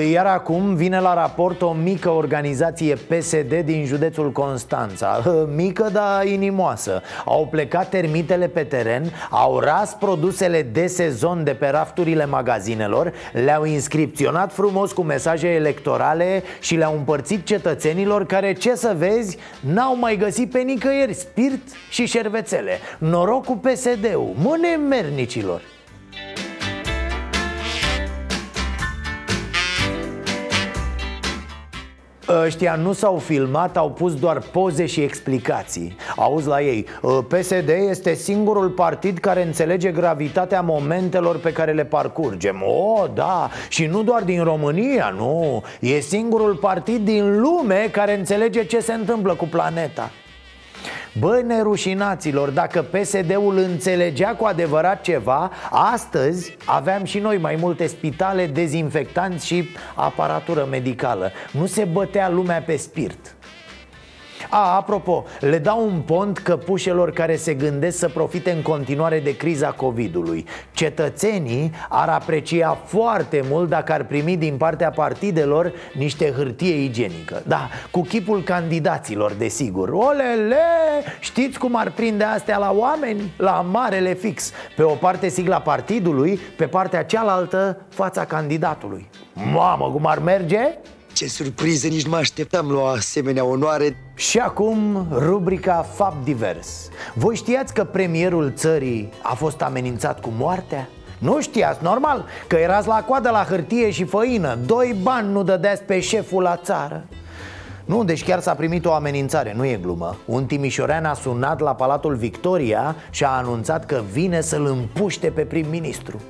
Iar 0.00 0.26
acum 0.26 0.74
vine 0.74 1.00
la 1.00 1.14
raport 1.14 1.62
o 1.62 1.72
mică 1.72 2.10
organizație 2.10 2.94
PSD 2.94 3.54
din 3.64 3.84
județul 3.84 4.32
Constanța. 4.32 5.22
Mică, 5.56 5.88
dar 5.92 6.26
inimoasă. 6.26 7.02
Au 7.24 7.46
plecat 7.50 7.88
termitele 7.88 8.48
pe 8.48 8.62
teren 8.62 9.12
Au 9.30 9.58
ras 9.58 9.94
produsele 9.94 10.62
de 10.62 10.86
sezon 10.86 11.44
de 11.44 11.50
pe 11.50 11.68
rafturile 11.68 12.26
magazinelor 12.26 13.12
Le-au 13.32 13.64
inscripționat 13.64 14.52
frumos 14.52 14.92
cu 14.92 15.02
mesaje 15.02 15.48
electorale 15.48 16.42
Și 16.60 16.74
le-au 16.74 16.96
împărțit 16.96 17.44
cetățenilor 17.44 18.26
care, 18.26 18.52
ce 18.52 18.74
să 18.74 18.94
vezi, 18.98 19.38
n-au 19.60 19.96
mai 19.98 20.16
găsit 20.16 20.50
pe 20.50 20.58
nicăieri 20.58 21.14
spirit 21.14 21.62
și 21.90 22.06
șervețele. 22.06 22.78
Noroc 22.98 23.44
cu 23.44 23.56
PSD-ul, 23.56 24.34
mâne 24.36 24.76
mernicilor 24.88 25.73
Ăștia 32.28 32.74
nu 32.74 32.92
s-au 32.92 33.16
filmat, 33.16 33.76
au 33.76 33.90
pus 33.90 34.14
doar 34.14 34.38
poze 34.38 34.86
și 34.86 35.00
explicații. 35.00 35.96
Auzi 36.16 36.48
la 36.48 36.62
ei, 36.62 36.86
PSD 37.28 37.68
este 37.88 38.14
singurul 38.14 38.68
partid 38.68 39.18
care 39.18 39.42
înțelege 39.42 39.90
gravitatea 39.90 40.60
momentelor 40.60 41.38
pe 41.38 41.52
care 41.52 41.72
le 41.72 41.84
parcurgem. 41.84 42.62
O, 42.66 43.06
da, 43.14 43.50
și 43.68 43.86
nu 43.86 44.02
doar 44.02 44.22
din 44.22 44.42
România, 44.42 45.14
nu. 45.16 45.62
E 45.80 46.00
singurul 46.00 46.54
partid 46.54 47.04
din 47.04 47.40
lume 47.40 47.88
care 47.92 48.18
înțelege 48.18 48.64
ce 48.64 48.80
se 48.80 48.92
întâmplă 48.92 49.34
cu 49.34 49.44
planeta 49.44 50.10
Bă, 51.18 51.42
nerușinaților, 51.46 52.48
dacă 52.48 52.82
PSD-ul 52.82 53.56
înțelegea 53.56 54.34
cu 54.34 54.44
adevărat 54.44 55.00
ceva 55.00 55.50
Astăzi 55.70 56.56
aveam 56.64 57.04
și 57.04 57.18
noi 57.18 57.38
mai 57.38 57.56
multe 57.60 57.86
spitale, 57.86 58.46
dezinfectanți 58.46 59.46
și 59.46 59.68
aparatură 59.94 60.66
medicală. 60.70 61.32
Nu 61.50 61.66
se 61.66 61.84
bătea 61.84 62.28
lumea 62.28 62.62
pe 62.62 62.76
spirit 62.76 63.33
a, 64.48 64.76
apropo, 64.76 65.24
le 65.40 65.58
dau 65.58 65.84
un 65.86 66.00
pont 66.00 66.38
căpușelor 66.38 67.10
care 67.10 67.36
se 67.36 67.54
gândesc 67.54 67.98
să 67.98 68.08
profite 68.08 68.50
în 68.50 68.62
continuare 68.62 69.20
de 69.20 69.36
criza 69.36 69.70
COVID-ului. 69.70 70.46
Cetățenii 70.72 71.70
ar 71.88 72.08
aprecia 72.08 72.78
foarte 72.84 73.44
mult 73.48 73.68
dacă 73.68 73.92
ar 73.92 74.04
primi 74.04 74.36
din 74.36 74.56
partea 74.56 74.90
partidelor 74.90 75.72
niște 75.92 76.32
hârtie 76.32 76.74
igienică. 76.74 77.42
Da, 77.46 77.68
cu 77.90 78.00
chipul 78.00 78.42
candidaților, 78.42 79.32
desigur. 79.32 79.88
Olele, 79.88 80.56
știți 81.20 81.58
cum 81.58 81.76
ar 81.76 81.90
prinde 81.90 82.24
astea 82.24 82.58
la 82.58 82.72
oameni? 82.76 83.32
La 83.36 83.66
marele 83.70 84.14
fix. 84.14 84.52
Pe 84.76 84.82
o 84.82 84.94
parte 84.94 85.28
sigla 85.28 85.60
partidului, 85.60 86.38
pe 86.56 86.66
partea 86.66 87.04
cealaltă 87.04 87.78
fața 87.88 88.24
candidatului. 88.24 89.08
Mamă, 89.52 89.90
cum 89.92 90.06
ar 90.06 90.18
merge? 90.18 90.78
Ce 91.12 91.28
surpriză, 91.28 91.86
nici 91.86 92.04
nu 92.04 92.10
mă 92.10 92.16
așteptam 92.16 92.70
la 92.70 92.80
o 92.80 92.86
asemenea 92.86 93.44
onoare 93.44 93.96
Și 94.14 94.38
acum 94.38 95.06
rubrica 95.10 95.86
Fapt 95.94 96.24
Divers 96.24 96.88
Voi 97.14 97.36
știați 97.36 97.74
că 97.74 97.84
premierul 97.84 98.52
țării 98.56 99.12
a 99.22 99.34
fost 99.34 99.62
amenințat 99.62 100.20
cu 100.20 100.32
moartea? 100.38 100.88
Nu 101.18 101.40
știați, 101.40 101.82
normal, 101.82 102.24
că 102.46 102.56
erați 102.56 102.86
la 102.86 103.04
coadă 103.06 103.30
la 103.30 103.46
hârtie 103.48 103.90
și 103.90 104.04
făină 104.04 104.58
Doi 104.66 104.96
bani 105.02 105.32
nu 105.32 105.42
dădeați 105.42 105.82
pe 105.82 106.00
șeful 106.00 106.42
la 106.42 106.56
țară 106.56 107.04
nu, 107.84 108.04
deci 108.04 108.24
chiar 108.24 108.40
s-a 108.40 108.54
primit 108.54 108.84
o 108.84 108.92
amenințare, 108.92 109.52
nu 109.56 109.64
e 109.64 109.78
glumă 109.82 110.16
Un 110.24 110.44
timișorean 110.46 111.04
a 111.04 111.14
sunat 111.14 111.60
la 111.60 111.74
Palatul 111.74 112.14
Victoria 112.14 112.96
și 113.10 113.24
a 113.24 113.28
anunțat 113.28 113.86
că 113.86 114.02
vine 114.12 114.40
să-l 114.40 114.66
împuște 114.66 115.30
pe 115.30 115.42
prim-ministru 115.42 116.20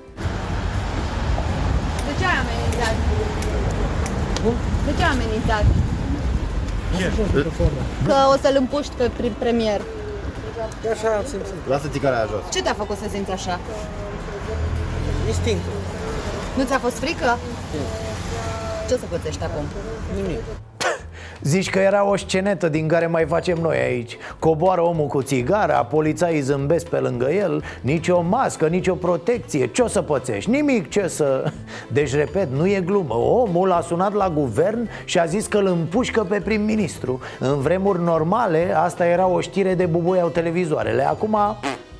De 2.06 2.18
ce 2.18 2.24
ai 2.24 2.36
amenințat? 2.44 2.94
De 4.84 4.92
ce 4.98 5.02
ai 5.04 5.10
amenințat? 5.10 5.93
Că 8.06 8.14
o 8.32 8.36
să-l 8.42 8.56
împuști 8.58 8.94
pe 8.96 9.10
prim 9.16 9.32
premier. 9.32 9.80
Așa 10.92 11.08
am 11.16 11.24
simțit. 11.28 11.54
Lasă 11.68 11.88
țicarea 11.88 12.26
jos. 12.30 12.52
Ce 12.52 12.62
te-a 12.62 12.74
făcut 12.82 12.96
să 13.02 13.06
simți 13.10 13.30
așa? 13.30 13.60
Instinctul. 15.26 15.72
Nu 16.56 16.64
ți-a 16.64 16.78
fost 16.78 16.96
frică? 16.98 17.38
Ce 18.88 18.94
o 18.94 18.96
să 18.96 19.04
pățești 19.10 19.42
acum? 19.42 19.64
Nimic. 20.14 20.40
Zici 21.44 21.70
că 21.70 21.78
era 21.78 22.08
o 22.08 22.16
scenetă 22.16 22.68
din 22.68 22.88
care 22.88 23.06
mai 23.06 23.24
facem 23.24 23.58
noi 23.60 23.76
aici 23.76 24.16
Coboară 24.38 24.80
omul 24.80 25.06
cu 25.06 25.22
țigara, 25.22 25.84
polițaii 25.84 26.40
zâmbesc 26.40 26.86
pe 26.86 26.96
lângă 26.96 27.30
el 27.30 27.62
Nici 27.80 28.08
o 28.08 28.20
mască, 28.20 28.66
nici 28.66 28.88
o 28.88 28.94
protecție 28.94 29.66
Ce 29.66 29.82
o 29.82 29.86
să 29.86 30.02
pățești? 30.02 30.50
Nimic 30.50 30.88
ce 30.88 31.08
să... 31.08 31.52
Deci, 31.92 32.14
repet, 32.14 32.48
nu 32.50 32.66
e 32.66 32.80
glumă 32.80 33.14
Omul 33.14 33.72
a 33.72 33.80
sunat 33.80 34.12
la 34.12 34.30
guvern 34.30 34.88
și 35.04 35.18
a 35.18 35.24
zis 35.24 35.46
că 35.46 35.58
îl 35.58 35.66
împușcă 35.66 36.22
pe 36.22 36.40
prim-ministru 36.40 37.20
În 37.38 37.60
vremuri 37.60 38.02
normale, 38.02 38.74
asta 38.76 39.06
era 39.06 39.26
o 39.26 39.40
știre 39.40 39.74
de 39.74 39.86
bubuiau 39.86 40.28
televizoarele 40.28 41.06
Acum... 41.06 41.36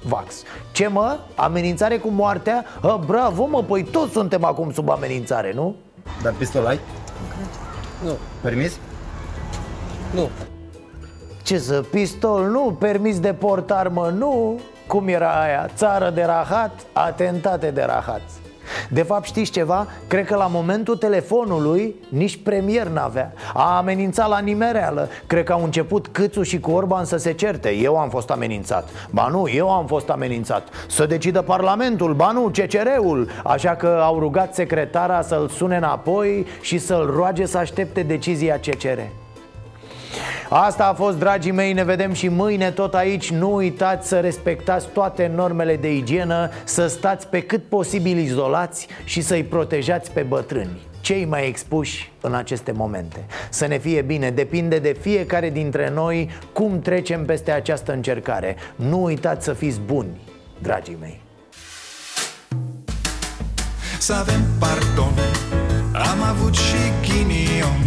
Vax. 0.07 0.43
Ce 0.73 0.87
mă? 0.87 1.19
Amenințare 1.35 1.97
cu 1.97 2.09
moartea? 2.09 2.65
A, 2.81 3.01
bravo 3.07 3.47
mă, 3.47 3.63
păi 3.63 3.83
toți 3.83 4.13
suntem 4.13 4.45
acum 4.45 4.73
sub 4.73 4.91
amenințare, 4.91 5.53
nu? 5.55 5.75
Dar 6.23 6.33
pistol 6.39 6.67
ai? 6.67 6.79
Nu. 8.05 8.17
Permis? 8.43 8.79
Nu. 10.15 10.29
Ce 11.43 11.59
să, 11.59 11.85
pistol, 11.91 12.51
nu, 12.51 12.77
permis 12.79 13.21
de 13.21 13.33
portarmă, 13.33 14.15
nu. 14.19 14.61
Cum 14.87 15.09
era 15.09 15.43
aia? 15.43 15.71
Țară 15.75 16.11
de 16.11 16.23
rahat, 16.23 16.81
atentate 16.93 17.71
de 17.71 17.83
rahat. 17.83 18.21
De 18.89 19.03
fapt 19.03 19.25
știți 19.25 19.51
ceva? 19.51 19.87
Cred 20.07 20.27
că 20.27 20.37
la 20.37 20.47
momentul 20.47 20.97
telefonului 20.97 21.95
nici 22.09 22.43
premier 22.43 22.87
n-avea. 22.87 23.33
A 23.55 23.77
amenințat 23.77 24.29
la 24.29 24.39
nimereală. 24.39 25.09
Cred 25.27 25.45
că 25.45 25.53
au 25.53 25.65
început 25.65 26.07
Câțu 26.07 26.43
și 26.43 26.61
cu 26.61 26.71
Orban 26.71 27.05
să 27.05 27.17
se 27.17 27.33
certe. 27.33 27.75
Eu 27.75 27.97
am 27.99 28.09
fost 28.09 28.31
amenințat. 28.31 28.89
Ba 29.11 29.29
nu, 29.31 29.49
eu 29.49 29.71
am 29.71 29.87
fost 29.87 30.09
amenințat. 30.09 30.69
Să 30.89 31.07
decidă 31.07 31.43
Parlamentul, 31.43 32.15
ba 32.15 32.31
nu, 32.31 32.51
CCR-ul 32.53 33.29
Așa 33.45 33.75
că 33.75 34.01
au 34.03 34.19
rugat 34.19 34.55
secretara 34.55 35.23
să-l 35.23 35.49
sune 35.49 35.77
înapoi 35.77 36.47
Și 36.61 36.79
să-l 36.79 37.13
roage 37.17 37.47
să 37.47 37.59
aștepte 37.59 38.03
decizia 38.03 38.59
CCR 38.59 38.99
Asta 40.49 40.87
a 40.87 40.93
fost, 40.93 41.19
dragii 41.19 41.53
mei, 41.53 41.73
ne 41.73 41.85
vedem 41.85 42.13
și 42.13 42.29
mâine 42.29 42.71
tot 42.71 42.95
aici. 42.95 43.31
Nu 43.31 43.55
uitați 43.55 44.09
să 44.09 44.21
respectați 44.21 44.87
toate 44.93 45.31
normele 45.35 45.77
de 45.77 45.95
igienă 45.95 46.51
Să 46.65 46.87
stați 46.87 47.27
pe 47.27 47.41
cât 47.41 47.63
posibil 47.69 48.19
izolați 48.19 48.87
și 49.05 49.21
să-i 49.21 49.45
protejați 49.45 50.11
pe 50.11 50.21
bătrâni 50.21 50.81
cei 51.05 51.25
mai 51.25 51.47
expuși 51.47 52.13
în 52.21 52.35
aceste 52.35 52.73
momente. 52.73 53.27
Să 53.51 53.67
ne 53.67 53.79
fie 53.79 54.03
bine, 54.03 54.31
depinde 54.31 54.79
de 54.79 54.97
fiecare 55.01 55.51
dintre 55.51 55.91
noi 55.91 56.31
cum 56.53 56.81
trecem 56.81 57.25
peste 57.25 57.51
această 57.51 57.93
încercare. 57.93 58.57
Nu 58.77 59.03
uitați 59.03 59.45
să 59.45 59.53
fiți 59.53 59.81
buni, 59.81 60.21
dragii 60.59 60.97
mei. 61.01 61.21
Să 63.99 64.13
avem 64.13 64.41
pardon 64.59 65.15
Am 65.93 66.23
avut 66.23 66.55
și 66.55 66.77
ghinion 67.03 67.81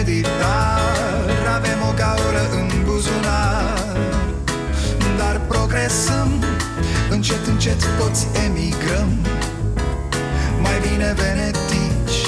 Ereditar 0.00 1.28
Avem 1.56 1.80
o 1.90 1.92
gaură 1.96 2.44
în 2.52 2.84
buzunar. 2.84 3.96
Dar 5.18 5.40
progresăm 5.48 6.44
Încet, 7.10 7.46
încet 7.46 7.82
toți 7.98 8.26
emigrăm. 8.46 9.26
Mai 10.60 10.78
bine 10.90 11.14
venetici 11.16 12.20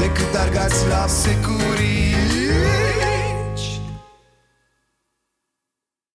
Decât 0.00 0.34
argați 0.34 0.88
la 0.88 1.06
securii 1.06 2.14